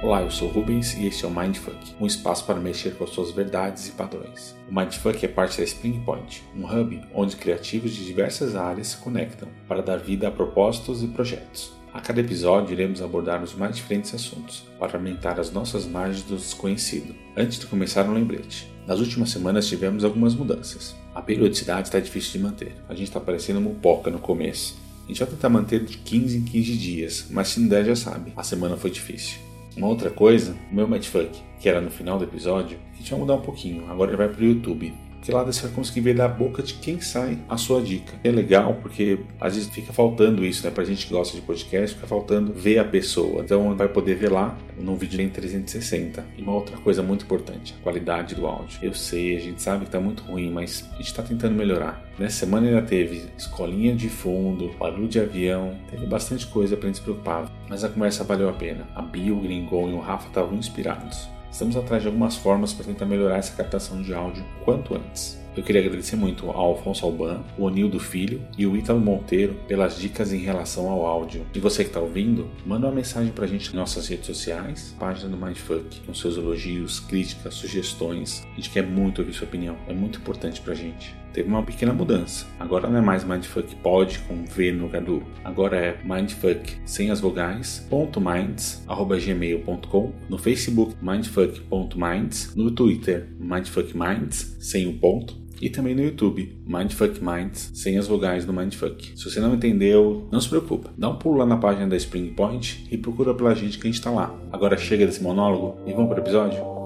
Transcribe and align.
Olá, 0.00 0.22
eu 0.22 0.30
sou 0.30 0.46
Rubens 0.46 0.94
e 0.94 1.08
este 1.08 1.24
é 1.24 1.28
o 1.28 1.30
Mindfuck, 1.30 1.96
um 1.98 2.06
espaço 2.06 2.44
para 2.44 2.60
mexer 2.60 2.94
com 2.94 3.02
as 3.02 3.10
suas 3.10 3.32
verdades 3.32 3.88
e 3.88 3.90
padrões. 3.90 4.54
O 4.70 4.72
Mindfuck 4.72 5.24
é 5.24 5.28
parte 5.28 5.58
da 5.58 5.64
Spring 5.64 6.00
Point, 6.04 6.44
um 6.56 6.64
hub 6.64 7.02
onde 7.12 7.34
criativos 7.34 7.90
de 7.90 8.04
diversas 8.04 8.54
áreas 8.54 8.86
se 8.88 8.96
conectam 8.98 9.48
para 9.66 9.82
dar 9.82 9.96
vida 9.96 10.28
a 10.28 10.30
propósitos 10.30 11.02
e 11.02 11.08
projetos. 11.08 11.72
A 11.92 12.00
cada 12.00 12.20
episódio 12.20 12.72
iremos 12.72 13.02
abordar 13.02 13.42
os 13.42 13.56
mais 13.56 13.74
diferentes 13.74 14.14
assuntos 14.14 14.62
para 14.78 14.96
aumentar 14.96 15.40
as 15.40 15.50
nossas 15.50 15.84
margens 15.84 16.22
do 16.22 16.36
desconhecido. 16.36 17.12
Antes 17.36 17.58
de 17.58 17.66
começar, 17.66 18.08
um 18.08 18.14
lembrete. 18.14 18.72
Nas 18.86 19.00
últimas 19.00 19.30
semanas 19.30 19.66
tivemos 19.66 20.04
algumas 20.04 20.32
mudanças. 20.32 20.94
A 21.12 21.20
periodicidade 21.20 21.88
está 21.88 21.98
difícil 21.98 22.34
de 22.34 22.38
manter. 22.38 22.76
A 22.88 22.94
gente 22.94 23.08
está 23.08 23.18
parecendo 23.18 23.60
mupoca 23.60 24.12
no 24.12 24.20
começo. 24.20 24.78
A 25.06 25.08
gente 25.08 25.18
vai 25.18 25.28
tentar 25.28 25.48
manter 25.48 25.84
de 25.84 25.98
15 25.98 26.36
em 26.36 26.44
15 26.44 26.76
dias, 26.76 27.26
mas 27.30 27.48
se 27.48 27.58
não 27.58 27.66
der 27.66 27.84
já 27.84 27.96
sabe, 27.96 28.32
a 28.36 28.44
semana 28.44 28.76
foi 28.76 28.92
difícil. 28.92 29.47
Uma 29.78 29.86
outra 29.86 30.10
coisa, 30.10 30.56
o 30.72 30.74
meu 30.74 30.88
Mindfuck, 30.88 31.40
que 31.60 31.68
era 31.68 31.80
no 31.80 31.88
final 31.88 32.18
do 32.18 32.24
episódio, 32.24 32.76
a 32.92 32.96
gente 32.96 33.08
vai 33.12 33.20
mudar 33.20 33.34
um 33.34 33.40
pouquinho. 33.40 33.88
Agora 33.88 34.10
ele 34.10 34.16
vai 34.16 34.28
para 34.28 34.42
o 34.42 34.44
YouTube. 34.44 34.92
Porque 35.18 35.32
lá 35.32 35.42
você 35.42 35.62
vai 35.62 35.72
conseguir 35.72 36.00
ver 36.00 36.14
da 36.14 36.28
boca 36.28 36.62
de 36.62 36.74
quem 36.74 37.00
sai 37.00 37.38
a 37.48 37.56
sua 37.56 37.82
dica. 37.82 38.14
É 38.22 38.30
legal 38.30 38.78
porque 38.80 39.18
às 39.40 39.54
vezes 39.54 39.68
fica 39.70 39.92
faltando 39.92 40.44
isso, 40.44 40.64
né? 40.64 40.70
Pra 40.70 40.84
gente 40.84 41.06
que 41.06 41.12
gosta 41.12 41.36
de 41.36 41.42
podcast, 41.42 41.96
fica 41.96 42.06
faltando 42.06 42.52
ver 42.52 42.78
a 42.78 42.84
pessoa. 42.84 43.42
Então 43.42 43.76
vai 43.76 43.88
poder 43.88 44.14
ver 44.14 44.30
lá 44.30 44.56
num 44.78 44.96
vídeo 44.96 45.20
em 45.20 45.28
360. 45.28 46.24
E 46.36 46.42
uma 46.42 46.54
outra 46.54 46.76
coisa 46.78 47.02
muito 47.02 47.24
importante, 47.24 47.74
a 47.78 47.82
qualidade 47.82 48.34
do 48.34 48.46
áudio. 48.46 48.78
Eu 48.82 48.94
sei, 48.94 49.36
a 49.36 49.40
gente 49.40 49.60
sabe 49.60 49.84
que 49.84 49.90
tá 49.90 50.00
muito 50.00 50.22
ruim, 50.22 50.50
mas 50.50 50.88
a 50.92 50.96
gente 50.96 51.12
tá 51.12 51.22
tentando 51.22 51.54
melhorar. 51.54 52.08
Nessa 52.18 52.46
semana 52.46 52.66
ainda 52.66 52.82
teve 52.82 53.24
escolinha 53.36 53.94
de 53.94 54.08
fundo, 54.08 54.70
barulho 54.78 55.08
de 55.08 55.20
avião, 55.20 55.76
teve 55.90 56.06
bastante 56.06 56.46
coisa 56.46 56.76
pra 56.76 56.86
gente 56.86 56.96
se 56.96 57.02
preocupar. 57.02 57.50
Mas 57.68 57.84
a 57.84 57.88
conversa 57.88 58.24
valeu 58.24 58.48
a 58.48 58.52
pena. 58.52 58.88
A 58.94 59.02
Bia, 59.02 59.32
o 59.32 59.40
Gringon 59.40 59.90
e 59.90 59.92
o 59.92 60.00
Rafa 60.00 60.28
estavam 60.28 60.56
inspirados. 60.56 61.28
Estamos 61.50 61.76
atrás 61.76 62.02
de 62.02 62.08
algumas 62.08 62.36
formas 62.36 62.72
para 62.72 62.84
tentar 62.84 63.06
melhorar 63.06 63.38
essa 63.38 63.56
captação 63.56 64.02
de 64.02 64.14
áudio 64.14 64.44
quanto 64.64 64.94
antes. 64.94 65.38
Eu 65.56 65.64
queria 65.64 65.80
agradecer 65.80 66.14
muito 66.14 66.48
ao 66.48 66.56
Alfonso 66.56 67.04
Alban, 67.04 67.42
o 67.58 67.64
Onildo 67.64 67.98
Filho 67.98 68.40
e 68.56 68.64
o 68.64 68.76
Ítalo 68.76 69.00
Monteiro 69.00 69.56
pelas 69.66 69.98
dicas 69.98 70.32
em 70.32 70.38
relação 70.38 70.88
ao 70.88 71.04
áudio. 71.04 71.44
E 71.52 71.58
você 71.58 71.82
que 71.82 71.90
está 71.90 71.98
ouvindo, 71.98 72.48
manda 72.64 72.86
uma 72.86 72.94
mensagem 72.94 73.32
para 73.32 73.44
a 73.44 73.48
gente 73.48 73.66
nas 73.66 73.74
nossas 73.74 74.06
redes 74.06 74.26
sociais, 74.26 74.94
página 75.00 75.28
do 75.28 75.36
Mindfuck, 75.36 76.00
com 76.06 76.14
seus 76.14 76.36
elogios, 76.36 77.00
críticas, 77.00 77.54
sugestões. 77.54 78.46
A 78.52 78.54
gente 78.54 78.70
quer 78.70 78.86
muito 78.86 79.20
ouvir 79.20 79.32
sua 79.32 79.48
opinião, 79.48 79.76
é 79.88 79.92
muito 79.92 80.20
importante 80.20 80.60
para 80.60 80.74
a 80.74 80.76
gente. 80.76 81.16
Teve 81.32 81.48
uma 81.48 81.62
pequena 81.62 81.92
mudança. 81.92 82.46
Agora 82.58 82.88
não 82.88 82.98
é 82.98 83.02
mais 83.02 83.24
Mindfuck 83.24 83.74
Pod 83.76 84.18
com 84.20 84.44
V 84.44 84.72
no 84.72 84.88
do. 85.00 85.22
Agora 85.44 85.76
é 85.76 85.98
Mindfuck 86.04 86.76
sem 86.84 87.10
as 87.10 87.20
vogais, 87.20 87.86
ponto 87.88 88.20
minds, 88.20 88.82
arroba 88.86 89.18
gmail.com, 89.18 90.12
no 90.28 90.38
Facebook 90.38 90.94
mindfuck.minds, 91.00 92.54
no 92.54 92.70
Twitter 92.70 93.28
mindfuckminds, 93.38 94.56
sem 94.58 94.86
o 94.86 94.94
ponto, 94.94 95.36
e 95.60 95.68
também 95.68 95.94
no 95.94 96.02
YouTube, 96.02 96.56
Mindfuck 96.64 97.22
Minds, 97.22 97.72
sem 97.74 97.98
as 97.98 98.06
vogais 98.06 98.44
do 98.44 98.52
Mindfuck. 98.52 99.12
Se 99.18 99.24
você 99.24 99.40
não 99.40 99.54
entendeu, 99.54 100.28
não 100.30 100.40
se 100.40 100.48
preocupa. 100.48 100.90
Dá 100.96 101.08
um 101.08 101.16
pulo 101.16 101.38
lá 101.38 101.46
na 101.46 101.56
página 101.56 101.86
da 101.88 101.96
Spring 101.96 102.28
Point 102.28 102.86
e 102.90 102.96
procura 102.96 103.34
pela 103.34 103.54
gente 103.54 103.78
que 103.78 103.86
a 103.86 103.90
gente 103.90 104.02
tá 104.02 104.10
lá. 104.10 104.38
Agora 104.52 104.76
chega 104.76 105.06
desse 105.06 105.22
monólogo 105.22 105.78
e 105.86 105.92
vamos 105.92 106.08
para 106.08 106.20
o 106.20 106.22
episódio? 106.22 106.77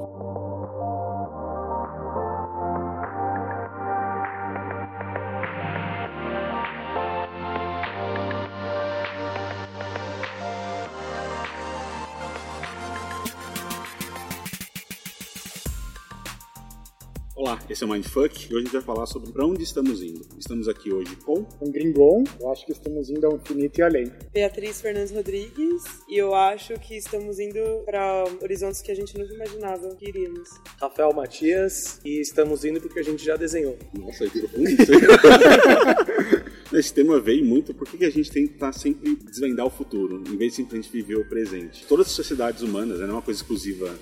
Esse 17.83 17.89
é 17.89 17.93
o 17.93 17.97
Mindfuck 17.97 18.45
e 18.45 18.55
hoje 18.55 18.55
a 18.55 18.61
gente 18.61 18.73
vai 18.75 18.83
falar 18.83 19.07
sobre 19.07 19.33
para 19.33 19.45
onde 19.45 19.65
estamos 19.65 20.01
indo. 20.01 20.25
Estamos 20.39 20.69
aqui 20.69 20.93
hoje 20.93 21.17
com 21.17 21.45
um 21.61 21.69
Gringon, 21.69 22.23
eu 22.39 22.53
acho 22.53 22.65
que 22.65 22.71
estamos 22.71 23.11
indo 23.11 23.27
ao 23.27 23.35
infinito 23.35 23.81
e 23.81 23.83
além. 23.83 24.13
Beatriz 24.33 24.81
Fernandes 24.81 25.11
Rodrigues 25.11 25.83
e 26.09 26.17
eu 26.17 26.33
acho 26.33 26.75
que 26.75 26.97
estamos 26.97 27.41
indo 27.41 27.59
para 27.85 28.23
horizontes 28.41 28.81
que 28.81 28.93
a 28.93 28.95
gente 28.95 29.19
nunca 29.19 29.35
imaginava 29.35 29.97
que 29.97 30.09
iríamos. 30.09 30.49
Rafael 30.81 31.13
Matias 31.13 31.99
e 32.05 32.21
estamos 32.21 32.65
indo 32.65 32.81
porque 32.81 33.01
a 33.01 33.03
gente 33.03 33.25
já 33.25 33.35
desenhou. 33.35 33.77
Nossa, 33.99 34.31
que 34.31 34.39
profundo 34.39 34.71
Esse 36.79 36.95
tema 36.95 37.19
veio 37.19 37.45
muito 37.45 37.75
porque 37.75 38.05
a 38.05 38.11
gente 38.11 38.31
tem 38.31 38.47
que 38.47 38.55
estar 38.55 38.73
sempre 38.73 39.17
desvendar 39.17 39.67
o 39.67 39.71
futuro, 39.71 40.23
em 40.29 40.37
vez 40.37 40.53
de 40.53 40.59
simplesmente 40.59 40.89
viver 40.89 41.17
o 41.17 41.29
presente. 41.29 41.85
Todas 41.89 42.07
as 42.07 42.13
sociedades 42.13 42.63
humanas, 42.63 43.01
né, 43.01 43.07
não 43.07 43.15
é 43.15 43.17
uma 43.17 43.23
coisa 43.23 43.41
exclusiva 43.41 43.93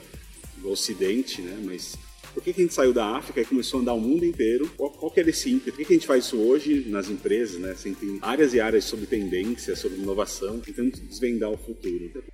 do 0.58 0.68
Ocidente, 0.68 1.40
né, 1.40 1.58
mas 1.64 1.96
por 2.32 2.42
que, 2.42 2.52
que 2.52 2.60
a 2.60 2.64
gente 2.64 2.74
saiu 2.74 2.92
da 2.92 3.16
África 3.16 3.40
e 3.40 3.44
começou 3.44 3.78
a 3.78 3.82
andar 3.82 3.94
o 3.94 4.00
mundo 4.00 4.24
inteiro? 4.24 4.70
Qual, 4.76 4.90
qual 4.90 5.10
que 5.10 5.20
era 5.20 5.30
esse 5.30 5.50
ímpeto? 5.50 5.72
Por 5.72 5.78
que, 5.78 5.84
que 5.84 5.92
a 5.92 5.96
gente 5.96 6.06
faz 6.06 6.24
isso 6.24 6.38
hoje 6.38 6.86
nas 6.88 7.08
empresas, 7.08 7.58
né? 7.58 7.72
Assim, 7.72 7.92
tem 7.94 8.18
áreas 8.22 8.54
e 8.54 8.60
áreas 8.60 8.84
sobre 8.84 9.06
tendência, 9.06 9.74
sobre 9.76 9.98
inovação, 9.98 10.60
tentando 10.60 10.92
desvendar 10.92 11.50
o 11.50 11.56
futuro. 11.56 12.24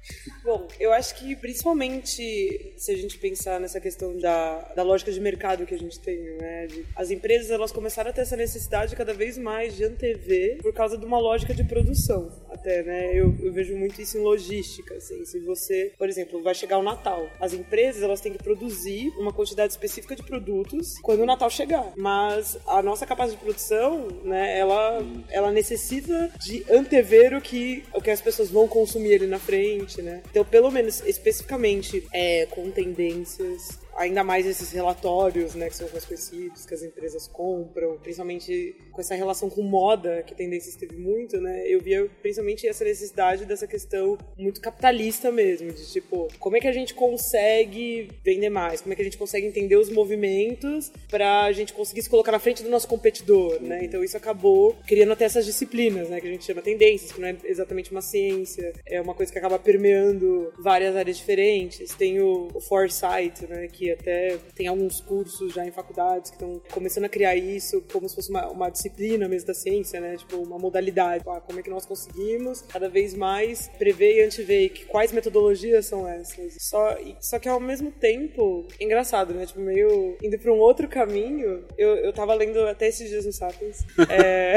Bom, 0.45 0.69
eu 0.79 0.93
acho 0.93 1.15
que 1.17 1.34
principalmente 1.34 2.75
se 2.77 2.93
a 2.93 2.97
gente 2.97 3.19
pensar 3.19 3.59
nessa 3.59 3.81
questão 3.81 4.17
da, 4.19 4.73
da 4.75 4.83
lógica 4.83 5.11
de 5.11 5.21
mercado 5.21 5.67
que 5.67 5.75
a 5.75 5.79
gente 5.79 5.99
tem, 5.99 6.19
né? 6.37 6.67
De, 6.67 6.84
as 6.95 7.11
empresas 7.11 7.51
elas 7.51 7.73
começaram 7.73 8.11
a 8.11 8.13
ter 8.13 8.21
essa 8.21 8.37
necessidade 8.37 8.95
cada 8.95 9.15
vez 9.15 9.39
mais 9.39 9.77
de 9.77 9.84
antever 9.84 10.59
por 10.63 10.73
causa 10.73 10.97
de 10.97 11.05
uma 11.05 11.19
lógica 11.19 11.55
de 11.55 11.65
produção, 11.65 12.31
até, 12.51 12.83
né? 12.83 13.19
Eu, 13.19 13.34
eu 13.41 13.53
vejo 13.53 13.75
muito 13.77 14.01
isso 14.01 14.19
em 14.19 14.21
logística, 14.21 14.95
assim. 14.95 15.25
Se 15.25 15.41
você, 15.41 15.93
por 15.99 16.09
exemplo, 16.09 16.43
vai 16.43 16.55
chegar 16.55 16.78
o 16.78 16.83
Natal, 16.83 17.28
as 17.41 17.53
empresas 17.53 18.03
elas 18.03 18.21
têm 18.21 18.33
que 18.33 18.43
produzir 18.43 19.09
uma 19.19 19.33
quantidade 19.33 19.73
específica 19.73 19.85
específica 19.86 20.16
de 20.16 20.22
produtos 20.22 20.98
quando 21.02 21.20
o 21.20 21.26
Natal 21.26 21.50
chegar. 21.50 21.92
Mas 21.97 22.58
a 22.66 22.82
nossa 22.82 23.06
capacidade 23.06 23.38
de 23.38 23.44
produção, 23.44 24.08
né, 24.24 24.58
ela, 24.58 25.02
ela 25.30 25.50
necessita 25.50 26.30
de 26.41 26.64
antever 26.70 27.34
o 27.34 27.41
que, 27.41 27.84
o 27.94 28.00
que 28.00 28.10
as 28.10 28.20
pessoas 28.20 28.50
vão 28.50 28.69
consumir 28.69 29.14
ali 29.14 29.26
na 29.26 29.38
frente, 29.38 30.02
né? 30.02 30.22
Então, 30.30 30.44
pelo 30.44 30.70
menos 30.70 31.00
especificamente 31.06 32.06
é, 32.12 32.47
com 32.47 32.70
tendências, 32.70 33.78
ainda 33.97 34.23
mais 34.23 34.47
esses 34.47 34.71
relatórios, 34.71 35.55
né, 35.55 35.69
que 35.69 35.77
são 35.77 35.89
mais 35.91 36.05
conhecidos, 36.05 36.67
que 36.67 36.75
as 36.75 36.83
empresas 36.83 37.27
compram, 37.27 37.97
principalmente 37.99 38.77
com 38.93 39.01
essa 39.01 39.15
relação 39.15 39.49
com 39.49 39.62
moda, 39.62 40.23
que 40.23 40.34
tendências 40.34 40.77
teve 40.77 40.97
muito, 40.97 41.41
né, 41.41 41.65
eu 41.67 41.81
via 41.81 42.09
principalmente 42.23 42.67
essa 42.67 42.84
necessidade 42.84 43.45
dessa 43.45 43.67
questão 43.67 44.19
muito 44.37 44.61
capitalista 44.61 45.31
mesmo, 45.31 45.73
de 45.73 45.91
tipo, 45.91 46.29
como 46.39 46.57
é 46.57 46.61
que 46.61 46.69
a 46.69 46.73
gente 46.73 46.95
consegue 46.95 48.11
vender 48.25 48.51
mais, 48.51 48.81
como 48.81 48.93
é 48.93 48.97
que 48.97 49.03
a 49.03 49.05
gente 49.05 49.19
consegue 49.19 49.47
entender 49.47 49.77
os 49.77 49.91
movimentos 49.91 50.93
para 51.11 51.45
a 51.45 51.53
gente 51.53 51.73
conseguir 51.73 52.03
se 52.03 52.11
colocar 52.11 52.33
na 52.33 52.39
frente 52.39 52.63
do 52.63 52.69
nosso 52.69 52.89
competidor, 52.89 53.61
né, 53.61 53.81
então 53.84 54.05
isso 54.05 54.17
acabou 54.17 54.77
criando 54.87 55.13
até 55.13 55.25
essas 55.25 55.45
disciplinas, 55.45 56.09
né, 56.09 56.21
que 56.21 56.27
a 56.27 56.31
gente 56.31 56.45
chama 56.45 56.63
tendências, 56.63 57.13
que 57.13 57.21
não 57.21 57.28
é 57.28 57.37
exatamente 57.45 57.91
uma 57.91 58.03
ciência, 58.03 58.73
é 58.87 59.01
uma 59.01 59.15
coisa 59.15 59.33
que 59.33 59.39
acaba 59.39 59.59
permeando 59.59 60.53
várias 60.59 60.95
áreas 60.97 61.17
diferentes, 61.17 61.95
tem 61.95 62.21
o, 62.21 62.49
o 62.55 62.61
foresight, 62.61 63.47
né, 63.47 63.69
que 63.69 63.85
até 63.92 64.38
tem 64.54 64.66
alguns 64.66 65.00
cursos 65.00 65.52
já 65.52 65.66
em 65.66 65.70
faculdades 65.70 66.30
que 66.30 66.36
estão 66.36 66.60
começando 66.70 67.04
a 67.04 67.08
criar 67.08 67.36
isso 67.36 67.82
como 67.92 68.08
se 68.08 68.14
fosse 68.14 68.30
uma, 68.30 68.48
uma 68.48 68.70
disciplina 68.70 69.28
mesmo 69.28 69.47
da 69.47 69.54
ciência, 69.54 70.00
né? 70.00 70.16
Tipo, 70.16 70.36
uma 70.36 70.58
modalidade. 70.58 71.24
Ah, 71.26 71.41
como 71.41 71.60
é 71.60 71.62
que 71.62 71.70
nós 71.70 71.86
conseguimos 71.86 72.62
cada 72.62 72.88
vez 72.88 73.14
mais 73.14 73.69
prever 73.78 74.16
e 74.16 74.22
antever 74.24 74.86
quais 74.86 75.12
metodologias 75.12 75.86
são 75.86 76.08
essas. 76.08 76.56
Só, 76.60 76.97
só 77.20 77.38
que 77.38 77.48
ao 77.48 77.60
mesmo 77.60 77.91
tempo, 77.91 78.66
engraçado, 78.80 79.34
né? 79.34 79.47
Tipo, 79.47 79.60
meio 79.60 80.16
indo 80.22 80.38
para 80.38 80.53
um 80.53 80.58
outro 80.58 80.88
caminho. 80.88 81.64
Eu, 81.76 81.97
eu 81.97 82.12
tava 82.12 82.34
lendo 82.34 82.60
até 82.66 82.88
esses 82.88 83.08
dias 83.08 83.24
no 83.24 83.32
Sapiens. 83.32 83.84
É... 84.08 84.56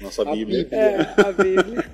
Nossa 0.00 0.24
Bíblia. 0.24 0.60
A 0.60 0.64
Bíblia. 0.64 0.78
É, 0.78 1.20
a 1.20 1.32
Bíblia. 1.32 1.84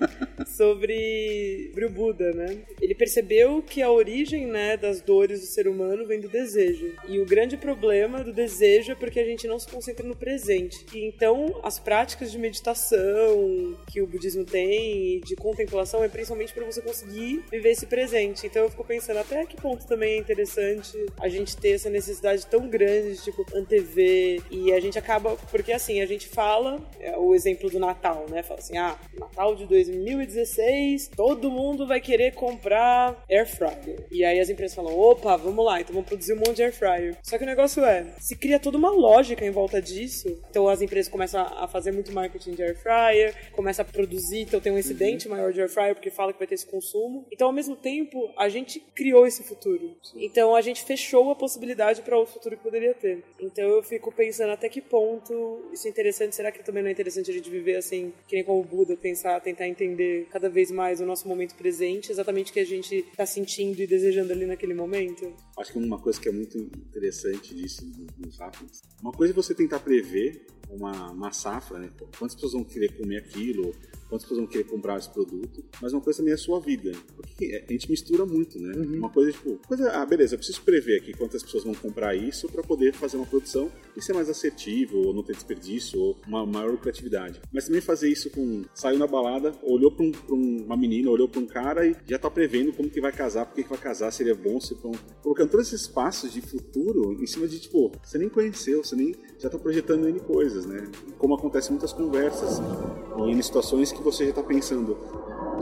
sobre, 0.46 1.68
sobre 1.68 1.86
o 1.86 1.90
Buda, 1.90 2.32
né? 2.32 2.58
Ele 2.80 2.94
percebeu 2.94 3.62
que 3.62 3.82
a 3.82 3.90
origem, 3.90 4.46
né, 4.46 4.76
das 4.76 5.00
dores 5.00 5.40
do 5.40 5.46
ser 5.46 5.66
humano 5.66 6.06
vem 6.06 6.20
do 6.20 6.28
desejo. 6.28 6.92
E 7.08 7.18
o 7.18 7.26
grande 7.26 7.56
problema 7.56 8.22
do 8.22 8.32
desejo 8.32 8.92
é 8.92 8.94
porque 8.94 9.20
a 9.20 9.24
gente 9.24 9.46
não 9.46 9.58
se 9.58 9.68
concentra 9.68 10.06
no 10.06 10.14
presente. 10.14 10.84
E 10.94 11.06
então, 11.06 11.60
as 11.62 11.78
práticas 11.78 12.30
de 12.30 12.38
meditação 12.38 13.76
que 13.90 14.00
o 14.00 14.06
budismo 14.06 14.44
tem 14.44 15.16
e 15.16 15.20
de 15.20 15.36
contemplação 15.36 16.02
é 16.04 16.08
principalmente 16.08 16.52
para 16.52 16.64
você 16.64 16.80
conseguir 16.80 17.42
viver 17.50 17.70
esse 17.70 17.86
presente. 17.86 18.46
Então, 18.46 18.64
eu 18.64 18.70
fico 18.70 18.84
pensando 18.84 19.18
até 19.18 19.44
que 19.46 19.56
ponto 19.56 19.86
também 19.86 20.14
é 20.14 20.18
interessante 20.18 21.06
a 21.20 21.28
gente 21.28 21.56
ter 21.56 21.70
essa 21.70 21.90
necessidade 21.90 22.46
tão 22.46 22.68
grande 22.68 23.14
de, 23.14 23.22
tipo, 23.22 23.44
antever. 23.54 24.42
E 24.50 24.72
a 24.72 24.80
gente 24.80 24.98
acaba... 24.98 25.36
Porque, 25.50 25.72
assim, 25.72 26.00
a 26.00 26.06
gente 26.06 26.28
fala... 26.28 26.80
É, 27.00 27.14
o 27.16 27.34
exemplo 27.34 27.70
do 27.70 27.78
Natal, 27.78 27.93
né? 28.30 28.42
Fala 28.42 28.60
assim, 28.60 28.76
ah, 28.76 28.96
Natal 29.18 29.54
de 29.54 29.66
2016 29.66 30.34
2016, 30.34 31.10
todo 31.16 31.50
mundo 31.50 31.86
vai 31.86 32.00
querer 32.00 32.32
comprar 32.34 33.24
air 33.30 33.46
fryer. 33.46 34.06
E 34.10 34.24
aí 34.24 34.40
as 34.40 34.48
empresas 34.48 34.74
falam: 34.74 34.96
opa, 34.98 35.36
vamos 35.36 35.64
lá, 35.64 35.80
então 35.80 35.94
vamos 35.94 36.08
produzir 36.08 36.34
um 36.34 36.36
monte 36.36 36.56
de 36.56 36.62
air 36.62 36.72
fryer. 36.72 37.16
Só 37.22 37.38
que 37.38 37.44
o 37.44 37.46
negócio 37.46 37.84
é, 37.84 38.04
se 38.18 38.36
cria 38.36 38.58
toda 38.58 38.78
uma 38.78 38.90
lógica 38.90 39.44
em 39.44 39.50
volta 39.50 39.80
disso. 39.80 40.40
Então 40.50 40.68
as 40.68 40.82
empresas 40.82 41.10
começam 41.10 41.40
a 41.40 41.66
fazer 41.68 41.92
muito 41.92 42.12
marketing 42.12 42.52
de 42.52 42.62
air 42.62 42.76
fryer, 42.76 43.34
começa 43.52 43.82
a 43.82 43.84
produzir, 43.84 44.40
então 44.40 44.60
tem 44.60 44.72
um 44.72 44.78
excedente 44.78 45.28
maior 45.28 45.52
de 45.52 45.60
air 45.60 45.70
fryer 45.70 45.94
porque 45.94 46.10
fala 46.10 46.32
que 46.32 46.38
vai 46.38 46.48
ter 46.48 46.54
esse 46.54 46.66
consumo. 46.66 47.26
Então, 47.32 47.46
ao 47.48 47.52
mesmo 47.52 47.76
tempo, 47.76 48.32
a 48.36 48.48
gente 48.48 48.80
criou 48.94 49.26
esse 49.26 49.42
futuro. 49.42 49.96
Então, 50.14 50.54
a 50.54 50.60
gente 50.60 50.84
fechou 50.84 51.30
a 51.30 51.34
possibilidade 51.34 52.02
para 52.02 52.18
o 52.18 52.26
futuro 52.26 52.56
que 52.56 52.62
poderia 52.62 52.94
ter. 52.94 53.22
Então, 53.40 53.64
eu 53.64 53.82
fico 53.82 54.12
pensando 54.12 54.50
até 54.50 54.68
que 54.68 54.80
ponto 54.80 55.68
isso 55.72 55.86
é 55.86 55.90
interessante. 55.90 56.34
Será 56.34 56.50
que 56.52 56.62
também 56.62 56.82
não 56.82 56.88
é 56.88 56.92
interessante 56.92 57.30
a 57.30 57.34
gente 57.34 57.50
viver 57.50 57.76
assim, 57.84 58.12
que 58.26 58.36
nem 58.36 58.44
como 58.44 58.60
o 58.60 58.64
Buda, 58.64 58.96
pensar, 58.96 59.40
tentar 59.40 59.68
entender 59.68 60.26
cada 60.30 60.48
vez 60.48 60.70
mais 60.70 61.00
o 61.00 61.06
nosso 61.06 61.28
momento 61.28 61.54
presente, 61.54 62.10
exatamente 62.10 62.50
o 62.50 62.54
que 62.54 62.60
a 62.60 62.66
gente 62.66 62.96
está 62.96 63.26
sentindo 63.26 63.80
e 63.80 63.86
desejando 63.86 64.32
ali 64.32 64.46
naquele 64.46 64.74
momento? 64.74 65.32
Acho 65.58 65.72
que 65.72 65.78
uma 65.78 65.98
coisa 65.98 66.20
que 66.20 66.28
é 66.28 66.32
muito 66.32 66.58
interessante 66.58 67.54
disso 67.54 67.90
nos 68.18 68.36
Sapiens, 68.36 68.82
uma 69.02 69.12
coisa 69.12 69.32
é 69.32 69.36
você 69.36 69.54
tentar 69.54 69.80
prever 69.80 70.46
uma, 70.70 71.10
uma 71.12 71.32
safra, 71.32 71.78
né? 71.78 71.90
Quantas 72.18 72.34
pessoas 72.34 72.52
vão 72.52 72.64
querer 72.64 72.96
comer 72.96 73.18
aquilo, 73.18 73.74
quantas 74.08 74.24
pessoas 74.24 74.40
vão 74.40 74.46
querer 74.46 74.64
comprar 74.64 74.98
esse 74.98 75.10
produto, 75.10 75.64
mas 75.80 75.92
uma 75.92 76.00
coisa 76.00 76.18
também 76.18 76.32
é 76.32 76.34
a 76.34 76.38
sua 76.38 76.60
vida. 76.60 76.92
Porque 77.16 77.64
a 77.68 77.72
gente 77.72 77.90
mistura 77.90 78.24
muito, 78.24 78.58
né? 78.58 78.74
Uhum. 78.76 78.98
Uma 78.98 79.10
coisa 79.10 79.32
tipo, 79.32 79.58
coisa, 79.66 79.90
ah, 79.90 80.06
beleza, 80.06 80.34
eu 80.34 80.38
preciso 80.38 80.62
prever 80.62 80.98
aqui 80.98 81.12
quantas 81.12 81.42
pessoas 81.42 81.64
vão 81.64 81.74
comprar 81.74 82.14
isso 82.14 82.48
para 82.48 82.62
poder 82.62 82.92
fazer 82.94 83.16
uma 83.16 83.26
produção 83.26 83.70
e 83.96 84.02
ser 84.02 84.12
mais 84.12 84.28
assertivo, 84.28 84.98
ou 84.98 85.14
não 85.14 85.22
ter 85.22 85.34
desperdício, 85.34 86.00
ou 86.00 86.16
uma 86.26 86.44
maior 86.44 86.76
criatividade. 86.78 87.40
Mas 87.52 87.66
também 87.66 87.80
fazer 87.80 88.08
isso 88.08 88.30
com. 88.30 88.64
Saiu 88.74 88.98
na 88.98 89.06
balada, 89.06 89.52
olhou 89.62 89.90
para 89.90 90.04
um, 90.04 90.12
um, 90.30 90.64
uma 90.64 90.76
menina, 90.76 91.10
olhou 91.10 91.28
para 91.28 91.40
um 91.40 91.46
cara 91.46 91.86
e 91.86 91.96
já 92.06 92.18
tá 92.18 92.30
prevendo 92.30 92.72
como 92.72 92.90
que 92.90 93.00
vai 93.00 93.12
casar, 93.12 93.46
porque 93.46 93.62
que 93.62 93.68
vai 93.68 93.78
casar, 93.78 94.10
seria 94.10 94.34
bom, 94.34 94.60
se 94.60 94.74
bom. 94.74 94.92
Colocando 95.22 95.50
todos 95.50 95.72
esses 95.72 95.86
passos 95.86 96.32
de 96.32 96.40
futuro 96.40 97.12
em 97.20 97.26
cima 97.26 97.46
de, 97.46 97.58
tipo, 97.58 97.92
você 98.02 98.18
nem 98.18 98.28
conheceu, 98.28 98.82
você 98.82 98.96
nem 98.96 99.14
já 99.38 99.48
tá 99.48 99.58
projetando 99.58 100.08
N 100.08 100.20
coisas, 100.20 100.66
né? 100.66 100.90
Como 101.18 101.34
acontece 101.34 101.70
muitas 101.70 101.92
conversas 101.92 102.60
e 103.18 103.30
em 103.30 103.42
situações 103.42 103.92
que 103.94 104.02
você 104.02 104.24
já 104.24 104.30
está 104.30 104.42
pensando. 104.42 104.96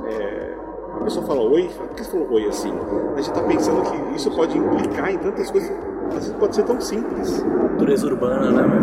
É, 0.07 0.55
a 0.95 1.05
pessoa 1.05 1.27
fala 1.27 1.41
oi, 1.43 1.69
por 1.69 1.89
que 1.91 2.05
você 2.05 2.11
falou 2.11 2.33
oi 2.33 2.47
assim? 2.47 2.71
A 2.71 3.21
gente 3.21 3.29
está 3.29 3.43
pensando 3.43 3.83
que 3.83 4.17
isso 4.17 4.31
pode 4.31 4.57
implicar 4.57 5.13
em 5.13 5.19
tantas 5.19 5.51
coisas, 5.51 5.71
às 6.09 6.15
vezes 6.15 6.33
pode 6.33 6.55
ser 6.55 6.65
tão 6.65 6.81
simples. 6.81 7.43
Natureza 7.43 8.07
urbana, 8.07 8.51
né? 8.51 8.81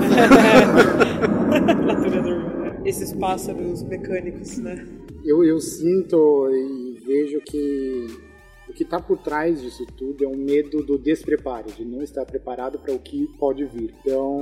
Natureza 1.86 2.28
urbana. 2.28 2.81
Esses 2.86 3.13
pássaros 3.13 3.84
mecânicos, 3.84 4.57
né? 4.57 4.86
Eu, 5.24 5.44
eu 5.44 5.60
sinto 5.60 6.50
e 6.52 7.00
vejo 7.06 7.42
que 7.42 8.29
o 8.69 8.74
que 8.74 8.83
está 8.83 9.00
por 9.00 9.18
trás 9.18 9.62
disso 9.62 9.83
tudo 9.98 10.24
é 10.24 10.27
um 10.27 10.38
medo 10.38 10.83
do 10.83 10.98
despreparo, 10.98 11.71
de 11.71 11.83
não 11.83 12.04
estar 12.04 12.24
preparado 12.24 12.77
para 12.77 12.94
o 12.94 13.00
que 13.00 13.27
pode 13.39 13.66
vir. 13.66 13.95
Então, 14.00 14.38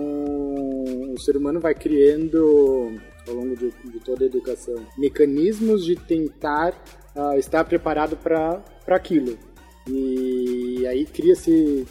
o 1.13 1.19
ser 1.19 1.37
humano 1.37 1.61
vai 1.61 1.73
criando 1.73 2.99
ao 3.25 3.33
longo 3.33 3.55
de, 3.55 3.71
de 3.71 3.99
toda 4.01 4.25
a 4.25 4.27
educação. 4.27 4.75
Mecanismos 4.97 5.85
de 5.85 5.95
tentar 5.95 6.73
uh, 7.15 7.37
estar 7.39 7.63
preparado 7.63 8.17
para 8.17 8.61
aquilo. 8.87 9.37
E 9.87 10.85
aí 10.85 11.05
cria-se 11.05 11.87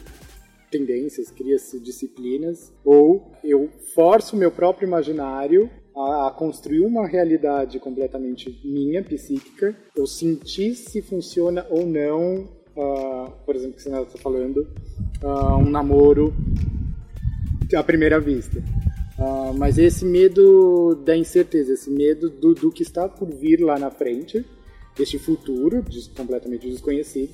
tendências, 0.69 1.31
cria-se 1.31 1.79
disciplinas, 1.79 2.71
ou 2.85 3.31
eu 3.43 3.69
forço 3.95 4.35
o 4.35 4.39
meu 4.39 4.51
próprio 4.51 4.85
imaginário 4.85 5.69
a, 5.97 6.27
a, 6.27 6.31
construir 6.31 6.81
uma 6.81 7.07
realidade 7.07 7.79
completamente 7.79 8.59
minha, 8.63 9.03
psíquica, 9.03 9.75
eu 9.95 10.05
sentir 10.05 10.75
se 10.75 11.01
funciona 11.01 11.65
ou 11.69 11.85
não, 11.85 12.47
uh, 12.75 13.31
por 13.45 13.55
exemplo, 13.55 13.75
que 13.75 13.81
você 13.81 13.89
está 13.89 14.19
falando, 14.19 14.67
uh, 15.23 15.55
um 15.57 15.69
namoro 15.69 16.33
à 17.75 17.83
primeira 17.83 18.19
vista. 18.19 18.63
Uh, 19.17 19.51
mas 19.57 19.79
esse 19.79 20.05
medo 20.05 20.93
da 21.03 21.17
incerteza, 21.17 21.73
esse 21.73 21.89
medo 21.89 22.29
do, 22.29 22.53
do 22.53 22.71
que 22.71 22.83
está 22.83 23.09
por 23.09 23.27
vir 23.33 23.59
lá 23.61 23.79
na 23.79 23.89
frente, 23.89 24.45
este 24.99 25.17
futuro 25.17 25.83
completamente 26.15 26.69
desconhecido, 26.69 27.33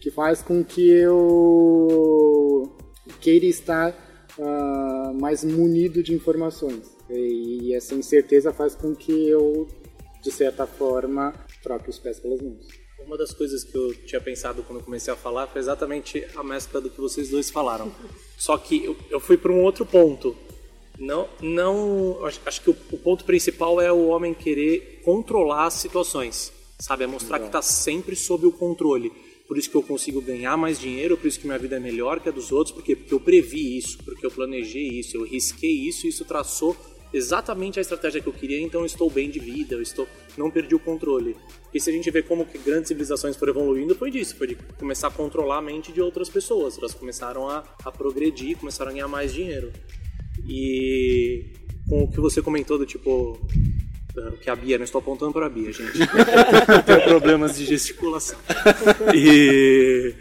que 0.00 0.10
faz 0.10 0.42
com 0.42 0.64
que 0.64 0.88
eu 0.88 2.72
queira 3.20 3.46
estar 3.46 3.90
uh, 4.38 5.20
mais 5.20 5.44
munido 5.44 6.02
de 6.02 6.12
informações. 6.12 6.99
E, 7.10 7.68
e 7.68 7.74
essa 7.74 7.94
incerteza 7.94 8.52
faz 8.52 8.74
com 8.74 8.94
que 8.94 9.28
eu, 9.28 9.68
de 10.22 10.30
certa 10.30 10.66
forma, 10.66 11.34
troque 11.62 11.90
os 11.90 11.98
pés 11.98 12.18
pelas 12.18 12.40
mãos. 12.40 12.66
Uma 13.04 13.16
das 13.16 13.32
coisas 13.32 13.64
que 13.64 13.76
eu 13.76 13.94
tinha 14.06 14.20
pensado 14.20 14.62
quando 14.62 14.84
comecei 14.84 15.12
a 15.12 15.16
falar 15.16 15.46
foi 15.46 15.60
exatamente 15.60 16.24
a 16.36 16.44
mescla 16.44 16.80
do 16.80 16.90
que 16.90 17.00
vocês 17.00 17.30
dois 17.30 17.50
falaram. 17.50 17.92
Só 18.38 18.56
que 18.56 18.84
eu, 18.84 18.96
eu 19.10 19.20
fui 19.20 19.36
para 19.36 19.52
um 19.52 19.62
outro 19.62 19.84
ponto 19.84 20.36
não, 21.00 21.26
não. 21.40 22.26
Acho, 22.26 22.40
acho 22.44 22.60
que 22.60 22.70
o, 22.70 22.76
o, 22.92 22.98
ponto 22.98 23.24
principal 23.24 23.80
é 23.80 23.90
o 23.90 24.08
homem 24.08 24.34
querer 24.34 25.00
controlar 25.02 25.66
as 25.66 25.74
situações, 25.74 26.52
sabe? 26.78 27.04
É 27.04 27.06
mostrar 27.06 27.38
Legal. 27.38 27.50
que 27.50 27.56
está 27.56 27.62
sempre 27.62 28.14
sob 28.14 28.46
o 28.46 28.52
controle. 28.52 29.10
Por 29.48 29.56
isso 29.56 29.70
que 29.70 29.76
eu 29.76 29.82
consigo 29.82 30.20
ganhar 30.20 30.58
mais 30.58 30.78
dinheiro, 30.78 31.16
por 31.16 31.26
isso 31.26 31.40
que 31.40 31.46
minha 31.46 31.58
vida 31.58 31.76
é 31.76 31.80
melhor 31.80 32.20
que 32.20 32.28
a 32.28 32.32
dos 32.32 32.52
outros, 32.52 32.72
porque, 32.72 32.94
porque 32.94 33.14
eu 33.14 33.18
previ 33.18 33.78
isso, 33.78 33.98
porque 34.04 34.24
eu 34.24 34.30
planejei 34.30 34.86
isso, 34.86 35.16
eu 35.16 35.24
risquei 35.24 35.72
isso, 35.88 36.06
isso 36.06 36.24
traçou 36.24 36.76
exatamente 37.12 37.78
a 37.78 37.82
estratégia 37.82 38.20
que 38.20 38.28
eu 38.28 38.32
queria, 38.32 38.60
então 38.60 38.80
eu 38.80 38.86
estou 38.86 39.10
bem 39.10 39.30
de 39.30 39.38
vida, 39.38 39.74
eu 39.74 39.82
estou 39.82 40.06
não 40.36 40.50
perdi 40.50 40.74
o 40.74 40.78
controle. 40.78 41.36
E 41.72 41.80
se 41.80 41.90
a 41.90 41.92
gente 41.92 42.10
vê 42.10 42.22
como 42.22 42.44
que 42.46 42.58
grandes 42.58 42.88
civilizações 42.88 43.36
foram 43.36 43.52
evoluindo, 43.52 43.94
foi 43.94 44.10
disso, 44.10 44.36
foi 44.36 44.48
de 44.48 44.54
começar 44.78 45.08
a 45.08 45.10
controlar 45.10 45.58
a 45.58 45.62
mente 45.62 45.92
de 45.92 46.00
outras 46.00 46.28
pessoas. 46.28 46.78
Elas 46.78 46.94
começaram 46.94 47.48
a, 47.48 47.64
a 47.84 47.92
progredir, 47.92 48.56
começaram 48.56 48.90
a 48.90 48.94
ganhar 48.94 49.08
mais 49.08 49.32
dinheiro. 49.32 49.72
E 50.46 51.52
com 51.88 52.04
o 52.04 52.10
que 52.10 52.20
você 52.20 52.40
comentou 52.40 52.78
do 52.78 52.86
tipo 52.86 53.40
que 54.40 54.50
a 54.50 54.56
Bia, 54.56 54.76
não 54.76 54.84
estou 54.84 54.98
apontando 54.98 55.32
para 55.32 55.46
a 55.46 55.48
Bia, 55.48 55.72
gente. 55.72 55.98
Tem 56.86 57.00
problemas 57.04 57.56
de 57.56 57.64
gesticulação. 57.64 58.38
E 59.14 60.14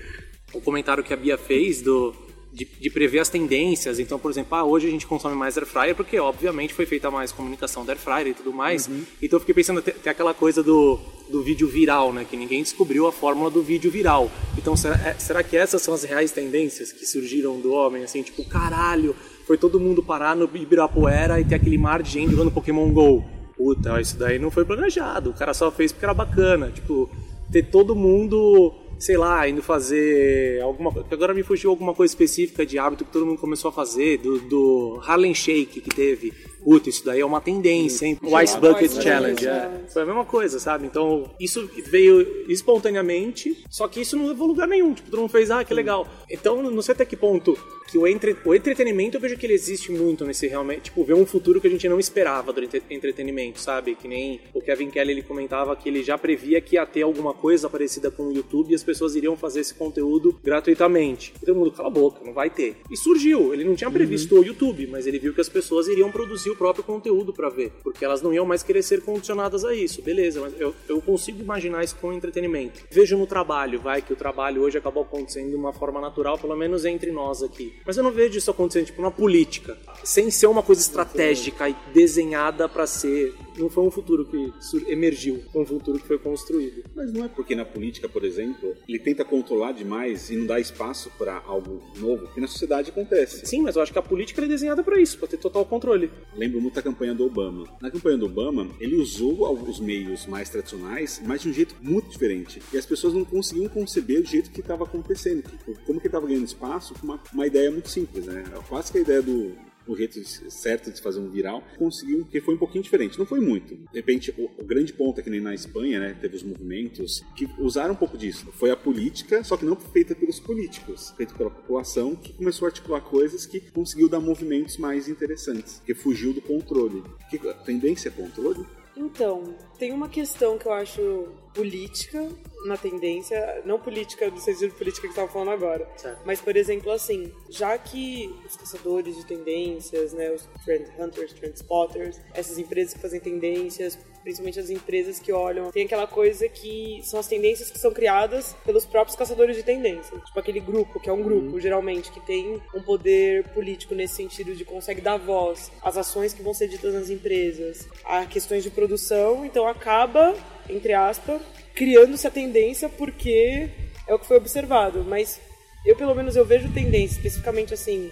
o 0.54 0.62
comentário 0.62 1.04
que 1.04 1.14
a 1.14 1.18
Bia 1.18 1.38
fez 1.38 1.82
do 1.82 2.14
de, 2.52 2.66
de, 2.66 2.90
prever 2.90 3.20
as 3.20 3.30
tendências. 3.30 4.00
Então, 4.00 4.18
por 4.18 4.32
exemplo, 4.32 4.56
ah, 4.56 4.64
hoje 4.64 4.88
a 4.88 4.92
gente 4.92 5.06
consome 5.06 5.36
mais 5.36 5.58
air 5.58 5.66
fryer 5.66 5.96
porque, 5.96 6.20
obviamente, 6.20 6.74
foi 6.74 6.86
feita 6.86 7.12
mais 7.12 7.32
comunicação 7.32 7.86
da 7.86 7.94
air 7.94 8.00
fryer 8.00 8.28
e 8.28 8.34
tudo 8.34 8.52
mais. 8.52 8.88
Uhum. 8.88 9.04
Então, 9.22 9.38
eu 9.38 9.40
fiquei 9.40 9.56
pensando, 9.56 9.82
tem, 9.82 9.94
aquela 10.06 10.34
coisa 10.34 10.64
do, 10.64 11.00
do 11.30 11.44
vídeo 11.44 11.68
viral, 11.68 12.12
né? 12.12 12.26
Que 12.30 12.36
ninguém 12.36 12.64
descobriu 12.64 13.08
a 13.08 13.12
fórmula 13.12 13.50
do 13.50 13.62
vídeo 13.62 13.92
viral. 13.92 14.32
Então, 14.58 14.76
será, 14.76 14.96
é, 15.08 15.14
será 15.20 15.44
que 15.44 15.56
essas 15.56 15.82
são 15.82 15.94
as 15.94 16.04
reais 16.04 16.32
tendências 16.32 16.92
que 16.92 17.06
surgiram 17.06 17.60
do 17.60 17.72
homem? 17.72 18.04
Assim, 18.04 18.24
tipo, 18.24 18.44
caralho, 18.46 19.16
foi 19.46 19.58
todo 19.58 19.80
mundo 19.80 20.02
parar 20.02 20.36
no 20.36 20.50
Ibirapuera 20.54 21.40
e 21.40 21.46
ter 21.46 21.56
aquele 21.56 21.78
mar 21.78 22.02
de 22.02 22.12
gente 22.12 22.32
jogando 22.32 22.52
Pokémon 22.52 22.92
GO. 22.92 23.24
Puta, 23.56 24.00
isso 24.00 24.18
daí 24.18 24.40
não 24.40 24.50
foi 24.50 24.64
planejado. 24.64 25.32
O 25.32 25.34
cara 25.34 25.54
só 25.54 25.70
fez 25.70 25.92
porque 25.92 26.06
era 26.06 26.14
bacana. 26.14 26.72
Tipo, 26.72 27.10
ter 27.52 27.64
todo 27.64 27.96
mundo 27.96 28.74
sei 29.00 29.18
lá, 29.18 29.48
indo 29.48 29.64
fazer 29.64 30.62
alguma 30.62 30.92
coisa. 30.92 31.08
Agora 31.10 31.34
me 31.34 31.42
fugiu 31.42 31.70
alguma 31.70 31.94
coisa 31.94 32.12
específica 32.12 32.66
de 32.66 32.78
hábito 32.78 33.06
que 33.06 33.12
todo 33.12 33.26
mundo 33.26 33.40
começou 33.40 33.70
a 33.70 33.72
fazer, 33.72 34.18
do, 34.18 34.40
do 34.40 35.02
Harlem 35.06 35.34
Shake 35.34 35.80
que 35.80 35.90
teve. 35.90 36.34
Puta, 36.64 36.90
isso 36.90 37.06
daí 37.06 37.22
é 37.22 37.26
uma 37.26 37.42
tendência, 37.42 38.06
hein? 38.06 38.18
O 38.22 38.40
Ice 38.40 38.58
Bucket 38.58 38.92
Challenge. 39.02 39.48
É. 39.48 39.70
Foi 39.92 40.02
a 40.02 40.06
mesma 40.06 40.26
coisa, 40.26 40.60
sabe? 40.60 40.86
Então, 40.86 41.32
isso 41.40 41.70
veio 41.88 42.46
espontaneamente, 42.52 43.64
só 43.70 43.88
que 43.88 44.02
isso 44.02 44.18
não 44.18 44.28
levou 44.28 44.48
lugar 44.48 44.68
nenhum. 44.68 44.94
Tipo, 44.94 45.10
todo 45.10 45.22
mundo 45.22 45.32
fez, 45.32 45.50
ah, 45.52 45.64
que 45.64 45.74
legal. 45.74 46.08
Então, 46.30 46.62
não 46.62 46.82
sei 46.82 46.94
até 46.94 47.06
que 47.06 47.16
ponto 47.16 47.58
que 47.90 47.98
o, 47.98 48.06
entre... 48.06 48.38
o 48.46 48.54
entretenimento 48.54 49.18
eu 49.18 49.22
vejo 49.22 49.36
que 49.36 49.46
ele 49.46 49.54
existe 49.54 49.92
muito 49.92 50.24
nesse 50.24 50.48
realmente, 50.48 50.84
tipo, 50.84 51.04
ver 51.04 51.16
um 51.16 51.26
futuro 51.26 51.60
que 51.60 51.68
a 51.68 51.70
gente 51.70 51.88
não 51.90 52.00
esperava 52.00 52.54
do 52.54 52.62
entretenimento, 52.90 53.60
sabe? 53.60 53.96
Que 53.96 54.08
nem 54.08 54.40
o 54.54 54.62
Kevin 54.62 54.90
Kelly 54.90 55.12
ele 55.12 55.24
comentava 55.24 55.76
que 55.76 55.90
ele 55.90 56.04
já 56.04 56.18
previa 56.18 56.62
que 56.62 56.76
ia 56.76 56.86
ter 56.86 57.02
alguma 57.02 57.34
coisa 57.34 57.70
parecida 57.70 58.12
com 58.12 58.28
o 58.28 58.34
YouTube 58.34 58.72
e 58.72 58.76
as 58.76 58.84
pessoas 58.84 59.16
iriam 59.16 59.36
fazer 59.36 59.62
esse 59.62 59.74
conteúdo 59.74 60.40
gratuitamente. 60.44 61.34
E 61.42 61.46
todo 61.46 61.56
mundo, 61.56 61.72
cala 61.72 61.88
a 61.88 61.92
boca, 61.92 62.24
não 62.24 62.34
vai 62.34 62.50
ter. 62.50 62.78
E 62.92 62.98
surgiu, 62.98 63.54
ele 63.54 63.64
não 63.64 63.76
tinha 63.76 63.90
previsto 63.90 64.36
uhum. 64.36 64.42
o 64.42 64.46
YouTube, 64.46 64.88
mas 64.88 65.08
ele 65.08 65.18
viu 65.18 65.34
que 65.34 65.42
as 65.42 65.50
pessoas 65.50 65.88
iriam 65.88 66.12
produzir 66.12 66.49
o 66.50 66.56
próprio 66.56 66.84
conteúdo 66.84 67.34
para 67.34 67.50
ver, 67.50 67.72
porque 67.84 68.04
elas 68.04 68.22
não 68.22 68.34
iam 68.34 68.46
mais 68.46 68.64
querer 68.64 68.82
ser 68.82 69.02
condicionadas 69.02 69.64
a 69.66 69.74
isso. 69.74 70.02
Beleza, 70.02 70.42
mas 70.42 70.60
eu, 70.60 70.74
eu 70.88 71.02
consigo 71.02 71.42
imaginar 71.42 71.84
isso 71.84 71.96
com 71.96 72.14
entretenimento. 72.14 72.82
Vejo 72.90 73.18
no 73.18 73.28
trabalho, 73.28 73.80
vai, 73.80 74.02
que 74.02 74.14
o 74.14 74.16
trabalho 74.16 74.62
hoje 74.62 74.78
acabou 74.78 75.04
acontecendo 75.04 75.50
de 75.50 75.56
uma 75.56 75.74
forma 75.74 76.00
natural, 76.00 76.38
pelo 76.38 76.56
menos 76.56 76.86
entre 76.86 77.12
nós 77.12 77.44
aqui. 77.44 77.74
Mas 77.86 77.98
eu 77.98 78.04
não 78.04 78.12
vejo 78.12 78.38
isso 78.38 78.52
acontecendo, 78.52 78.86
tipo, 78.86 79.02
na 79.02 79.12
política, 79.12 79.78
sem 80.04 80.30
ser 80.32 80.48
uma 80.48 80.64
coisa 80.64 80.82
estratégica 80.82 81.70
e 81.70 81.76
desenhada 81.94 82.68
para 82.68 82.86
ser 82.88 83.34
não 83.58 83.70
foi 83.70 83.84
um 83.84 83.92
futuro 83.92 84.26
que 84.26 84.52
emergiu, 84.88 85.42
foi 85.52 85.62
um 85.62 85.66
futuro 85.66 86.00
que 86.00 86.08
foi 86.08 86.18
construído. 86.18 86.84
Mas 86.96 87.12
não 87.12 87.26
é 87.26 87.28
porque 87.28 87.56
na 87.56 87.66
política, 87.66 88.08
por 88.08 88.24
exemplo, 88.24 88.76
ele 88.88 89.00
tenta 89.00 89.24
controlar 89.24 89.72
demais 89.72 90.30
e 90.30 90.36
não 90.36 90.46
dá 90.46 90.60
espaço 90.60 91.12
para 91.18 91.38
algo 91.46 91.82
novo, 91.98 92.28
que 92.34 92.42
na 92.42 92.48
sociedade 92.48 92.90
acontece. 92.90 93.46
Sim, 93.46 93.62
mas 93.62 93.76
eu 93.76 93.82
acho 93.82 93.92
que 93.92 94.00
a 94.00 94.04
política 94.04 94.44
é 94.44 94.48
desenhada 94.48 94.84
para 94.84 95.00
isso, 95.00 95.18
para 95.18 95.28
ter 95.28 95.38
total 95.38 95.66
controle. 95.66 96.12
Lembro 96.36 96.62
muito 96.62 96.76
da 96.76 96.82
campanha 96.82 97.14
do 97.14 97.26
Obama. 97.26 97.66
Na 97.82 97.92
campanha 97.92 98.18
do 98.18 98.26
Obama, 98.26 98.68
ele 98.80 98.96
usou 98.96 99.52
os 99.68 99.80
meios 99.80 100.26
mais 100.26 100.50
tradicionais, 100.50 101.22
mas 101.26 101.42
de 101.42 101.50
um 101.50 101.54
jeito 101.54 101.76
muito 101.82 102.10
diferente. 102.10 102.62
E 102.74 102.78
as 102.78 102.86
pessoas 102.86 103.14
não 103.14 103.24
conseguiam 103.24 103.68
conceber 103.70 104.22
o 104.22 104.26
jeito 104.26 104.52
que 104.52 104.62
estava 104.62 104.84
acontecendo, 104.84 105.44
como 105.86 106.00
que 106.00 106.08
estava 106.08 106.28
ganhando 106.28 106.46
espaço 106.46 106.94
com 106.96 107.06
uma, 107.06 107.20
uma 107.34 107.48
ideia 107.48 107.72
muito 107.72 107.90
simples, 107.90 108.26
né? 108.26 108.44
Quase 108.68 108.92
que 108.92 108.98
a 108.98 109.02
ideia 109.02 109.22
do 109.22 109.56
o 109.90 109.98
jeito 109.98 110.24
certo 110.52 110.92
de 110.92 111.02
fazer 111.02 111.20
um 111.20 111.30
viral, 111.30 111.64
conseguiu, 111.78 112.24
que 112.26 112.40
foi 112.40 112.54
um 112.54 112.58
pouquinho 112.58 112.84
diferente. 112.84 113.18
Não 113.18 113.26
foi 113.26 113.40
muito. 113.40 113.76
De 113.76 113.96
repente, 113.96 114.32
o, 114.38 114.46
o, 114.62 114.64
grande 114.64 114.94
ponto 114.94 115.20
é 115.20 115.24
que 115.24 115.30
nem 115.30 115.42
na 115.42 115.54
Espanha, 115.54 116.00
né, 116.00 116.14
teve 116.14 116.36
os 116.36 116.44
movimentos 116.44 117.24
que 117.36 117.50
usaram 117.58 117.94
um 117.94 117.98
pouco 117.98 118.16
disso. 118.16 118.46
Foi 118.54 118.70
a 118.70 118.76
política, 118.76 119.44
só 119.44 119.58
que 119.58 119.66
não 119.66 119.76
feita 119.76 120.14
pelos 120.14 120.40
políticos, 120.40 121.12
feita 121.18 121.34
pela 121.34 121.50
população, 121.50 122.16
que 122.16 122.34
começou 122.34 122.68
a 122.68 122.70
articular 122.70 123.02
coisas 123.02 123.48
que 123.48 123.60
conseguiu 123.60 124.08
dar 124.08 124.20
movimentos 124.20 124.78
mais 124.78 125.10
interessantes, 125.10 125.82
que 125.84 125.96
fugiu 125.96 126.34
do 126.34 126.42
controle. 126.42 127.04
Que, 127.32 127.38
a 127.50 127.54
tendência 127.56 128.10
é 128.10 128.12
controle? 128.12 128.64
Então, 129.00 129.56
tem 129.78 129.94
uma 129.94 130.10
questão 130.10 130.58
que 130.58 130.66
eu 130.66 130.74
acho 130.74 131.30
política 131.54 132.28
na 132.66 132.76
tendência, 132.76 133.62
não 133.66 133.80
política 133.80 134.30
no 134.30 134.38
sentido 134.38 134.72
de 134.72 134.76
política 134.76 135.08
que 135.08 135.14
estava 135.14 135.32
falando 135.32 135.52
agora, 135.52 135.90
certo. 135.96 136.22
mas 136.26 136.42
por 136.42 136.56
exemplo 136.58 136.92
assim, 136.92 137.32
já 137.50 137.78
que 137.78 138.30
os 138.46 138.58
caçadores 138.58 139.16
de 139.16 139.26
tendências, 139.26 140.12
né, 140.12 140.30
os 140.32 140.46
trend 140.66 140.90
hunters, 141.00 141.32
trend 141.34 141.56
spotters, 141.56 142.20
essas 142.34 142.58
empresas 142.58 142.94
que 142.94 143.00
fazem 143.00 143.22
tendências, 143.22 143.98
principalmente 144.30 144.60
as 144.60 144.70
empresas 144.70 145.20
que 145.20 145.32
olham, 145.32 145.72
tem 145.72 145.86
aquela 145.86 146.06
coisa 146.06 146.48
que 146.48 147.02
são 147.04 147.20
as 147.20 147.28
tendências 147.28 147.72
que 147.72 147.80
são 147.80 147.92
criadas 147.92 148.56
pelos 148.64 148.86
próprios 148.86 149.16
caçadores 149.16 149.56
de 149.56 149.64
tendências, 149.64 150.22
tipo 150.24 150.40
aquele 150.40 150.60
grupo 150.60 151.00
que 151.00 151.10
é 151.10 151.14
um 151.14 151.24
grupo 151.24 151.54
uhum. 151.54 151.60
geralmente 151.60 152.12
que 152.12 152.20
tem 152.20 152.62
um 152.74 152.82
poder 152.82 153.44
político 153.50 153.96
nesse 153.96 154.16
sentido 154.16 154.56
de 154.56 154.64
consegue 154.64 155.02
dar 155.02 155.18
voz 155.18 155.72
às 155.82 155.98
ações 155.98 156.34
que 156.34 156.44
vão 156.44 156.54
ser 156.54 156.68
ditas 156.68 156.94
nas 156.94 157.10
empresas, 157.10 157.88
a 158.06 158.26
questões 158.26 158.64
de 158.64 158.70
produção, 158.70 159.46
então 159.46 159.68
acaba 159.68 160.36
entre 160.70 160.94
aspas 160.94 161.42
criando-se 161.74 162.28
a 162.28 162.32
tendência 162.32 162.90
porque 162.90 163.70
é 164.08 164.14
o 164.14 164.20
que 164.20 164.28
foi 164.28 164.38
observado. 164.38 165.04
Mas 165.04 165.40
eu, 165.86 165.96
pelo 165.96 166.14
menos, 166.14 166.36
eu 166.36 166.44
vejo 166.44 166.72
tendência, 166.74 167.16
especificamente 167.16 167.74
assim, 167.74 168.12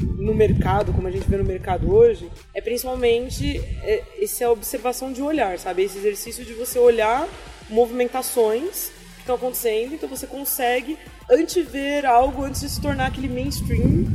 no 0.00 0.34
mercado, 0.34 0.92
como 0.92 1.08
a 1.08 1.10
gente 1.10 1.28
vê 1.28 1.36
no 1.36 1.44
mercado 1.44 1.94
hoje, 1.94 2.30
é 2.54 2.60
principalmente 2.60 3.58
é, 3.82 4.02
essa 4.20 4.50
observação 4.50 5.12
de 5.12 5.22
olhar, 5.22 5.58
sabe? 5.58 5.82
Esse 5.82 5.98
exercício 5.98 6.44
de 6.44 6.54
você 6.54 6.78
olhar 6.78 7.28
movimentações 7.68 8.90
que 9.14 9.20
estão 9.20 9.36
acontecendo, 9.36 9.94
então 9.94 10.08
você 10.08 10.26
consegue 10.26 10.98
antever 11.30 12.04
algo 12.04 12.44
antes 12.44 12.60
de 12.60 12.68
se 12.68 12.80
tornar 12.80 13.06
aquele 13.06 13.28
mainstream, 13.28 14.06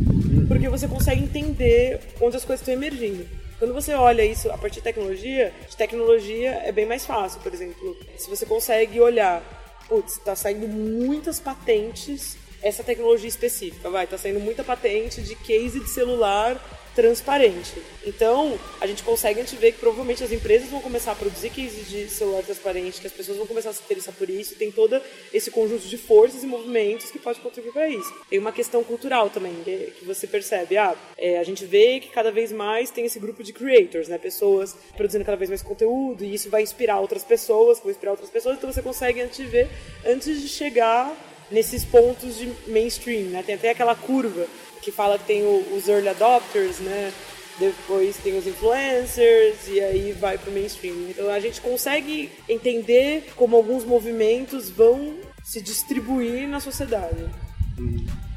porque 0.48 0.68
você 0.68 0.88
consegue 0.88 1.24
entender 1.24 2.00
onde 2.20 2.36
as 2.36 2.44
coisas 2.44 2.62
estão 2.62 2.74
emergindo. 2.74 3.26
Quando 3.58 3.74
você 3.74 3.94
olha 3.94 4.24
isso 4.24 4.50
a 4.52 4.58
partir 4.58 4.76
de 4.76 4.84
tecnologia, 4.84 5.54
de 5.70 5.78
tecnologia 5.78 6.62
é 6.66 6.72
bem 6.72 6.86
mais 6.86 7.06
fácil. 7.06 7.40
Por 7.40 7.54
exemplo, 7.54 7.96
se 8.18 8.30
você 8.30 8.46
consegue 8.46 9.00
olhar, 9.00 9.42
putz, 9.88 10.18
está 10.18 10.36
saindo 10.36 10.68
muitas 10.68 11.40
patentes 11.40 12.38
essa 12.62 12.84
tecnologia 12.84 13.30
específica, 13.30 13.90
vai, 13.90 14.06
está 14.06 14.18
saindo 14.18 14.40
muita 14.40 14.64
patente 14.64 15.22
de 15.22 15.36
case 15.36 15.80
de 15.80 15.90
celular 15.90 16.60
transparente. 16.96 17.74
Então, 18.06 18.58
a 18.80 18.88
gente 18.88 19.04
consegue 19.04 19.42
antever 19.42 19.74
que 19.74 19.80
provavelmente 19.80 20.24
as 20.24 20.32
empresas 20.32 20.70
vão 20.70 20.80
começar 20.80 21.12
a 21.12 21.16
produzir 21.16 21.50
cases 21.50 21.90
de 21.90 22.08
celular 22.08 22.42
transparente, 22.42 23.02
que 23.02 23.08
as 23.08 23.14
pessoas 23.14 23.38
vão 23.38 23.46
começar 23.46 23.72
a 23.72 23.74
se 23.74 23.84
interessar 23.84 24.14
por 24.16 24.30
isso, 24.30 24.54
e 24.54 24.56
tem 24.56 24.72
todo 24.72 25.00
esse 25.34 25.52
conjunto 25.52 25.86
de 25.86 25.98
forças 25.98 26.42
e 26.42 26.48
movimentos 26.48 27.12
que 27.12 27.20
pode 27.20 27.40
contribuir 27.42 27.74
para 27.74 27.90
isso. 27.90 28.12
Tem 28.30 28.40
uma 28.40 28.54
questão 28.54 28.82
cultural 28.84 29.30
também, 29.30 29.54
que 29.64 30.06
você 30.06 30.26
percebe, 30.26 30.78
ah, 30.78 30.96
é, 31.18 31.38
a 31.38 31.44
gente 31.44 31.66
vê 31.66 32.00
que 32.00 32.08
cada 32.08 32.32
vez 32.32 32.52
mais 32.52 32.90
tem 32.90 33.06
esse 33.06 33.20
grupo 33.20 33.44
de 33.44 33.52
creators, 33.52 34.08
né, 34.08 34.18
pessoas 34.18 34.76
produzindo 34.96 35.26
cada 35.26 35.38
vez 35.38 35.50
mais 35.50 35.62
conteúdo, 35.62 36.24
e 36.24 36.34
isso 36.34 36.50
vai 36.50 36.62
inspirar 36.62 37.02
outras 37.02 37.24
pessoas, 37.24 37.80
vai 37.80 37.92
inspirar 37.92 38.12
outras 38.12 38.30
pessoas, 38.30 38.58
então 38.58 38.72
você 38.72 38.82
consegue 38.82 39.20
antever 39.20 39.68
antes 40.06 40.42
de 40.42 40.48
chegar 40.48 41.14
nesses 41.52 41.86
pontos 41.86 42.38
de 42.38 42.52
mainstream, 42.68 43.30
né? 43.30 43.44
Tem 43.44 43.56
até 43.56 43.70
aquela 43.72 43.96
curva 43.96 44.48
que 44.82 44.92
fala 44.92 45.18
que 45.18 45.26
tem 45.26 45.44
o, 45.44 45.76
os 45.76 45.88
early 45.88 46.10
adopters, 46.10 46.80
né? 46.80 47.12
Depois 47.58 48.18
tem 48.18 48.38
os 48.38 48.46
influencers 48.46 49.68
e 49.68 49.80
aí 49.80 50.12
vai 50.12 50.38
pro 50.38 50.52
mainstream. 50.52 51.10
Então 51.10 51.30
a 51.30 51.40
gente 51.40 51.62
consegue 51.62 52.30
entender 52.50 53.32
como 53.36 53.56
alguns 53.56 53.86
movimentos 53.86 54.70
vão 54.70 55.16
se 55.44 55.62
distribuir 55.62 56.48
na 56.48 56.60
sociedade. 56.60 57.30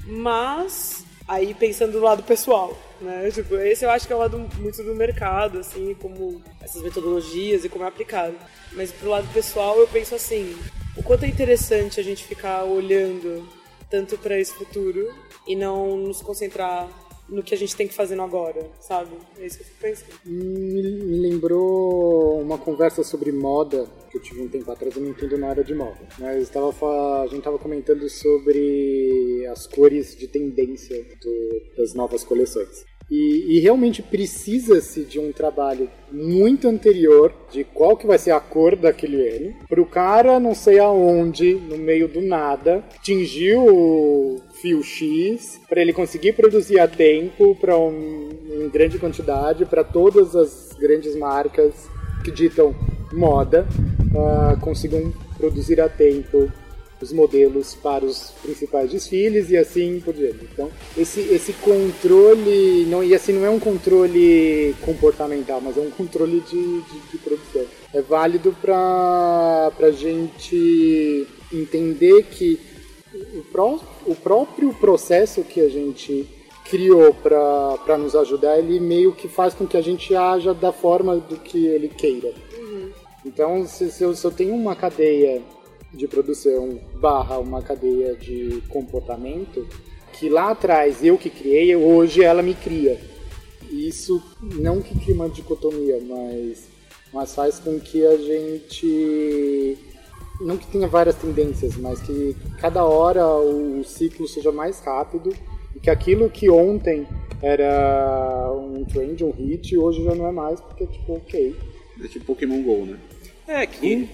Mas 0.06 1.04
aí 1.26 1.52
pensando 1.52 1.92
do 1.92 2.00
lado 2.00 2.22
pessoal, 2.22 2.78
né? 3.00 3.30
Tipo, 3.30 3.56
esse 3.56 3.84
eu 3.84 3.90
acho 3.90 4.06
que 4.06 4.12
é 4.12 4.16
o 4.16 4.18
lado 4.18 4.38
muito 4.58 4.82
do 4.82 4.94
mercado, 4.94 5.58
assim, 5.58 5.94
como 5.94 6.42
essas 6.60 6.82
metodologias 6.82 7.64
e 7.64 7.68
como 7.68 7.84
é 7.84 7.88
aplicado. 7.88 8.34
Mas 8.72 8.92
pro 8.92 9.10
lado 9.10 9.26
pessoal 9.32 9.78
eu 9.78 9.86
penso 9.88 10.14
assim, 10.14 10.56
o 10.96 11.02
quanto 11.02 11.24
é 11.24 11.28
interessante 11.28 12.00
a 12.00 12.02
gente 12.02 12.24
ficar 12.24 12.64
olhando 12.64 13.48
tanto 13.90 14.18
para 14.18 14.38
esse 14.38 14.52
futuro 14.52 15.12
e 15.46 15.56
não 15.56 15.96
nos 15.96 16.20
concentrar 16.20 16.88
no 17.28 17.42
que 17.42 17.54
a 17.54 17.58
gente 17.58 17.76
tem 17.76 17.86
que 17.86 17.94
fazer 17.94 18.18
agora, 18.20 18.70
sabe? 18.80 19.10
É 19.38 19.46
isso 19.46 19.58
que 19.58 19.62
eu 19.62 19.66
fico 19.66 19.80
pensando. 19.80 20.14
Me, 20.24 20.82
me 20.82 21.18
lembrou 21.18 22.40
uma 22.40 22.58
conversa 22.58 23.02
sobre 23.02 23.30
moda 23.32 23.86
que 24.10 24.16
eu 24.16 24.22
tive 24.22 24.42
um 24.42 24.48
tempo 24.48 24.70
atrás, 24.70 24.96
eu 24.96 25.02
não 25.02 25.10
entendo 25.10 25.36
nada 25.36 25.62
de 25.62 25.74
moda, 25.74 25.98
mas 26.18 26.48
tava, 26.48 27.22
a 27.22 27.26
gente 27.26 27.38
estava 27.38 27.58
comentando 27.58 28.08
sobre 28.08 29.46
as 29.50 29.66
cores 29.66 30.16
de 30.16 30.26
tendência 30.26 31.04
do, 31.20 31.76
das 31.76 31.94
novas 31.94 32.24
coleções. 32.24 32.86
E, 33.10 33.56
e, 33.56 33.60
realmente 33.60 34.02
precisa-se 34.02 35.02
de 35.02 35.18
um 35.18 35.32
trabalho 35.32 35.90
muito 36.12 36.68
anterior 36.68 37.32
de 37.50 37.64
qual 37.64 37.96
que 37.96 38.06
vai 38.06 38.18
ser 38.18 38.32
a 38.32 38.40
cor 38.40 38.76
daquele 38.76 39.16
N, 39.16 39.56
para 39.66 39.80
o 39.80 39.86
cara 39.86 40.38
não 40.38 40.54
sei 40.54 40.78
aonde, 40.78 41.54
no 41.54 41.78
meio 41.78 42.06
do 42.06 42.20
nada, 42.20 42.84
atingir 42.94 43.56
o 43.56 44.36
fio 44.60 44.82
X, 44.82 45.60
para 45.68 45.80
ele 45.80 45.92
conseguir 45.92 46.32
produzir 46.32 46.78
a 46.80 46.88
tempo 46.88 47.56
para 47.60 47.76
um, 47.78 48.28
em 48.50 48.68
grande 48.68 48.98
quantidade 48.98 49.64
para 49.64 49.84
todas 49.84 50.34
as 50.34 50.76
grandes 50.78 51.16
marcas 51.16 51.88
que 52.24 52.30
ditam 52.30 52.74
moda 53.12 53.66
uh, 54.12 54.60
consigam 54.60 55.12
produzir 55.36 55.80
a 55.80 55.88
tempo 55.88 56.50
os 57.00 57.12
modelos 57.12 57.76
para 57.76 58.04
os 58.04 58.32
principais 58.42 58.90
desfiles 58.90 59.50
e 59.50 59.56
assim 59.56 60.00
por 60.04 60.12
diante. 60.12 60.48
Então, 60.52 60.68
esse, 60.96 61.20
esse 61.20 61.52
controle, 61.52 62.86
não, 62.86 63.04
e 63.04 63.14
assim 63.14 63.32
não 63.32 63.46
é 63.46 63.50
um 63.50 63.60
controle 63.60 64.74
comportamental, 64.82 65.60
mas 65.60 65.76
é 65.76 65.80
um 65.80 65.90
controle 65.90 66.40
de, 66.40 66.80
de, 66.82 67.00
de 67.12 67.18
produção. 67.18 67.64
É 67.94 68.02
válido 68.02 68.54
para 68.60 69.70
a 69.80 69.90
gente 69.92 71.26
entender 71.52 72.24
que 72.24 72.58
pró, 73.58 73.80
o 74.06 74.14
próprio 74.14 74.72
processo 74.72 75.42
que 75.42 75.60
a 75.60 75.68
gente 75.68 76.28
criou 76.70 77.12
para 77.12 77.98
nos 77.98 78.14
ajudar, 78.14 78.56
ele 78.56 78.78
meio 78.78 79.12
que 79.12 79.26
faz 79.26 79.52
com 79.52 79.66
que 79.66 79.76
a 79.76 79.80
gente 79.80 80.14
haja 80.14 80.54
da 80.54 80.70
forma 80.70 81.16
do 81.16 81.36
que 81.36 81.66
ele 81.66 81.88
queira. 81.88 82.32
Uhum. 82.56 82.90
Então, 83.26 83.66
se, 83.66 83.90
se, 83.90 84.04
eu, 84.04 84.14
se 84.14 84.24
eu 84.24 84.30
tenho 84.30 84.54
uma 84.54 84.76
cadeia 84.76 85.42
de 85.92 86.06
produção 86.06 86.78
barra 87.00 87.38
uma 87.38 87.62
cadeia 87.62 88.14
de 88.14 88.62
comportamento 88.68 89.66
que 90.12 90.28
lá 90.28 90.50
atrás 90.50 91.02
eu 91.02 91.16
que 91.16 91.30
criei, 91.30 91.74
hoje 91.74 92.22
ela 92.22 92.42
me 92.42 92.54
cria. 92.54 93.00
Isso 93.70 94.22
não 94.40 94.80
que 94.80 94.98
cria 94.98 95.14
uma 95.14 95.28
dicotomia, 95.28 95.98
mas, 96.06 96.64
mas 97.12 97.34
faz 97.34 97.58
com 97.58 97.80
que 97.80 98.04
a 98.04 98.16
gente 98.16 99.78
não 100.40 100.56
que 100.56 100.66
tenha 100.66 100.88
várias 100.88 101.16
tendências, 101.16 101.76
mas 101.76 102.00
que 102.00 102.36
cada 102.60 102.84
hora 102.84 103.26
o 103.26 103.82
ciclo 103.84 104.28
seja 104.28 104.52
mais 104.52 104.80
rápido 104.80 105.34
e 105.74 105.80
que 105.80 105.90
aquilo 105.90 106.30
que 106.30 106.48
ontem 106.48 107.06
era 107.42 108.50
um 108.52 108.84
trend, 108.84 109.24
um 109.24 109.30
hit, 109.30 109.76
hoje 109.76 110.04
já 110.04 110.14
não 110.14 110.26
é 110.26 110.32
mais, 110.32 110.60
porque 110.60 110.86
tipo, 110.86 111.14
ok. 111.14 111.56
É 112.02 112.08
tipo 112.08 112.24
Pokémon 112.24 112.62
GO, 112.62 112.86
né? 112.86 112.98
É, 113.46 113.66
que 113.66 113.96
hum? 113.96 114.08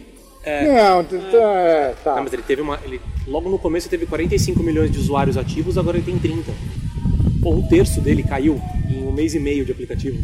É, 0.47 0.66
não, 0.66 1.00
é, 1.40 1.95
tá. 2.04 2.16
Não, 2.16 2.25
mas 2.25 2.33
ele 2.33 2.43
teve 2.43 2.61
uma. 2.61 2.78
Ele, 2.85 3.00
logo 3.26 3.49
no 3.49 3.59
começo 3.59 3.88
teve 3.88 4.04
45 4.04 4.62
milhões 4.62 4.90
de 4.90 4.99
usuários 4.99 5.38
ativos, 5.38 5.78
agora 5.78 5.97
ele 5.97 6.04
tem 6.04 6.19
30. 6.19 6.52
Pô, 7.43 7.50
um 7.50 7.66
terço 7.66 8.00
dele 8.02 8.23
caiu 8.23 8.61
em 8.90 9.02
um 9.04 9.12
mês 9.12 9.35
e 9.35 9.40
meio 9.40 9.64
de 9.64 9.73
aplicativo. 9.73 10.19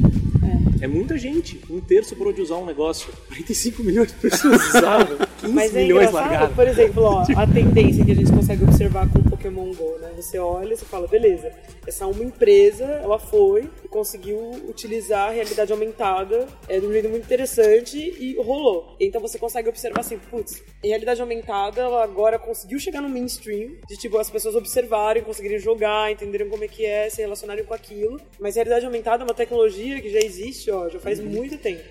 É 0.80 0.86
muita 0.86 1.16
gente. 1.18 1.60
Um 1.70 1.80
terço 1.80 2.16
por 2.16 2.28
onde 2.28 2.40
usar 2.40 2.56
um 2.56 2.66
negócio. 2.66 3.12
45 3.28 3.82
milhões 3.82 4.08
de 4.08 4.14
pessoas 4.14 4.74
usavam. 4.74 5.18
15 5.40 5.54
Mas 5.54 5.74
é 5.74 5.82
milhões 5.82 6.12
largaram. 6.12 6.54
por 6.54 6.66
exemplo, 6.66 7.02
ó, 7.02 7.24
a 7.36 7.46
tendência 7.46 8.04
que 8.04 8.12
a 8.12 8.14
gente 8.14 8.32
consegue 8.32 8.64
observar 8.64 9.08
com 9.08 9.18
o 9.18 9.24
Pokémon 9.24 9.72
GO, 9.74 9.98
né? 10.00 10.10
Você 10.16 10.38
olha 10.38 10.74
e 10.74 10.76
você 10.76 10.84
fala, 10.84 11.06
beleza, 11.06 11.50
essa 11.86 12.04
é 12.04 12.06
uma 12.06 12.22
empresa, 12.24 12.84
ela 12.84 13.18
foi 13.18 13.68
conseguiu 13.90 14.38
utilizar 14.68 15.28
a 15.28 15.32
realidade 15.32 15.72
aumentada 15.72 16.46
é, 16.68 16.78
de 16.78 16.86
um 16.86 16.92
jeito 16.92 17.08
muito 17.08 17.24
interessante 17.24 17.98
e 17.98 18.36
rolou. 18.40 18.96
Então 19.00 19.20
você 19.20 19.38
consegue 19.38 19.68
observar 19.68 20.00
assim, 20.00 20.18
putz, 20.18 20.62
a 20.82 20.86
realidade 20.86 21.20
aumentada, 21.20 21.80
ela 21.82 22.02
agora 22.04 22.38
conseguiu 22.38 22.78
chegar 22.78 23.00
no 23.02 23.08
mainstream, 23.08 23.72
de 23.88 23.96
tipo, 23.96 24.16
as 24.18 24.30
pessoas 24.30 24.54
observarem, 24.54 25.22
conseguirem 25.22 25.58
jogar, 25.58 26.10
entenderem 26.12 26.48
como 26.48 26.64
é 26.64 26.68
que 26.68 26.86
é, 26.86 27.10
se 27.10 27.20
relacionarem 27.20 27.64
com 27.64 27.74
aquilo. 27.74 28.20
Mas 28.38 28.56
a 28.56 28.60
realidade 28.60 28.86
aumentada 28.86 29.22
é 29.22 29.26
uma 29.26 29.34
tecnologia 29.34 30.00
que 30.00 30.08
já 30.10 30.20
existe, 30.20 30.70
ó, 30.70 30.88
já 30.88 31.00
faz 31.00 31.18
muito 31.20 31.58
tempo. 31.58 31.82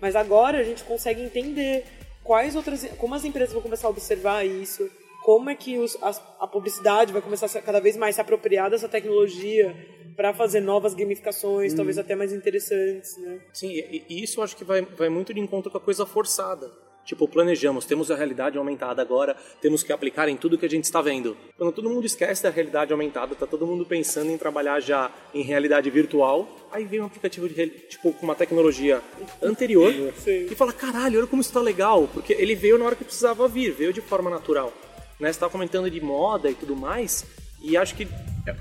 Mas 0.00 0.14
agora 0.14 0.58
a 0.58 0.62
gente 0.62 0.84
consegue 0.84 1.20
entender 1.22 1.84
quais 2.22 2.54
outras 2.54 2.84
como 2.98 3.14
as 3.14 3.24
empresas 3.24 3.52
vão 3.52 3.62
começar 3.62 3.88
a 3.88 3.90
observar 3.90 4.44
isso 4.46 4.88
como 5.24 5.50
é 5.50 5.54
que 5.54 5.76
os, 5.78 5.96
as- 6.02 6.22
a, 6.40 6.46
publicidade 6.46 7.12
vai 7.12 7.20
começar 7.20 7.46
a 7.46 7.48
ser 7.50 7.60
cada 7.62 7.80
vez 7.80 7.96
mais 7.98 8.14
se 8.14 8.20
apropriar 8.20 8.70
dessa 8.70 8.88
tecnologia 8.88 9.76
para 10.18 10.34
fazer 10.34 10.60
novas 10.60 10.92
gamificações 10.92 11.72
talvez 11.72 11.96
até 11.96 12.16
mais 12.16 12.32
interessantes 12.32 13.16
né 13.18 13.38
Sim, 13.52 13.70
e 13.70 13.98
e 14.08 14.22
isso 14.24 14.40
eu 14.40 14.44
acho 14.44 14.56
que 14.56 14.64
vai, 14.64 14.82
vai 14.82 15.08
muito 15.08 15.32
de 15.32 15.40
encontro 15.40 15.70
com 15.70 15.78
a 15.78 15.80
coisa 15.80 16.04
forçada. 16.06 16.70
Tipo, 17.04 17.26
planejamos, 17.26 17.86
temos 17.86 18.10
a 18.10 18.16
realidade 18.16 18.58
aumentada 18.58 19.00
agora, 19.00 19.34
temos 19.62 19.82
que 19.82 19.94
aplicar 19.94 20.28
em 20.28 20.36
tudo 20.36 20.58
que 20.58 20.66
a 20.66 20.68
gente 20.68 20.84
está 20.84 21.00
vendo. 21.00 21.34
Quando 21.56 21.72
todo 21.72 21.88
mundo 21.88 22.04
esquece 22.04 22.42
da 22.42 22.50
realidade 22.50 22.92
aumentada, 22.92 23.34
tá 23.34 23.46
todo 23.46 23.66
mundo 23.66 23.86
pensando 23.86 24.30
em 24.30 24.36
trabalhar 24.36 24.78
já 24.80 25.10
em 25.32 25.42
realidade 25.42 25.88
virtual, 25.88 26.46
aí 26.70 26.84
vem 26.84 27.00
um 27.00 27.06
aplicativo 27.06 27.48
de, 27.48 27.66
tipo, 27.88 28.12
com 28.12 28.26
uma 28.26 28.34
tecnologia 28.34 29.00
anterior 29.42 29.90
e 30.26 30.54
fala, 30.54 30.70
caralho, 30.70 31.20
olha 31.20 31.26
como 31.26 31.40
isso 31.40 31.52
tá 31.52 31.62
legal, 31.62 32.06
porque 32.12 32.34
ele 32.34 32.54
veio 32.54 32.76
na 32.76 32.84
hora 32.84 32.94
que 32.94 33.04
precisava 33.04 33.48
vir, 33.48 33.72
veio 33.72 33.90
de 33.90 34.02
forma 34.02 34.28
natural. 34.28 34.70
Né? 35.18 35.28
Você 35.28 35.36
estava 35.36 35.50
comentando 35.50 35.90
de 35.90 36.02
moda 36.02 36.50
e 36.50 36.54
tudo 36.54 36.76
mais, 36.76 37.24
e 37.62 37.74
acho 37.74 37.94
que 37.94 38.06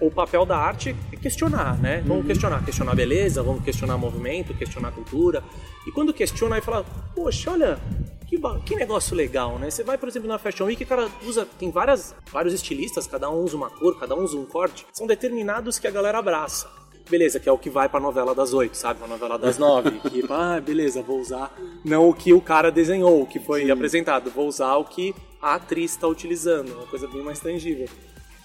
o 0.01 0.12
papel 0.12 0.46
da 0.46 0.57
arte 0.57 0.96
é 1.12 1.15
questionar, 1.15 1.77
né? 1.79 2.03
Vamos 2.05 2.25
questionar, 2.25 2.63
questionar 2.63 2.91
a 2.91 2.96
beleza, 2.96 3.41
vamos 3.41 3.63
questionar 3.63 3.98
movimento, 3.98 4.53
questionar 4.53 4.91
cultura. 4.91 5.43
E 5.86 5.91
quando 5.91 6.13
questiona, 6.13 6.55
aí 6.55 6.62
fala, 6.62 6.86
poxa, 7.15 7.51
olha, 7.51 7.79
que, 8.27 8.38
que 8.65 8.75
negócio 8.75 9.15
legal, 9.15 9.57
né? 9.57 9.69
Você 9.69 9.84
vai, 9.84 9.98
por 9.98 10.10
exemplo, 10.10 10.27
na 10.27 10.38
Fashion 10.38 10.65
Week, 10.65 10.84
o 10.84 10.88
cara 10.88 11.07
usa, 11.25 11.48
tem 11.57 11.72
várias, 11.72 12.13
vários 12.31 12.53
estilistas, 12.53 13.07
cada 13.07 13.29
um 13.29 13.41
usa 13.41 13.55
uma 13.55 13.69
cor, 13.69 13.98
cada 13.98 14.13
um 14.15 14.24
usa 14.24 14.38
um 14.38 14.46
corte, 14.46 14.86
são 14.91 15.07
determinados 15.07 15.79
que 15.79 15.88
a 15.88 15.91
galera 15.91 16.19
abraça. 16.19 16.69
Beleza, 17.10 17.39
que 17.39 17.48
é 17.48 17.51
o 17.51 17.57
que 17.57 17.69
vai 17.69 17.88
pra 17.88 18.01
novela 18.01 18.36
das 18.36 18.53
oito, 18.53 18.75
sabe? 18.75 19.00
Pra 19.00 19.07
novela 19.07 19.39
das 19.39 19.57
nove. 19.57 19.91
que, 20.12 20.25
ah, 20.29 20.60
beleza, 20.60 21.01
vou 21.01 21.22
usar 21.22 21.55
não 21.86 22.10
o 22.10 22.13
que 22.13 22.34
o 22.34 22.41
cara 22.41 22.69
desenhou, 22.69 23.22
o 23.22 23.25
que 23.25 23.39
foi 23.39 23.72
apresentado, 23.72 24.29
vou 24.29 24.46
usar 24.46 24.75
o 24.75 24.84
que 24.84 25.15
a 25.41 25.55
atriz 25.55 25.91
está 25.91 26.05
utilizando, 26.05 26.74
uma 26.74 26.86
coisa 26.88 27.07
bem 27.07 27.24
mais 27.24 27.39
tangível. 27.39 27.88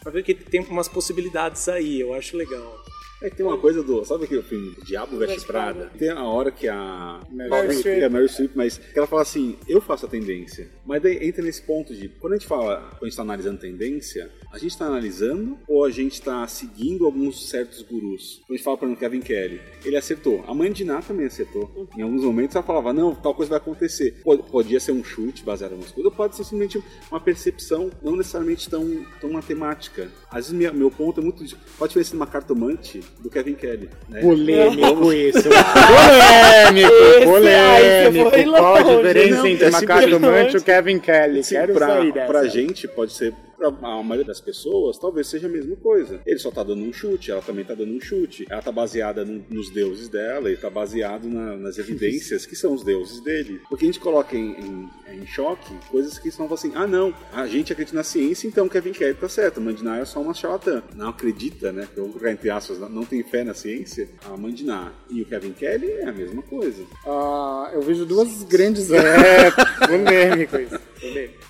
Pra 0.02 0.10
ver 0.10 0.24
que 0.24 0.34
tem 0.34 0.60
umas 0.62 0.88
possibilidades 0.88 1.68
aí, 1.68 2.00
eu 2.00 2.12
acho 2.12 2.36
legal. 2.36 2.84
É 3.22 3.30
que 3.30 3.36
tem 3.36 3.46
uma 3.46 3.58
coisa 3.58 3.82
do. 3.82 4.04
Sabe 4.04 4.24
aquele 4.24 4.42
filme 4.42 4.74
Diabo 4.84 5.16
Veste 5.16 5.46
Prada? 5.46 5.90
Tem 5.98 6.08
a 6.10 6.24
hora 6.24 6.50
que 6.50 6.68
a. 6.68 7.20
Meryl 7.30 7.50
Streep. 7.72 8.02
É, 8.02 8.08
Meryl 8.08 8.28
Streep, 8.28 8.50
mas 8.54 8.78
que 8.78 8.98
ela 8.98 9.06
fala 9.06 9.22
assim: 9.22 9.56
eu 9.68 9.80
faço 9.80 10.06
a 10.06 10.08
tendência. 10.08 10.68
Mas 10.84 11.02
daí 11.02 11.18
entra 11.26 11.42
nesse 11.42 11.62
ponto 11.62 11.94
de. 11.94 12.08
Quando 12.08 12.32
a 12.34 12.36
gente 12.36 12.46
fala, 12.48 12.76
quando 12.98 13.02
a 13.04 13.06
gente 13.06 13.16
tá 13.16 13.22
analisando 13.22 13.58
tendência, 13.60 14.30
a 14.52 14.58
gente 14.58 14.76
tá 14.76 14.86
analisando 14.86 15.58
ou 15.68 15.84
a 15.84 15.90
gente 15.90 16.20
tá 16.20 16.46
seguindo 16.48 17.04
alguns 17.06 17.48
certos 17.48 17.82
gurus? 17.82 18.40
Quando 18.46 18.50
a 18.50 18.56
gente 18.56 18.64
fala, 18.64 18.76
por 18.78 18.84
exemplo, 18.86 19.00
Kevin 19.00 19.20
Kelly, 19.20 19.60
ele 19.84 19.96
acertou. 19.96 20.44
A 20.46 20.54
mãe 20.54 20.72
de 20.72 20.84
Ná 20.84 21.00
também 21.00 21.26
acertou. 21.26 21.88
Em 21.96 22.02
alguns 22.02 22.22
momentos 22.24 22.56
ela 22.56 22.64
falava: 22.64 22.92
não, 22.92 23.14
tal 23.14 23.34
coisa 23.34 23.50
vai 23.50 23.58
acontecer. 23.58 24.20
Pod- 24.22 24.42
Podia 24.50 24.80
ser 24.80 24.92
um 24.92 25.02
chute 25.04 25.42
baseado 25.44 25.70
em 25.72 25.74
algumas 25.74 25.92
coisas, 25.92 26.10
ou 26.10 26.16
pode 26.16 26.36
ser 26.36 26.44
simplesmente 26.44 26.82
uma 27.10 27.20
percepção, 27.20 27.90
não 28.02 28.16
necessariamente 28.16 28.68
tão, 28.68 29.04
tão 29.20 29.30
matemática. 29.30 30.10
Às 30.32 30.46
vezes, 30.46 30.52
minha- 30.52 30.72
meu 30.72 30.90
ponto 30.90 31.20
é 31.20 31.22
muito. 31.22 31.44
Qual 31.76 31.84
a 31.84 31.86
diferença 31.86 32.10
de 32.10 32.16
uma 32.16 32.26
cartomante 32.26 33.00
do 33.20 33.28
Kevin 33.28 33.54
Kelly? 33.54 33.90
Né? 34.08 34.20
Polêmico 34.22 35.12
isso. 35.12 35.48
Polêmico, 35.52 36.92
Esse 36.92 37.48
aí 37.48 38.12
você 38.12 38.12
foi 38.12 38.30
polêmico. 38.30 38.50
Qual 38.58 38.74
a 38.76 38.82
diferença 38.82 39.48
entre 39.48 39.68
uma 39.68 39.82
cartomante 39.82 40.54
e 40.54 40.58
o 40.58 40.62
Kevin 40.62 40.98
Kelly? 40.98 41.44
Sim, 41.44 41.54
Quero 41.56 41.74
pra, 41.74 41.86
sair 41.86 42.12
dessa. 42.12 42.26
pra 42.26 42.44
gente 42.46 42.88
pode 42.88 43.12
ser, 43.12 43.34
pra 43.70 43.88
a 43.88 44.02
maioria 44.02 44.24
das 44.26 44.40
pessoas, 44.40 44.98
talvez 44.98 45.26
seja 45.26 45.46
a 45.46 45.50
mesma 45.50 45.76
coisa. 45.76 46.20
Ele 46.26 46.38
só 46.38 46.50
tá 46.50 46.62
dando 46.62 46.82
um 46.82 46.92
chute, 46.92 47.30
ela 47.30 47.42
também 47.42 47.64
tá 47.64 47.74
dando 47.74 47.92
um 47.92 48.00
chute. 48.00 48.46
Ela 48.50 48.62
tá 48.62 48.72
baseada 48.72 49.24
no- 49.24 49.44
nos 49.50 49.70
deuses 49.70 50.08
dela 50.08 50.50
e 50.50 50.56
tá 50.56 50.70
baseado 50.70 51.28
na- 51.28 51.56
nas 51.56 51.78
evidências 51.78 52.46
que 52.46 52.56
são 52.56 52.72
os 52.74 52.82
deuses 52.82 53.20
dele. 53.20 53.60
Porque 53.68 53.84
a 53.84 53.86
gente 53.88 54.00
coloca 54.00 54.34
em, 54.36 54.52
em- 54.58 54.88
em 55.22 55.26
choque 55.26 55.72
coisas 55.90 56.18
que 56.18 56.30
são 56.30 56.52
assim, 56.52 56.72
ah 56.74 56.86
não, 56.86 57.14
a 57.32 57.46
gente 57.46 57.72
acredita 57.72 57.96
na 57.96 58.02
ciência, 58.02 58.48
então 58.48 58.68
Kevin 58.68 58.92
Kelly 58.92 59.14
tá 59.14 59.28
certo, 59.28 59.58
a 59.58 59.60
Mandiná 59.60 59.98
é 59.98 60.04
só 60.04 60.20
uma 60.20 60.32
charlatã. 60.34 60.82
Não 60.96 61.08
acredita, 61.10 61.70
né? 61.72 61.86
Eu 61.96 62.04
vou 62.04 62.12
colocar 62.14 62.32
entre 62.32 62.48
aspas, 62.50 62.78
não 62.78 63.04
tem 63.04 63.22
fé 63.22 63.44
na 63.44 63.52
ciência. 63.54 64.08
A 64.24 64.36
Mandiná 64.36 64.92
e 65.10 65.20
o 65.22 65.26
Kevin 65.26 65.52
Kelly 65.52 65.90
é 65.90 66.06
a 66.08 66.12
mesma 66.12 66.42
coisa. 66.42 66.82
Ah, 67.06 67.70
eu 67.74 67.82
vejo 67.82 68.04
duas 68.06 68.42
grandes. 68.44 68.88
É, 69.02 69.50
polêmico 69.86 70.56
isso. 70.58 70.80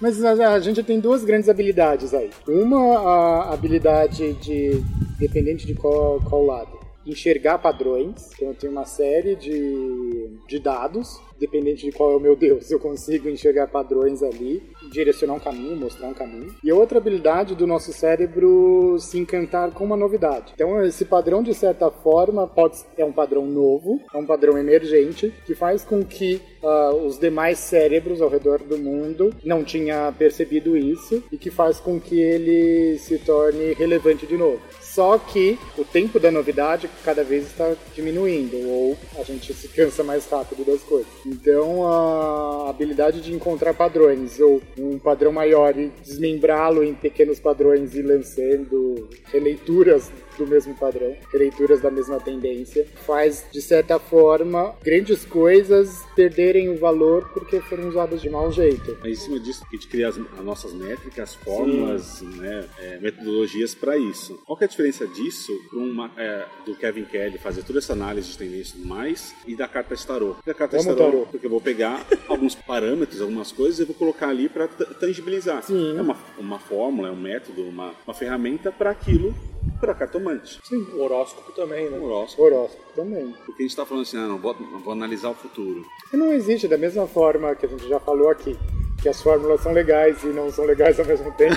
Mas 0.00 0.22
a, 0.24 0.54
a 0.54 0.60
gente 0.60 0.82
tem 0.82 0.98
duas 0.98 1.22
grandes 1.24 1.48
habilidades 1.48 2.01
aí. 2.12 2.30
Uma, 2.46 2.98
a 2.98 3.54
habilidade 3.54 4.32
de. 4.34 4.82
Dependente 5.18 5.66
de 5.66 5.74
qual, 5.74 6.20
qual 6.28 6.44
lado. 6.44 6.80
Enxergar 7.06 7.58
padrões. 7.58 8.30
Então 8.34 8.48
eu 8.48 8.54
tenho 8.54 8.72
uma 8.72 8.84
série 8.84 9.36
de, 9.36 10.38
de 10.48 10.58
dados. 10.58 11.20
Dependente 11.38 11.84
de 11.84 11.90
qual 11.90 12.12
é 12.12 12.16
o 12.16 12.20
meu 12.20 12.36
Deus, 12.36 12.70
eu 12.70 12.78
consigo 12.78 13.28
enxergar 13.28 13.66
padrões 13.66 14.22
ali, 14.22 14.62
direcionar 14.92 15.34
um 15.34 15.40
caminho, 15.40 15.74
mostrar 15.74 16.06
um 16.06 16.14
caminho. 16.14 16.54
E 16.62 16.70
a 16.70 16.74
outra 16.76 16.98
habilidade 16.98 17.56
do 17.56 17.66
nosso 17.66 17.92
cérebro 17.92 18.96
se 19.00 19.18
encantar 19.18 19.72
com 19.72 19.84
uma 19.84 19.96
novidade. 19.96 20.52
Então 20.54 20.80
esse 20.84 21.04
padrão, 21.04 21.42
de 21.42 21.52
certa 21.52 21.90
forma, 21.90 22.46
pode 22.46 22.78
é 22.96 23.04
um 23.04 23.10
padrão 23.10 23.44
novo, 23.44 24.00
é 24.14 24.16
um 24.16 24.24
padrão 24.24 24.56
emergente, 24.56 25.34
que 25.44 25.52
faz 25.52 25.84
com 25.84 26.04
que 26.04 26.40
ah, 26.62 26.92
os 26.94 27.18
demais 27.18 27.58
cérebros 27.58 28.20
ao 28.20 28.28
redor 28.28 28.58
do 28.58 28.78
mundo 28.78 29.34
não 29.44 29.64
tinha 29.64 30.12
percebido 30.16 30.76
isso 30.76 31.22
e 31.30 31.36
que 31.36 31.50
faz 31.50 31.80
com 31.80 32.00
que 32.00 32.20
ele 32.20 32.98
se 32.98 33.18
torne 33.18 33.72
relevante 33.74 34.26
de 34.26 34.36
novo. 34.36 34.60
Só 34.80 35.16
que 35.16 35.58
o 35.78 35.84
tempo 35.86 36.20
da 36.20 36.30
novidade 36.30 36.88
cada 37.02 37.24
vez 37.24 37.46
está 37.46 37.74
diminuindo, 37.94 38.58
ou 38.68 38.98
a 39.18 39.22
gente 39.22 39.54
se 39.54 39.66
cansa 39.68 40.04
mais 40.04 40.28
rápido 40.28 40.66
das 40.66 40.82
coisas. 40.82 41.10
Então 41.24 41.86
a 41.86 42.68
habilidade 42.68 43.22
de 43.22 43.32
encontrar 43.32 43.72
padrões, 43.72 44.38
ou 44.38 44.60
um 44.78 44.98
padrão 44.98 45.32
maior 45.32 45.78
e 45.78 45.90
desmembrá-lo 46.04 46.84
em 46.84 46.92
pequenos 46.92 47.40
padrões 47.40 47.94
e 47.94 48.02
lançando 48.02 49.08
releituras 49.32 50.10
do 50.36 50.46
mesmo 50.46 50.74
padrão, 50.74 51.16
releituras 51.32 51.80
da 51.80 51.90
mesma 51.90 52.18
tendência, 52.20 52.86
faz 53.06 53.44
de 53.50 53.60
certa 53.60 53.98
forma 53.98 54.74
grandes 54.82 55.24
coisas 55.24 56.02
perderem 56.14 56.68
o 56.68 56.78
valor 56.78 57.28
porque 57.32 57.60
foram 57.60 57.88
usadas 57.88 58.20
de 58.20 58.28
mau 58.30 58.50
jeito. 58.52 58.96
Mas 59.00 59.12
em 59.12 59.24
cima 59.24 59.40
disso, 59.40 59.64
a 59.68 59.74
gente 59.74 59.88
cria 59.88 60.08
as, 60.08 60.18
as 60.18 60.44
nossas 60.44 60.72
métricas, 60.72 61.34
fórmulas, 61.34 62.22
né, 62.22 62.64
é, 62.78 62.98
metodologias 62.98 63.74
para 63.74 63.96
isso. 63.96 64.40
Qual 64.44 64.58
é 64.60 64.64
a 64.64 64.68
diferença 64.68 65.06
disso 65.06 65.52
uma, 65.72 66.10
é, 66.16 66.44
do 66.64 66.74
Kevin 66.74 67.04
Kelly 67.04 67.38
fazer 67.38 67.62
toda 67.62 67.78
essa 67.78 67.92
análise 67.92 68.30
de 68.30 68.38
tendência 68.38 68.72
e 68.74 68.80
tudo 68.80 68.88
mais 68.88 69.34
e 69.46 69.56
da 69.56 69.68
carta 69.68 69.94
de 69.94 70.06
tarô? 70.06 70.36
Da 70.44 70.54
carta 70.54 70.78
de 70.78 70.84
Vamos, 70.84 70.98
tarô, 70.98 71.10
tarô. 71.10 71.26
porque 71.30 71.46
eu 71.46 71.50
vou 71.50 71.60
pegar 71.60 72.04
alguns 72.28 72.54
parâmetros, 72.54 73.20
algumas 73.20 73.52
coisas 73.52 73.80
e 73.80 73.84
vou 73.84 73.94
colocar 73.94 74.28
ali 74.28 74.48
para 74.48 74.68
tangibilizar. 74.68 75.62
Sim. 75.62 75.96
É 75.96 76.02
uma, 76.02 76.16
uma 76.38 76.58
fórmula, 76.58 77.08
é 77.08 77.10
um 77.10 77.20
método, 77.20 77.62
uma, 77.62 77.92
uma 78.06 78.14
ferramenta 78.14 78.70
para 78.70 78.90
aquilo, 78.90 79.34
para 79.80 79.94
cartomante. 79.94 80.60
O 80.94 81.02
horóscopo 81.02 81.52
também, 81.52 81.90
né? 81.90 81.98
Horóscopo. 81.98 82.42
Horóscopo 82.42 82.92
também. 82.94 83.34
Porque 83.44 83.62
a 83.62 83.64
gente 83.64 83.70
está 83.70 83.84
falando 83.84 84.02
assim, 84.02 84.16
ah, 84.16 84.28
não, 84.28 84.38
vou, 84.38 84.54
vou 84.54 84.92
analisar 84.92 85.30
o 85.30 85.34
futuro. 85.34 85.84
E 86.12 86.16
não 86.16 86.32
existe, 86.32 86.68
da 86.68 86.78
mesma 86.78 87.06
forma 87.06 87.54
que 87.54 87.66
a 87.66 87.68
gente 87.68 87.88
já 87.88 87.98
falou 87.98 88.30
aqui, 88.30 88.56
que 89.02 89.08
as 89.08 89.20
fórmulas 89.20 89.60
são 89.60 89.72
legais 89.72 90.22
e 90.22 90.28
não 90.28 90.50
são 90.50 90.64
legais 90.64 90.98
ao 90.98 91.04
mesmo 91.04 91.32
tempo, 91.32 91.56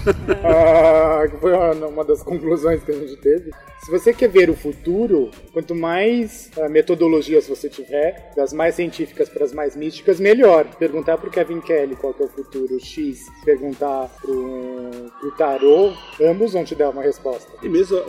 ah, 0.42 1.28
que 1.28 1.36
foi 1.36 1.52
uma 1.52 2.04
das 2.04 2.22
conclusões 2.22 2.82
que 2.82 2.90
a 2.90 2.94
gente 2.94 3.16
teve. 3.16 3.50
Se 3.84 3.90
você 3.90 4.12
quer 4.12 4.28
ver 4.28 4.48
o 4.48 4.54
futuro, 4.54 5.30
quanto 5.52 5.74
mais 5.74 6.50
ah, 6.58 6.68
metodologias 6.68 7.46
você 7.46 7.68
tiver, 7.68 8.32
das 8.34 8.52
mais 8.52 8.74
científicas 8.74 9.28
para 9.28 9.44
as 9.44 9.52
mais 9.52 9.76
místicas, 9.76 10.18
melhor. 10.18 10.64
Perguntar 10.76 11.18
para 11.18 11.28
o 11.28 11.30
Kevin 11.30 11.60
Kelly 11.60 11.94
qual 11.96 12.14
que 12.14 12.22
é 12.22 12.26
o 12.26 12.28
futuro 12.28 12.80
X, 12.80 13.26
perguntar 13.44 14.10
para 14.20 14.30
o 14.30 15.30
tarô, 15.36 15.92
ambos 16.20 16.54
vão 16.54 16.64
te 16.64 16.74
dar 16.74 16.90
uma 16.90 17.02
resposta. 17.02 17.52
E 17.62 17.68
mesmo. 17.68 18.02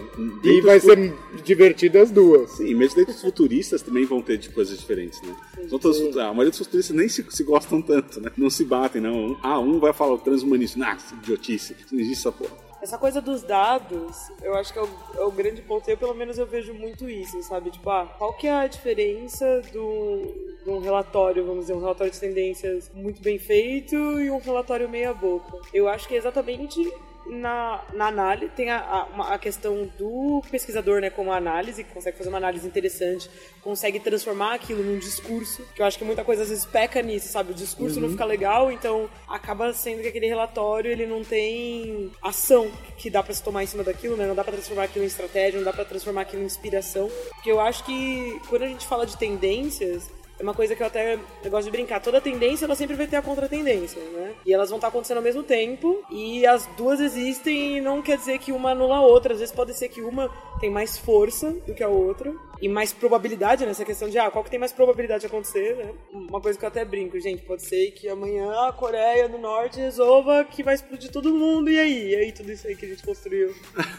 E 0.44 0.62
vai 0.62 0.80
ser 0.80 1.14
divertido 1.44 2.00
as 2.00 2.10
duas. 2.10 2.52
Sim, 2.52 2.74
mesmo 2.74 2.96
dentro 2.96 3.14
dos 3.14 3.22
futuristas 3.22 3.82
também 3.82 4.06
vão 4.06 4.22
ter 4.22 4.38
de 4.38 4.50
coisas 4.50 4.78
diferentes, 4.80 5.22
né? 5.22 5.36
São 5.70 5.78
todos, 5.78 6.18
a 6.18 6.30
maioria 6.30 6.50
dos 6.50 6.60
futuristas 6.60 6.96
nem 6.96 7.10
se, 7.10 7.26
se 7.30 7.44
gostam 7.44 7.82
tanto, 7.82 8.22
né? 8.22 8.32
Não 8.38 8.50
se 8.50 8.64
batem, 8.80 9.02
não. 9.02 9.38
Ah, 9.42 9.60
um 9.60 9.80
vai 9.80 9.94
falar 9.94 10.14
o 10.14 10.18
transhumanismo. 10.18 10.84
Ah, 10.84 10.98
idiotice. 11.14 11.76
Não 11.92 12.00
existe 12.00 12.28
essa 12.28 12.32
porra. 12.32 12.68
Essa 12.80 12.98
coisa 12.98 13.20
dos 13.20 13.42
dados, 13.42 14.16
eu 14.42 14.56
acho 14.56 14.72
que 14.72 14.78
é 14.78 14.84
o, 14.84 14.90
é 15.16 15.24
o 15.26 15.32
grande 15.32 15.62
ponto. 15.62 15.90
Eu, 15.90 15.98
pelo 15.98 16.14
menos, 16.14 16.38
eu 16.38 16.46
vejo 16.46 16.74
muito 16.74 17.10
isso, 17.10 17.42
sabe? 17.42 17.72
Tipo, 17.72 17.90
ah, 17.90 18.06
qual 18.18 18.34
que 18.34 18.48
é 18.48 18.52
a 18.52 18.68
diferença 18.68 19.62
do, 19.74 20.48
um 20.68 20.80
relatório, 20.80 21.44
vamos 21.44 21.62
dizer, 21.62 21.74
um 21.74 21.80
relatório 21.80 22.14
de 22.14 22.20
tendências 22.20 22.92
muito 22.94 23.22
bem 23.22 23.40
feito 23.40 23.96
e 23.96 24.30
um 24.30 24.38
relatório 24.38 24.88
meia 24.88 25.14
boca? 25.14 25.58
Eu 25.74 25.88
acho 25.88 26.08
que 26.08 26.14
é 26.14 26.18
exatamente 26.18 26.80
na, 27.30 27.84
na 27.94 28.08
análise, 28.08 28.52
tem 28.56 28.70
a, 28.70 28.78
a, 28.78 29.34
a, 29.34 29.38
questão 29.38 29.90
do 29.98 30.42
pesquisador, 30.50 31.02
né, 31.02 31.10
como 31.10 31.32
análise, 31.32 31.84
que 31.84 31.94
consegue 31.94 32.18
fazer 32.18 32.30
uma 32.30 32.38
análise 32.38 32.68
interessante, 32.68 33.30
consegue 33.62 34.00
transformar 34.00 34.56
aquilo 34.56 34.84
num 34.84 34.98
discurso, 34.98 35.64
que 35.76 35.82
eu 35.82 35.86
acho 35.86 35.98
que 35.98 36.06
muita 36.06 36.24
coisa 36.24 36.44
às 36.44 36.50
vezes 36.50 36.66
peca 36.66 37.02
nisso, 37.02 37.28
sabe? 37.28 37.52
O 37.52 37.56
discurso 37.56 37.96
uhum. 37.96 38.04
não 38.04 38.10
fica 38.10 38.26
legal, 38.26 38.72
então 38.72 39.10
acaba 39.28 39.74
sendo 39.74 40.02
que 40.02 40.08
aquele 40.08 40.28
relatório 40.28 40.92
ele 40.92 41.06
não 41.06 41.24
tem 41.24 42.12
ação 42.22 42.72
que 42.98 43.10
dá 43.10 43.22
para 43.22 43.34
se 43.34 43.44
tomar 43.44 43.64
em 43.64 43.68
cima 43.68 43.84
daquilo, 43.84 44.16
né? 44.16 44.26
Não 44.26 44.36
dá 44.36 44.44
para 44.44 44.54
transformar 44.54 44.84
aquilo 44.84 45.04
em 45.04 45.08
estratégia, 45.08 45.60
não 45.60 45.66
dá 45.66 45.74
para 45.74 45.86
transformar 45.86 46.22
aquilo 46.22 46.44
em 46.44 46.46
inspiração. 46.46 47.10
Porque 47.36 47.52
eu 47.52 47.60
acho 47.60 47.84
que 47.84 48.40
quando 48.48 48.64
a 48.64 48.68
gente 48.68 48.86
fala 48.86 49.06
de 49.06 49.18
tendências, 49.18 50.10
é 50.40 50.44
uma 50.44 50.54
coisa 50.54 50.76
que 50.76 50.84
eu 50.84 50.88
até 50.88 51.16
eu 51.44 51.52
gosto 51.52 51.66
de 51.66 51.72
brincar. 51.72 52.00
Toda 52.02 52.22
tendência, 52.22 52.66
ela 52.66 52.76
sempre 52.76 52.96
vai 52.96 53.08
ter 53.08 53.16
a 53.16 53.22
contratendência, 53.22 54.02
né? 54.02 54.34
E 54.46 54.54
elas 54.54 54.70
vão 54.70 54.78
estar 54.78 54.90
acontecendo 54.90 55.18
ao 55.18 55.24
mesmo 55.24 55.44
tempo, 55.44 56.04
e 56.12 56.46
as 56.46 56.66
duas 56.78 57.00
existem 57.00 57.78
e 57.78 57.82
não 57.82 58.02
quer 58.02 58.18
dizer 58.18 58.38
que 58.40 58.52
uma 58.52 58.72
anula 58.72 58.98
a 58.98 59.02
outra. 59.02 59.34
Às 59.34 59.40
vezes 59.40 59.54
pode 59.54 59.74
ser 59.74 59.90
que 59.90 60.02
uma 60.02 60.30
tem 60.60 60.70
mais 60.70 60.98
força 60.98 61.52
do 61.66 61.74
que 61.74 61.84
a 61.84 61.88
outra, 61.88 62.34
e 62.62 62.68
mais 62.68 62.92
probabilidade 62.92 63.66
nessa 63.66 63.86
questão 63.86 64.10
de, 64.10 64.18
ah, 64.18 64.32
qual 64.32 64.44
que 64.44 64.50
tem 64.50 64.60
mais 64.60 64.72
probabilidade 64.72 65.22
de 65.22 65.28
acontecer, 65.28 65.76
né? 65.76 65.92
Uma 66.12 66.42
coisa 66.42 66.58
que 66.58 66.66
eu 66.66 66.70
até 66.70 66.84
brinco, 66.84 67.20
gente, 67.20 67.44
pode 67.44 67.64
ser 67.64 67.92
que 67.92 68.10
amanhã 68.10 68.52
a 68.68 68.72
Coreia 68.72 69.30
do 69.30 69.38
Norte 69.38 69.80
resolva 69.80 70.44
que 70.44 70.64
vai 70.64 70.76
explodir 70.76 71.12
todo 71.12 71.34
mundo, 71.34 71.70
e 71.70 71.80
aí? 71.80 72.10
E 72.10 72.16
aí 72.16 72.32
tudo 72.32 72.52
isso 72.52 72.68
aí 72.68 72.76
que 72.76 72.86
a 72.86 72.90
gente 72.90 73.04
construiu, 73.04 73.54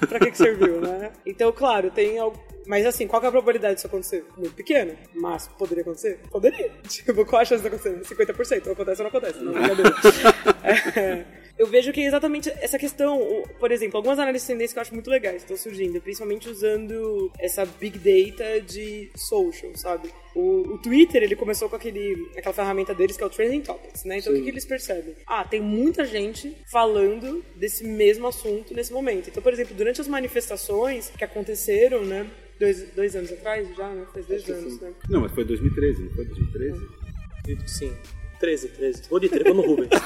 pra 0.09 0.18
que 0.18 0.31
que 0.31 0.37
serviu, 0.37 0.81
né? 0.81 1.12
Então, 1.27 1.53
claro, 1.53 1.90
tem 1.90 2.18
algo... 2.18 2.38
Mas 2.68 2.85
assim, 2.85 3.07
qual 3.07 3.18
que 3.18 3.24
é 3.24 3.31
a 3.31 3.33
probabilidade 3.33 3.76
disso 3.76 3.87
acontecer? 3.87 4.26
Muito 4.37 4.54
pequena, 4.54 4.94
mas 5.14 5.48
poderia 5.48 5.81
acontecer? 5.81 6.20
Poderia. 6.31 6.70
Tipo, 6.87 7.24
qual 7.24 7.40
a 7.40 7.44
chance 7.44 7.62
de 7.62 7.68
acontecer? 7.68 7.98
50%. 8.00 8.66
Ou 8.66 8.72
acontece 8.74 9.02
ou 9.02 9.11
não 9.11 9.18
acontece. 9.18 9.42
Não, 9.42 9.52
brincadeira. 9.54 9.94
é, 10.94 11.24
eu 11.59 11.66
vejo 11.66 11.92
que 11.92 12.00
é 12.02 12.07
exatamente 12.07 12.50
essa 12.61 12.78
questão, 12.78 13.42
por 13.59 13.72
exemplo, 13.72 13.96
algumas 13.96 14.18
análises 14.18 14.46
de 14.46 14.52
tendência 14.52 14.74
que 14.74 14.78
eu 14.78 14.83
acho 14.83 14.92
muito 14.92 15.09
legais 15.09 15.42
estão 15.42 15.57
surgindo, 15.57 15.98
principalmente 16.00 16.48
usando 16.48 17.33
essa 17.38 17.64
big 17.64 17.98
data 17.98 18.61
de 18.61 19.11
social, 19.16 19.72
sabe? 19.74 20.12
O, 20.35 20.74
o, 20.74 20.78
Twitter, 20.78 21.22
ele 21.22 21.35
começou 21.35 21.70
com 21.70 21.76
aquele, 21.76 22.31
aquela 22.37 22.54
ferramenta 22.54 22.94
deles 22.94 23.16
que 23.16 23.22
é 23.22 23.26
o 23.26 23.31
Trending 23.31 23.62
Topics, 23.62 24.04
né? 24.04 24.18
Então, 24.18 24.33
Sim. 24.33 24.38
o 24.38 24.40
que, 24.40 24.44
que, 24.44 24.50
eles 24.50 24.66
percebem? 24.66 25.14
Ah, 25.26 25.42
tem 25.42 25.61
muita 25.61 26.04
gente 26.04 26.54
falando 26.70 27.42
desse 27.57 27.83
mesmo 27.83 28.26
assunto 28.26 28.74
nesse 28.74 28.92
momento. 28.92 29.31
Então, 29.31 29.42
por 29.42 29.52
exemplo, 29.52 29.74
durante 29.74 30.00
as 30.00 30.07
manifestações 30.07 31.11
que 31.16 31.24
aconteceram, 31.24 32.04
né? 32.04 32.31
Dois, 32.59 32.83
dois 32.94 33.14
anos 33.16 33.33
atrás 33.33 33.68
já, 33.77 33.88
né? 33.88 34.05
Faz 34.12 34.27
dois 34.27 34.49
anos, 34.49 34.81
né? 34.81 34.92
Não, 35.09 35.21
mas 35.21 35.33
foi 35.33 35.44
2013, 35.44 36.03
não 36.03 36.11
foi 36.11 36.25
2013? 36.25 36.88
Sim. 37.66 37.92
13, 38.40 38.68
13. 38.68 39.03
Vou 39.09 39.21
de 39.21 39.29
13, 39.29 39.44
vou 39.44 39.55
no 39.55 39.62
Rubens. 39.62 39.90